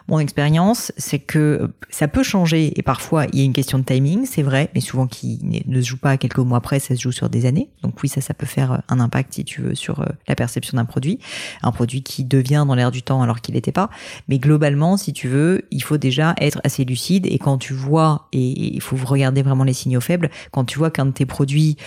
Mon 0.08 0.20
expérience, 0.20 0.92
c'est 0.98 1.18
que 1.18 1.72
ça 1.90 2.08
peut 2.08 2.22
changer 2.22 2.78
et 2.78 2.84
parfois 2.84 3.26
il 3.34 3.40
y 3.40 3.42
a 3.42 3.46
une 3.46 3.54
question 3.54 3.80
de 3.80 3.84
timing, 3.84 4.28
c'est 4.28 4.44
vrai, 4.44 4.70
mais 4.76 4.82
souvent 4.82 5.08
qui 5.08 5.40
ne 5.44 5.82
se 5.82 5.88
joue 5.88 5.98
pas 5.98 6.18
quelques 6.18 6.38
mois 6.38 6.60
après, 6.60 6.80
ça 6.80 6.96
se 6.96 7.02
joue 7.02 7.12
sur 7.12 7.28
des 7.30 7.48
années. 7.48 7.70
Donc 7.82 8.02
oui, 8.04 8.10
ça, 8.10 8.22
ça 8.22 8.36
peut 8.36 8.46
faire 8.46 8.84
un 8.88 9.00
impact 9.00 9.34
si 9.34 9.44
tu 9.44 9.62
veux 9.62 9.74
sur 9.74 10.02
euh, 10.02 10.06
la 10.28 10.36
perception 10.36 10.76
d'un 10.78 10.86
produit, 10.86 11.18
un 11.64 11.72
produit 11.72 12.04
qui 12.04 12.24
devient 12.24 12.66
dans 12.68 12.76
l'air 12.76 12.92
du 12.92 13.02
temps 13.02 13.24
alors 13.24 13.42
qu'il 13.42 13.56
n'était 13.56 13.72
pas. 13.72 13.90
Mais 14.28 14.38
globalement, 14.38 14.96
si 14.96 15.12
tu 15.12 15.28
veux, 15.28 15.64
il 15.72 15.82
faut 15.82 15.98
déjà 15.98 16.36
être 16.40 16.62
assez 16.64 16.86
lucide 16.86 17.26
et 17.26 17.40
quand 17.40 17.58
tu 17.58 17.74
vois 17.74 18.28
et 18.32 18.76
il 18.76 18.82
faut 18.82 18.98
regarder 19.04 19.42
vraiment 19.42 19.64
les 19.64 19.74
signaux 19.74 20.02
faibles, 20.02 20.30
quand 20.52 20.66
tu 20.66 20.78
vois 20.78 20.92
qu'un 20.92 21.08
de 21.08 21.12
tes 21.12 21.26
produits 21.26 21.78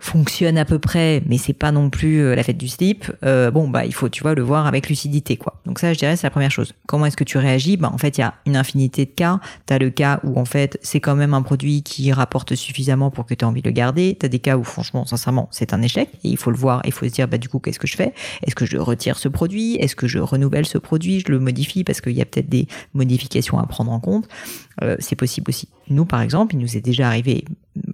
fonctionne 0.00 0.58
à 0.58 0.64
peu 0.64 0.78
près, 0.78 1.22
mais 1.26 1.38
c'est 1.38 1.52
pas 1.52 1.72
non 1.72 1.90
plus 1.90 2.22
euh, 2.22 2.34
la 2.34 2.42
fête 2.42 2.56
du 2.56 2.68
slip. 2.68 3.12
Euh, 3.22 3.50
bon 3.50 3.68
bah 3.68 3.84
il 3.84 3.92
faut 3.92 4.08
tu 4.08 4.22
vois 4.22 4.34
le 4.34 4.42
voir 4.42 4.66
avec 4.66 4.88
lucidité 4.88 5.36
quoi. 5.36 5.60
Donc 5.66 5.78
ça 5.78 5.92
je 5.92 5.98
dirais 5.98 6.16
c'est 6.16 6.26
la 6.26 6.30
première 6.30 6.50
chose. 6.50 6.72
Comment 6.86 7.06
est-ce 7.06 7.16
que 7.16 7.24
tu 7.24 7.38
réagis? 7.38 7.76
Bah 7.76 7.90
en 7.92 7.98
fait 7.98 8.16
il 8.16 8.22
y 8.22 8.24
a 8.24 8.34
une 8.46 8.56
infinité 8.56 9.04
de 9.04 9.10
cas. 9.10 9.40
T'as 9.66 9.78
le 9.78 9.90
cas 9.90 10.20
où 10.24 10.40
en 10.40 10.46
fait 10.46 10.78
c'est 10.82 11.00
quand 11.00 11.14
même 11.14 11.34
un 11.34 11.42
produit 11.42 11.82
qui 11.82 12.10
rapporte 12.12 12.54
suffisamment 12.54 13.10
pour 13.10 13.26
que 13.26 13.34
tu 13.34 13.44
aies 13.44 13.48
envie 13.48 13.60
de 13.62 13.68
le 13.68 13.74
garder. 13.74 14.16
T'as 14.18 14.28
des 14.28 14.38
cas 14.38 14.56
où 14.56 14.64
franchement 14.64 15.04
sincèrement 15.04 15.48
c'est 15.52 15.74
un 15.74 15.82
échec 15.82 16.08
et 16.24 16.28
il 16.28 16.38
faut 16.38 16.50
le 16.50 16.56
voir. 16.56 16.80
Il 16.86 16.92
faut 16.92 17.06
se 17.06 17.12
dire 17.12 17.28
bah 17.28 17.38
du 17.38 17.50
coup 17.50 17.58
qu'est-ce 17.58 17.78
que 17.78 17.86
je 17.86 17.96
fais? 17.96 18.14
Est-ce 18.44 18.54
que 18.54 18.64
je 18.64 18.78
retire 18.78 19.18
ce 19.18 19.28
produit? 19.28 19.76
Est-ce 19.76 19.94
que 19.94 20.08
je 20.08 20.18
renouvelle 20.18 20.66
ce 20.66 20.78
produit? 20.78 21.20
Je 21.20 21.30
le 21.30 21.38
modifie 21.38 21.84
parce 21.84 22.00
qu'il 22.00 22.12
y 22.12 22.22
a 22.22 22.24
peut-être 22.24 22.48
des 22.48 22.66
modifications 22.94 23.58
à 23.58 23.66
prendre 23.66 23.92
en 23.92 24.00
compte. 24.00 24.26
Euh, 24.82 24.96
c'est 24.98 25.16
possible 25.16 25.50
aussi. 25.50 25.68
Nous 25.90 26.06
par 26.06 26.22
exemple 26.22 26.54
il 26.54 26.58
nous 26.58 26.76
est 26.76 26.80
déjà 26.80 27.06
arrivé 27.06 27.44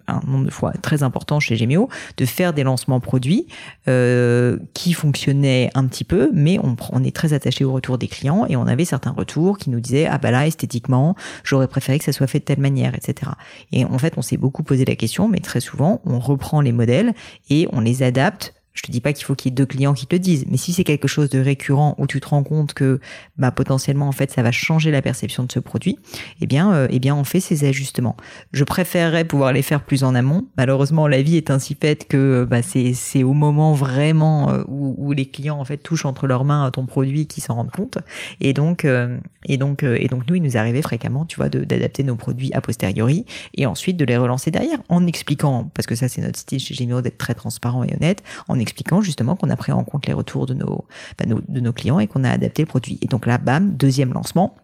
un 0.09 0.21
nombre 0.27 0.47
de 0.47 0.51
fois 0.51 0.73
très 0.83 1.03
important 1.03 1.41
chez 1.41 1.57
Gemio 1.57 1.89
de 2.17 2.25
faire 2.25 2.53
des 2.53 2.63
lancements 2.63 3.01
produits 3.01 3.47
euh, 3.89 4.59
qui 4.75 4.93
fonctionnaient 4.93 5.71
un 5.75 5.87
petit 5.87 6.05
peu, 6.05 6.31
mais 6.33 6.59
on, 6.59 6.77
on 6.93 7.05
est 7.05 7.15
très 7.15 7.33
attaché 7.33 7.65
au 7.65 7.73
retour 7.73 7.99
des 7.99 8.09
clients 8.09 8.47
et 8.49 8.57
on 8.57 8.67
avait 8.67 8.85
certains 8.85 9.13
retours 9.13 9.59
qui 9.59 9.71
nous 9.71 9.81
disaient 9.81 10.07
ah 10.07 10.19
bah 10.19 10.31
là 10.31 10.47
esthétiquement 10.47 11.17
j'aurais 11.45 11.69
préféré 11.69 11.99
que 11.99 12.05
ça 12.05 12.13
soit 12.13 12.27
fait 12.27 12.41
de 12.41 12.45
telle 12.45 12.61
manière, 12.61 12.95
etc. 12.95 13.33
Et 13.73 13.85
en 13.85 13.99
fait 13.99 14.15
on 14.17 14.23
s'est 14.23 14.37
beaucoup 14.37 14.63
posé 14.63 14.85
la 14.85 14.97
question, 14.97 15.29
mais 15.29 15.41
très 15.41 15.61
souvent 15.61 16.01
on 16.05 16.19
reprend 16.19 16.61
les 16.61 16.73
modèles 16.73 17.15
et 17.51 17.69
on 17.73 17.81
les 17.81 18.03
adapte 18.03 18.56
je 18.77 18.83
te 18.83 18.93
dis 18.93 19.01
pas 19.01 19.13
qu'il 19.13 19.25
faut 19.25 19.35
qu'il 19.35 19.51
y 19.51 19.53
ait 19.53 19.57
deux 19.57 19.67
clients 19.67 19.95
qui 19.95 20.07
te 20.07 20.15
le 20.15 20.19
disent, 20.19 20.45
mais 20.51 20.59
si 20.59 20.73
c'est 20.73 20.85
quelque 20.85 21.09
chose 21.09 21.31
de 21.31 21.41
récurrent 21.41 21.95
où 21.99 22.07
tu 22.07 22.21
te 22.21 22.29
rends 22.29 22.43
compte 22.43 22.75
que 22.75 23.01
bah, 23.39 23.51
potentiellement 23.51 24.07
en 24.07 24.13
fait 24.13 24.31
ça 24.31 24.43
va 24.43 24.53
changer 24.53 24.91
la 24.91 25.01
perception 25.01 25.45
de 25.45 25.51
ce 25.51 25.59
produit, 25.59 25.99
eh 26.43 26.47
bien 26.47 26.73
euh, 26.75 26.87
eh 26.91 26.99
bien 26.99 27.17
on 27.17 27.25
fait 27.25 27.41
ces 27.41 27.65
ajustements. 27.65 28.17
Je 28.53 28.65
préférerais 28.65 29.25
pouvoir 29.25 29.55
les 29.55 29.63
faire 29.63 29.83
plus 29.83 30.05
en 30.05 30.15
amont. 30.15 30.47
Malheureusement 30.59 31.09
la 31.09 31.23
vie 31.23 31.39
est 31.39 31.51
ainsi 31.51 31.77
faite 31.81 32.07
que 32.07 32.47
bah, 32.49 32.61
c'est 32.63 33.23
au 33.23 33.33
moment 33.33 33.73
vraiment 33.73 34.51
euh, 34.51 34.63
où, 34.69 34.95
où, 34.99 35.13
les 35.13 35.27
clients 35.27 35.59
en 35.59 35.65
fait 35.65 35.79
touchent 35.79 36.05
entre 36.05 36.27
leurs 36.27 36.45
mains 36.45 36.71
ton 36.71 36.85
produit 36.85 37.27
qu'ils 37.27 37.43
s'en 37.43 37.55
rendent 37.55 37.71
compte. 37.71 37.99
Et 38.41 38.53
donc 38.53 38.85
euh, 38.85 39.17
et 39.47 39.57
donc 39.57 39.85
et 39.85 40.09
donc 40.09 40.29
nous 40.29 40.35
il 40.35 40.43
nous 40.43 40.59
arrivait 40.59 40.83
fréquemment 40.83 41.25
tu 41.25 41.37
vois 41.37 41.49
d'adapter 41.49 42.03
nos 42.03 42.17
produits 42.17 42.53
a 42.53 42.61
posteriori 42.61 43.25
et 43.55 43.65
ensuite 43.65 43.97
de 43.97 44.05
les 44.05 44.19
relancer 44.19 44.51
derrière 44.51 44.79
en 44.91 45.07
expliquant 45.07 45.71
parce 45.73 45.87
que 45.87 45.95
ça 45.95 46.09
c'est 46.09 46.21
notre 46.21 46.39
style 46.39 46.59
chez 46.59 46.75
Gemio 46.75 47.01
d'être 47.01 47.17
très 47.17 47.35
transparent 47.35 47.85
et 47.85 47.95
honnête 47.95 48.23
en 48.49 48.59
expliquant 48.67 49.01
justement 49.01 49.37
qu'on 49.37 49.51
a 49.51 49.57
pris 49.57 49.73
en 49.73 49.85
compte 49.85 50.07
les 50.07 50.13
retours 50.13 50.47
de 50.47 50.55
nos, 50.55 50.85
bah, 51.19 51.25
de 51.27 51.61
nos 51.61 51.73
clients 51.73 52.01
et 52.01 52.09
qu'on 52.09 52.25
a 52.25 52.31
adapté 52.31 52.63
le 52.63 52.67
produit. 52.67 52.99
Et 53.01 53.07
donc 53.07 53.27
là, 53.27 53.39
bam, 53.39 53.77
deuxième 53.77 54.13
lancement. 54.13 54.57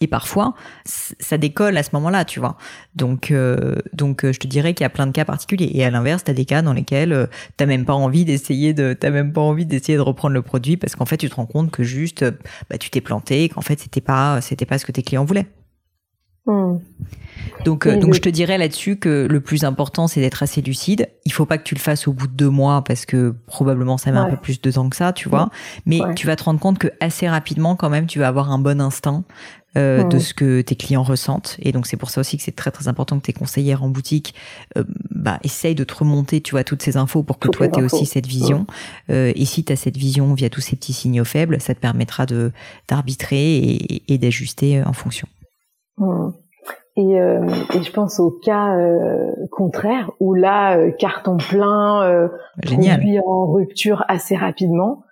Et 0.00 0.08
parfois, 0.08 0.54
ça 0.84 1.38
décolle 1.38 1.76
à 1.78 1.82
ce 1.82 1.90
moment-là, 1.94 2.24
tu 2.24 2.40
vois. 2.40 2.58
Donc, 2.96 3.30
euh, 3.30 3.76
donc, 3.94 4.24
euh, 4.24 4.32
je 4.32 4.38
te 4.38 4.46
dirais 4.46 4.74
qu'il 4.74 4.84
y 4.84 4.86
a 4.86 4.90
plein 4.90 5.06
de 5.06 5.12
cas 5.12 5.24
particuliers. 5.24 5.70
Et 5.72 5.84
à 5.84 5.90
l'inverse, 5.90 6.24
t'as 6.24 6.34
des 6.34 6.44
cas 6.44 6.60
dans 6.60 6.74
lesquels 6.74 7.12
euh, 7.12 7.26
t'as 7.56 7.66
même 7.66 7.84
pas 7.86 7.94
envie 7.94 8.24
d'essayer 8.24 8.74
de, 8.74 8.92
t'as 8.92 9.10
même 9.10 9.32
pas 9.32 9.40
envie 9.40 9.64
d'essayer 9.64 9.96
de 9.96 10.02
reprendre 10.02 10.34
le 10.34 10.42
produit 10.42 10.76
parce 10.76 10.96
qu'en 10.96 11.06
fait, 11.06 11.16
tu 11.16 11.30
te 11.30 11.34
rends 11.36 11.46
compte 11.46 11.70
que 11.70 11.82
juste, 11.82 12.24
bah, 12.68 12.76
tu 12.78 12.90
t'es 12.90 13.00
planté, 13.00 13.48
qu'en 13.48 13.62
fait, 13.62 13.80
c'était 13.80 14.02
pas, 14.02 14.40
c'était 14.42 14.66
pas 14.66 14.78
ce 14.78 14.84
que 14.84 14.92
tes 14.92 15.02
clients 15.02 15.24
voulaient. 15.24 15.46
Hmm. 16.46 16.78
Donc, 17.64 17.88
donc 17.88 18.14
je 18.14 18.20
te 18.20 18.28
dirais 18.28 18.58
là-dessus 18.58 18.96
que 18.96 19.26
le 19.28 19.40
plus 19.40 19.64
important, 19.64 20.06
c'est 20.06 20.20
d'être 20.20 20.42
assez 20.42 20.62
lucide. 20.62 21.08
Il 21.24 21.32
faut 21.32 21.46
pas 21.46 21.58
que 21.58 21.64
tu 21.64 21.74
le 21.74 21.80
fasses 21.80 22.06
au 22.06 22.12
bout 22.12 22.26
de 22.26 22.32
deux 22.32 22.48
mois 22.48 22.82
parce 22.84 23.06
que 23.06 23.34
probablement 23.46 23.98
ça 23.98 24.12
met 24.12 24.18
un 24.18 24.30
peu 24.30 24.36
plus 24.36 24.60
de 24.60 24.70
temps 24.70 24.88
que 24.88 24.96
ça, 24.96 25.12
tu 25.12 25.28
vois. 25.28 25.50
Mais 25.84 26.00
tu 26.14 26.26
vas 26.26 26.36
te 26.36 26.44
rendre 26.44 26.60
compte 26.60 26.78
que 26.78 26.88
assez 27.00 27.28
rapidement, 27.28 27.76
quand 27.76 27.90
même, 27.90 28.06
tu 28.06 28.18
vas 28.18 28.28
avoir 28.28 28.50
un 28.50 28.58
bon 28.58 28.80
instinct 28.80 29.24
euh, 29.76 30.04
de 30.04 30.18
ce 30.18 30.32
que 30.32 30.62
tes 30.62 30.74
clients 30.74 31.02
ressentent. 31.02 31.58
Et 31.60 31.70
donc 31.70 31.86
c'est 31.86 31.98
pour 31.98 32.08
ça 32.08 32.22
aussi 32.22 32.38
que 32.38 32.42
c'est 32.42 32.56
très 32.56 32.70
très 32.70 32.88
important 32.88 33.18
que 33.18 33.26
tes 33.26 33.34
conseillères 33.34 33.82
en 33.82 33.88
boutique 33.88 34.34
euh, 34.78 34.84
bah, 35.10 35.38
essayent 35.44 35.74
de 35.74 35.84
te 35.84 35.94
remonter, 35.94 36.40
tu 36.40 36.52
vois, 36.52 36.64
toutes 36.64 36.82
ces 36.82 36.96
infos 36.96 37.22
pour 37.22 37.38
que 37.38 37.48
toi 37.48 37.68
tu 37.68 37.80
aies 37.80 37.82
aussi 37.82 38.06
cette 38.06 38.26
vision. 38.26 38.66
Euh, 39.10 39.32
et 39.36 39.44
si 39.44 39.64
tu 39.64 39.72
as 39.74 39.76
cette 39.76 39.98
vision 39.98 40.32
via 40.32 40.48
tous 40.48 40.62
ces 40.62 40.76
petits 40.76 40.94
signaux 40.94 41.26
faibles, 41.26 41.60
ça 41.60 41.74
te 41.74 41.80
permettra 41.80 42.24
de 42.24 42.52
d'arbitrer 42.88 43.56
et, 43.56 44.14
et 44.14 44.16
d'ajuster 44.16 44.82
en 44.82 44.94
fonction. 44.94 45.28
Et, 46.96 47.20
euh, 47.20 47.46
et, 47.74 47.82
je 47.82 47.92
pense 47.92 48.18
au 48.20 48.30
cas 48.30 48.74
euh, 48.74 49.30
contraire 49.50 50.10
où 50.18 50.32
là, 50.32 50.78
euh, 50.78 50.90
carton 50.92 51.36
plein, 51.36 52.02
euh, 52.04 52.28
Génial. 52.64 53.02
en 53.26 53.52
rupture 53.52 54.02
assez 54.08 54.34
rapidement. 54.34 55.02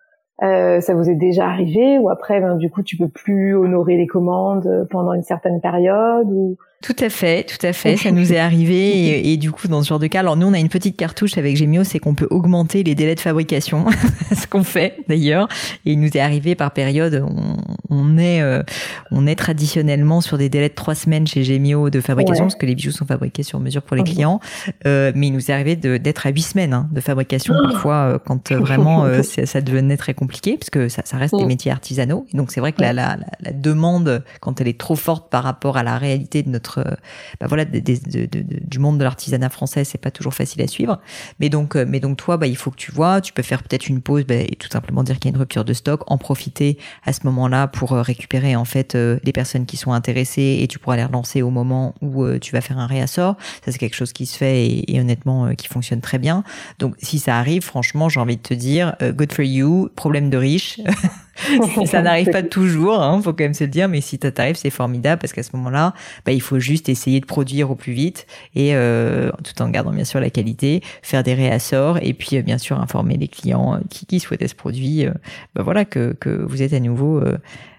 Euh, 0.42 0.80
ça 0.80 0.94
vous 0.94 1.10
est 1.10 1.14
déjà 1.14 1.46
arrivé 1.46 1.98
ou 1.98 2.08
après, 2.08 2.40
ben, 2.40 2.56
du 2.56 2.70
coup, 2.70 2.82
tu 2.82 2.96
peux 2.96 3.08
plus 3.08 3.54
honorer 3.54 3.96
les 3.96 4.06
commandes 4.06 4.86
pendant 4.90 5.12
une 5.12 5.22
certaine 5.22 5.60
période 5.60 6.26
ou 6.30 6.56
tout 6.84 6.94
à 7.00 7.08
fait, 7.08 7.44
tout 7.44 7.66
à 7.66 7.72
fait. 7.72 7.96
Ça 7.96 8.10
nous 8.10 8.34
est 8.34 8.38
arrivé 8.38 9.32
et, 9.32 9.38
du 9.38 9.50
coup 9.50 9.68
dans 9.68 9.82
ce 9.82 9.88
genre 9.88 9.98
de 9.98 10.06
cas, 10.06 10.20
alors 10.20 10.36
nous 10.36 10.46
on 10.46 10.52
a 10.52 10.58
une 10.58 10.68
petite 10.68 10.98
cartouche 10.98 11.38
avec 11.38 11.56
Gemio, 11.56 11.82
c'est 11.82 11.98
qu'on 11.98 12.14
peut 12.14 12.28
augmenter 12.28 12.82
les 12.82 12.94
délais 12.94 13.14
de 13.14 13.20
fabrication, 13.20 13.86
ce 14.36 14.46
qu'on 14.46 14.64
fait 14.64 14.98
d'ailleurs. 15.08 15.48
Et 15.86 15.92
il 15.92 16.00
nous 16.00 16.14
est 16.14 16.20
arrivé 16.20 16.54
par 16.54 16.72
période, 16.72 17.24
on, 17.26 17.56
on 17.88 18.18
est 18.18 18.42
euh, 18.42 18.62
on 19.10 19.26
est 19.26 19.34
traditionnellement 19.34 20.20
sur 20.20 20.36
des 20.36 20.50
délais 20.50 20.68
de 20.68 20.74
trois 20.74 20.94
semaines 20.94 21.26
chez 21.26 21.42
Gemio 21.42 21.88
de 21.88 22.02
fabrication 22.02 22.44
parce 22.44 22.54
que 22.54 22.66
les 22.66 22.74
bijoux 22.74 22.90
sont 22.90 23.06
fabriqués 23.06 23.44
sur 23.44 23.60
mesure 23.60 23.80
pour 23.80 23.96
les 23.96 24.02
clients. 24.02 24.40
Euh, 24.86 25.10
mais 25.14 25.28
il 25.28 25.32
nous 25.32 25.50
est 25.50 25.54
arrivé 25.54 25.76
d'être 25.76 26.26
à 26.26 26.30
huit 26.30 26.42
semaines 26.42 26.74
hein, 26.74 26.90
de 26.92 27.00
fabrication 27.00 27.54
oh. 27.56 27.62
parfois 27.70 27.94
euh, 27.94 28.18
quand 28.22 28.52
vraiment 28.52 29.06
ça 29.22 29.60
devenait 29.62 29.96
très 29.96 30.12
compliqué 30.12 30.58
parce 30.58 30.68
que 30.68 30.90
ça, 30.90 31.00
ça 31.06 31.16
reste 31.16 31.34
des 31.34 31.46
métiers 31.46 31.72
artisanaux. 31.72 32.26
Et 32.34 32.36
donc 32.36 32.50
c'est 32.50 32.60
vrai 32.60 32.72
que 32.72 32.82
la, 32.82 32.92
la, 32.92 33.16
la 33.40 33.52
demande 33.52 34.22
quand 34.40 34.60
elle 34.60 34.68
est 34.68 34.78
trop 34.78 34.96
forte 34.96 35.30
par 35.30 35.44
rapport 35.44 35.78
à 35.78 35.82
la 35.82 35.96
réalité 35.96 36.42
de 36.42 36.50
notre 36.50 36.73
euh, 36.78 36.94
bah 37.40 37.46
voilà, 37.46 37.64
du 37.64 38.78
monde 38.78 38.98
de 38.98 39.04
l'artisanat 39.04 39.48
français, 39.48 39.84
c'est 39.84 39.98
pas 39.98 40.10
toujours 40.10 40.34
facile 40.34 40.62
à 40.62 40.66
suivre. 40.66 41.00
Mais 41.40 41.48
donc, 41.48 41.76
euh, 41.76 41.84
mais 41.86 42.00
donc 42.00 42.16
toi, 42.16 42.36
bah, 42.36 42.46
il 42.46 42.56
faut 42.56 42.70
que 42.70 42.76
tu 42.76 42.92
vois, 42.92 43.20
tu 43.20 43.32
peux 43.32 43.42
faire 43.42 43.62
peut-être 43.62 43.88
une 43.88 44.00
pause 44.00 44.24
bah, 44.24 44.34
et 44.34 44.56
tout 44.58 44.68
simplement 44.68 45.02
dire 45.02 45.18
qu'il 45.18 45.30
y 45.30 45.32
a 45.32 45.34
une 45.34 45.40
rupture 45.40 45.64
de 45.64 45.72
stock, 45.72 46.02
en 46.06 46.18
profiter 46.18 46.78
à 47.04 47.12
ce 47.12 47.20
moment-là 47.24 47.68
pour 47.68 47.92
euh, 47.92 48.02
récupérer 48.02 48.56
en 48.56 48.64
fait 48.64 48.94
les 48.94 49.32
personnes 49.32 49.66
qui 49.66 49.76
sont 49.76 49.92
intéressées 49.92 50.58
et 50.60 50.68
tu 50.68 50.78
pourras 50.78 50.96
les 50.96 51.04
relancer 51.04 51.42
au 51.42 51.50
moment 51.50 51.94
où 52.00 52.26
tu 52.38 52.52
vas 52.52 52.60
faire 52.60 52.78
un 52.78 52.86
réassort. 52.86 53.36
Ça 53.64 53.72
c'est 53.72 53.78
quelque 53.78 53.96
chose 53.96 54.12
qui 54.12 54.26
se 54.26 54.36
fait 54.36 54.66
et, 54.66 54.94
et 54.94 55.00
honnêtement 55.00 55.54
qui 55.54 55.68
fonctionne 55.68 56.00
très 56.00 56.18
bien. 56.18 56.44
Donc 56.78 56.94
si 56.98 57.18
ça 57.18 57.38
arrive, 57.38 57.62
franchement, 57.62 58.08
j'ai 58.08 58.20
envie 58.20 58.36
de 58.36 58.42
te 58.42 58.54
dire, 58.54 58.94
good 59.00 59.32
for 59.32 59.44
you, 59.44 59.88
problème 59.96 60.30
de 60.30 60.36
riche. 60.36 60.80
ça 61.86 62.02
n'arrive 62.02 62.30
pas 62.30 62.42
toujours, 62.54 63.02
hein, 63.02 63.20
faut 63.22 63.32
quand 63.32 63.44
même 63.44 63.54
se 63.54 63.64
le 63.64 63.70
dire, 63.70 63.88
mais 63.88 64.00
si 64.00 64.18
ça 64.22 64.30
t'arrive, 64.30 64.56
c'est 64.56 64.70
formidable 64.70 65.20
parce 65.20 65.32
qu'à 65.32 65.42
ce 65.42 65.50
moment-là, 65.56 65.94
bah, 66.24 66.32
il 66.32 66.40
faut 66.40 66.58
juste 66.58 66.88
essayer 66.88 67.20
de 67.20 67.26
produire 67.26 67.70
au 67.70 67.74
plus 67.74 67.92
vite 67.92 68.26
et 68.54 68.74
euh, 68.74 69.30
tout 69.42 69.60
en 69.62 69.68
gardant 69.68 69.92
bien 69.92 70.04
sûr 70.04 70.20
la 70.20 70.30
qualité, 70.30 70.82
faire 71.02 71.22
des 71.22 71.34
réassorts 71.34 71.98
et 72.02 72.14
puis 72.14 72.36
euh, 72.36 72.42
bien 72.42 72.58
sûr 72.58 72.80
informer 72.80 73.16
les 73.16 73.28
clients 73.28 73.74
euh, 73.74 73.78
qui, 73.90 74.06
qui 74.06 74.20
souhaitaient 74.20 74.48
ce 74.48 74.54
produit, 74.54 75.06
bah, 75.54 75.62
voilà 75.62 75.84
que, 75.84 76.14
que 76.18 76.30
vous 76.30 76.62
êtes 76.62 76.72
à 76.72 76.80
nouveau 76.80 77.22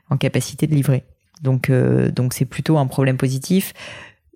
en 0.10 0.18
capacité 0.18 0.68
de 0.68 0.76
livrer. 0.76 1.04
Donc 1.42 1.70
donc 1.70 2.34
c'est 2.34 2.46
plutôt 2.46 2.78
un 2.78 2.88
problème 2.88 3.18
positif 3.18 3.74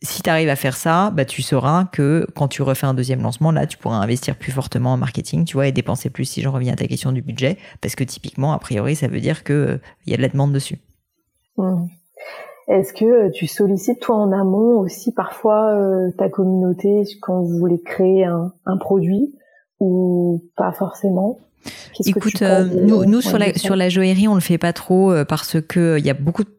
si 0.02 0.22
tu 0.22 0.30
arrives 0.30 0.50
à 0.50 0.56
faire 0.56 0.78
ça, 0.78 1.12
bah, 1.12 1.26
tu 1.26 1.42
sauras 1.42 1.86
que 1.92 2.26
quand 2.36 2.48
tu 2.48 2.62
refais 2.62 2.88
un 2.88 2.94
deuxième 2.94 3.22
lancement, 3.22 3.52
là, 3.52 3.68
tu 3.68 3.78
pourras 3.78 3.98
investir 3.98 4.36
plus 4.36 4.52
fortement 4.52 4.94
en 4.94 4.98
marketing, 4.98 5.46
tu 5.46 5.56
vois, 5.56 5.68
et 5.68 5.72
dépenser 5.72 6.10
plus 6.10 6.26
si 6.26 6.42
j'en 6.42 6.52
reviens 6.52 6.74
à 6.74 6.76
ta 6.78 6.88
question 6.88 7.12
du 7.12 7.22
budget, 7.22 7.58
parce 7.82 7.96
que 7.96 8.04
typiquement, 8.04 8.54
a 8.54 8.60
priori, 8.60 8.96
ça 8.96 9.08
veut 9.08 9.20
dire 9.20 9.44
que 9.44 9.80
il 10.06 10.12
y 10.12 10.14
a 10.14 10.18
de 10.18 10.22
la 10.22 10.30
demande 10.30 10.54
dessus. 10.54 10.78
Mmh. 11.58 11.88
Est-ce 12.70 12.94
que 12.94 13.06
euh, 13.06 13.32
tu 13.32 13.48
sollicites 13.48 14.00
toi 14.00 14.16
en 14.16 14.32
amont 14.32 14.80
aussi 14.80 15.12
parfois 15.12 15.74
euh, 15.74 16.12
ta 16.18 16.30
communauté 16.30 17.04
quand 17.22 17.42
vous 17.42 17.58
voulez 17.58 17.82
créer 17.82 18.26
un, 18.26 18.54
un 18.66 18.78
produit 18.78 19.34
ou 19.80 20.44
pas 20.56 20.72
forcément? 20.72 21.40
Écoute, 22.06 22.42
euh, 22.44 22.66
nous, 22.86 23.06
nous 23.06 23.22
sur 23.22 23.38
la 23.40 23.54
sur 23.56 23.76
la 23.76 23.90
joaillerie, 23.90 24.28
on 24.28 24.36
le 24.36 24.40
fait 24.40 24.60
pas 24.60 24.72
trop 24.72 25.12
parce 25.28 25.60
que 25.60 25.98
il 25.98 26.06
y 26.06 26.10
a 26.10 26.14
beaucoup 26.14 26.44
de 26.44 26.59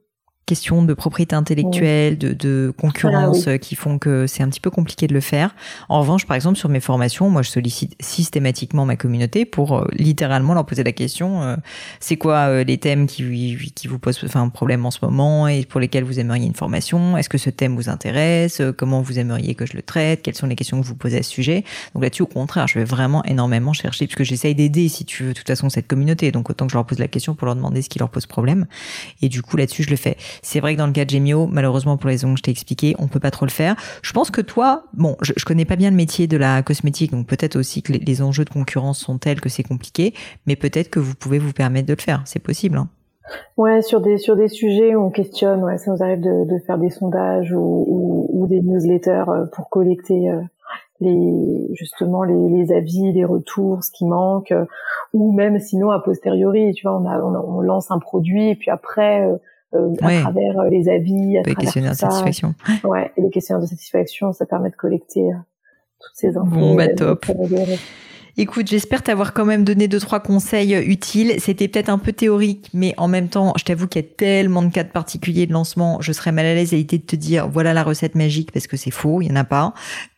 questions 0.51 0.83
de 0.83 0.95
propriété 0.95 1.37
intellectuelle, 1.37 2.19
de, 2.19 2.33
de, 2.33 2.73
concurrence 2.77 3.47
ah 3.47 3.57
qui 3.57 3.77
font 3.77 4.01
que 4.01 4.27
c'est 4.27 4.43
un 4.43 4.49
petit 4.49 4.59
peu 4.59 4.71
compliqué 4.71 5.07
de 5.07 5.15
le 5.15 5.21
faire. 5.21 5.55
En 5.89 6.01
revanche, 6.01 6.27
par 6.27 6.35
exemple, 6.35 6.59
sur 6.59 6.69
mes 6.69 6.81
formations, 6.81 7.31
moi, 7.31 7.43
je 7.43 7.51
sollicite 7.51 7.95
systématiquement 8.01 8.85
ma 8.85 8.97
communauté 8.97 9.45
pour 9.45 9.79
euh, 9.79 9.87
littéralement 9.93 10.53
leur 10.53 10.67
poser 10.67 10.83
la 10.83 10.91
question 10.91 11.43
euh, 11.45 11.57
c'est 12.01 12.17
quoi 12.17 12.49
euh, 12.49 12.65
les 12.65 12.79
thèmes 12.79 13.07
qui, 13.07 13.71
qui 13.77 13.87
vous 13.87 14.01
posent 14.01 14.19
enfin, 14.25 14.43
un 14.43 14.49
problème 14.49 14.85
en 14.85 14.91
ce 14.91 14.99
moment 15.03 15.47
et 15.47 15.65
pour 15.65 15.79
lesquels 15.79 16.03
vous 16.03 16.19
aimeriez 16.19 16.47
une 16.47 16.55
formation? 16.55 17.17
Est-ce 17.17 17.29
que 17.29 17.39
ce 17.39 17.51
thème 17.51 17.77
vous 17.77 17.89
intéresse? 17.89 18.61
Comment 18.77 19.03
vous 19.03 19.21
aimeriez 19.21 19.55
que 19.55 19.67
je 19.67 19.75
le 19.77 19.83
traite? 19.83 20.23
Quelles 20.23 20.35
sont 20.35 20.49
les 20.49 20.57
questions 20.57 20.81
que 20.81 20.87
vous 20.87 20.97
posez 20.97 21.19
à 21.19 21.23
ce 21.23 21.31
sujet? 21.31 21.63
Donc 21.95 22.03
là-dessus, 22.03 22.23
au 22.23 22.27
contraire, 22.27 22.67
je 22.67 22.77
vais 22.77 22.85
vraiment 22.85 23.25
énormément 23.25 23.73
chercher 23.73 24.09
puisque 24.09 24.25
j'essaye 24.25 24.57
d'aider, 24.57 24.89
si 24.89 25.05
tu 25.05 25.23
veux, 25.23 25.29
de 25.29 25.39
toute 25.39 25.47
façon, 25.47 25.71
cette 25.71 25.87
communauté. 25.87 26.33
Donc 26.33 26.51
autant 26.51 26.67
que 26.67 26.73
je 26.73 26.77
leur 26.77 26.87
pose 26.87 26.99
la 26.99 27.07
question 27.07 27.37
pour 27.37 27.47
leur 27.47 27.55
demander 27.55 27.83
ce 27.83 27.89
qui 27.89 28.01
leur 28.01 28.11
pose 28.11 28.27
problème. 28.27 28.67
Et 29.23 29.29
du 29.29 29.43
coup, 29.43 29.57
là-dessus, 29.57 29.85
je 29.85 29.91
le 29.91 29.97
fais. 29.97 30.17
C'est 30.43 30.61
vrai 30.61 30.75
que 30.75 30.79
dans 30.79 30.87
le 30.87 30.93
cas 30.93 31.05
de 31.05 31.11
Gemio, 31.11 31.47
malheureusement 31.47 31.97
pour 31.97 32.09
les 32.09 32.15
raisons 32.15 32.33
que 32.35 32.39
je 32.39 32.43
t'ai 32.43 32.51
expliqué, 32.51 32.95
on 32.99 33.09
peut 33.09 33.21
pas 33.21 33.31
trop 33.31 33.47
le 33.47 33.51
faire. 33.51 33.77
Je 34.03 34.13
pense 34.13 34.31
que 34.31 34.41
toi, 34.41 34.85
bon, 34.95 35.17
je, 35.23 35.33
je 35.37 35.45
connais 35.45 35.65
pas 35.65 35.77
bien 35.77 35.91
le 35.91 35.97
métier 35.97 36.27
de 36.27 36.37
la 36.37 36.63
cosmétique, 36.63 37.13
donc 37.13 37.27
peut-être 37.27 37.57
aussi 37.57 37.83
que 37.83 37.93
les, 37.93 38.23
enjeux 38.23 38.45
de 38.45 38.51
concurrence 38.51 38.99
sont 38.99 39.19
tels 39.19 39.41
que 39.41 39.49
c'est 39.49 39.63
compliqué, 39.63 40.15
mais 40.47 40.57
peut-être 40.57 40.91
que 40.91 40.99
vous 40.99 41.15
pouvez 41.15 41.39
vous 41.39 41.53
permettre 41.53 41.87
de 41.87 41.95
le 41.95 42.01
faire. 42.01 42.23
C'est 42.27 42.43
possible. 42.43 42.77
Hein. 42.77 42.89
Ouais, 43.57 43.81
sur 43.83 44.01
des 44.01 44.19
sur 44.19 44.37
des 44.37 44.49
sujets 44.49 44.95
où 44.97 45.05
on 45.05 45.11
questionne, 45.11 45.63
ouais, 45.63 45.79
ça 45.79 45.93
nous 45.93 46.03
arrive 46.03 46.21
de, 46.21 46.45
de 46.53 46.59
faire 46.67 46.79
des 46.79 46.91
sondages 46.91 47.53
ou, 47.55 48.47
des 48.49 48.61
newsletters 48.61 49.25
euh, 49.29 49.47
pour 49.53 49.69
collecter 49.69 50.29
euh, 50.29 50.41
les 51.01 51.69
justement 51.75 52.25
les, 52.25 52.73
avis, 52.73 53.13
les 53.13 53.25
retours, 53.25 53.85
ce 53.85 53.93
qui 53.93 54.05
manque, 54.05 54.51
euh, 54.51 54.65
ou 55.15 55.33
même 55.33 55.61
sinon 55.61 55.91
a 55.91 56.01
posteriori, 56.01 56.73
tu 56.75 56.89
vois, 56.89 56.99
on, 56.99 57.07
a, 57.07 57.21
on, 57.21 57.61
lance 57.61 57.91
un 57.93 58.01
produit 58.01 58.49
et 58.49 58.57
puis 58.57 58.71
après 58.71 59.25
euh, 59.73 59.95
à 60.01 60.21
travers 60.21 60.59
euh, 60.59 60.69
les 60.69 60.89
avis, 60.89 61.39
à 61.39 61.43
les 61.43 61.55
questionnaires 61.55 61.93
de 61.93 61.97
satisfaction. 61.97 62.55
Ouais, 62.85 63.13
et 63.17 63.21
les 63.21 63.31
questionnaires 63.31 63.63
de 63.63 63.69
satisfaction, 63.69 64.33
ça 64.33 64.45
permet 64.45 64.71
de 64.71 64.77
collecter 64.77 65.23
euh, 65.23 65.37
toutes 66.01 66.15
ces 66.15 66.37
infos. 66.37 66.51
Bon, 66.51 66.75
bah 66.75 66.89
top. 66.89 67.27
Écoute, 68.37 68.69
j'espère 68.69 69.03
t'avoir 69.03 69.33
quand 69.33 69.45
même 69.45 69.65
donné 69.65 69.89
deux 69.89 70.01
trois 70.01 70.21
conseils 70.21 70.75
utiles. 70.75 71.35
C'était 71.39 71.69
peut-être 71.69 71.89
un 71.89 71.99
peu 71.99 72.13
théorique, 72.13 72.71
mais 72.73 72.95
en 72.97 73.09
même 73.09 73.29
temps, 73.29 73.53
je 73.59 73.65
t'avoue 73.65 73.87
qu'il 73.87 74.03
y 74.03 74.05
a 74.05 74.09
tellement 74.09 74.63
de 74.63 74.71
cas 74.71 74.85
de 74.85 74.89
particuliers 74.89 75.47
de 75.47 75.53
lancement, 75.53 76.01
je 76.01 76.13
serais 76.13 76.33
mal 76.33 76.47
à 76.47 76.55
l'aise 76.55 76.73
à 76.73 76.77
l'idée 76.77 76.99
de 76.99 77.05
te 77.05 77.17
dire 77.17 77.49
voilà 77.49 77.75
la 77.75 77.83
recette 77.83 78.15
magique 78.15 78.53
parce 78.53 78.67
que 78.67 78.77
c'est 78.77 78.91
faux, 78.91 79.21
il 79.21 79.29
y 79.29 79.33
en 79.33 79.37
a 79.37 79.45
pas. 79.45 79.75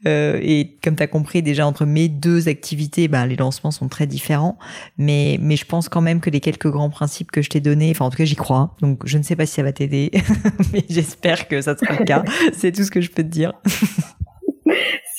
Euh, 0.06 0.38
et 0.42 0.76
comme 0.82 0.96
tu 0.96 1.02
as 1.02 1.06
compris 1.06 1.42
déjà 1.42 1.66
entre 1.66 1.84
mes 1.84 2.08
deux 2.08 2.48
activités, 2.48 3.08
ben 3.08 3.26
les 3.26 3.36
lancements 3.36 3.70
sont 3.70 3.88
très 3.88 4.06
différents, 4.06 4.58
mais 4.98 5.38
mais 5.40 5.56
je 5.56 5.64
pense 5.64 5.88
quand 5.88 6.00
même 6.00 6.20
que 6.20 6.30
les 6.30 6.40
quelques 6.40 6.70
grands 6.70 6.90
principes 6.90 7.30
que 7.30 7.42
je 7.42 7.50
t'ai 7.50 7.60
donnés, 7.60 7.90
enfin 7.90 8.04
en 8.04 8.10
tout 8.10 8.18
cas 8.18 8.24
j'y 8.24 8.36
crois. 8.36 8.76
Donc 8.80 9.06
je 9.06 9.18
ne 9.18 9.22
sais 9.22 9.36
pas 9.36 9.46
si 9.46 9.54
ça 9.54 9.62
va 9.62 9.72
t'aider, 9.72 10.10
mais 10.72 10.84
j'espère 10.88 11.48
que 11.48 11.60
ça 11.60 11.76
sera 11.76 11.94
le 11.98 12.04
cas. 12.04 12.24
c'est 12.52 12.72
tout 12.72 12.84
ce 12.84 12.90
que 12.90 13.00
je 13.00 13.10
peux 13.10 13.22
te 13.22 13.28
dire. 13.28 13.52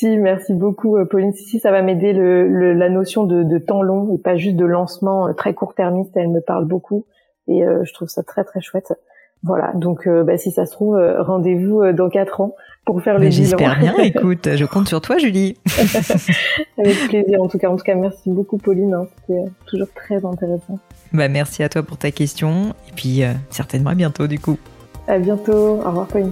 si, 0.03 0.17
merci 0.17 0.53
beaucoup, 0.53 0.97
euh, 0.97 1.05
Pauline. 1.05 1.33
Si, 1.33 1.43
si, 1.43 1.59
ça 1.59 1.71
va 1.71 1.81
m'aider 1.81 2.13
le, 2.13 2.73
la 2.73 2.89
notion 2.89 3.23
de, 3.23 3.43
de, 3.43 3.57
temps 3.57 3.81
long 3.81 4.13
et 4.13 4.17
pas 4.17 4.35
juste 4.35 4.57
de 4.57 4.65
lancement 4.65 5.27
euh, 5.27 5.33
très 5.33 5.53
court-termiste. 5.53 6.11
Elle 6.15 6.29
me 6.29 6.41
parle 6.41 6.65
beaucoup 6.65 7.05
et 7.47 7.63
euh, 7.63 7.83
je 7.85 7.93
trouve 7.93 8.09
ça 8.09 8.23
très 8.23 8.43
très 8.43 8.61
chouette. 8.61 8.93
Voilà. 9.43 9.71
Donc, 9.75 10.07
bah, 10.07 10.37
si 10.37 10.51
ça 10.51 10.65
se 10.65 10.71
trouve, 10.71 10.97
rendez-vous 11.19 11.91
dans 11.91 12.07
quatre 12.07 12.39
ans 12.39 12.55
pour 12.85 13.01
faire 13.01 13.15
le 13.15 13.27
bilan. 13.27 13.31
J'espère 13.31 13.77
bien. 13.77 13.93
Écoute, 14.03 14.47
je 14.55 14.63
compte 14.63 14.87
sur 14.87 15.01
toi, 15.01 15.17
Julie. 15.17 15.57
Avec 16.77 17.09
plaisir. 17.09 17.41
En 17.41 17.49
tout 17.49 17.57
cas, 17.57 17.69
en 17.69 17.75
tout 17.75 17.83
cas, 17.83 17.95
merci 17.95 18.29
beaucoup, 18.29 18.57
Pauline. 18.57 18.93
Hein. 18.93 19.07
C'était 19.27 19.43
toujours 19.65 19.89
très 19.93 20.23
intéressant. 20.23 20.79
Bah, 21.11 21.27
merci 21.27 21.61
à 21.61 21.67
toi 21.67 21.83
pour 21.83 21.97
ta 21.97 22.11
question 22.11 22.69
et 22.87 22.93
puis 22.95 23.23
certainement 23.49 23.89
à 23.89 23.95
bientôt 23.95 24.27
du 24.27 24.39
coup. 24.39 24.57
À 25.09 25.19
bientôt. 25.19 25.81
Au 25.81 25.87
revoir, 25.89 26.07
Pauline. 26.07 26.31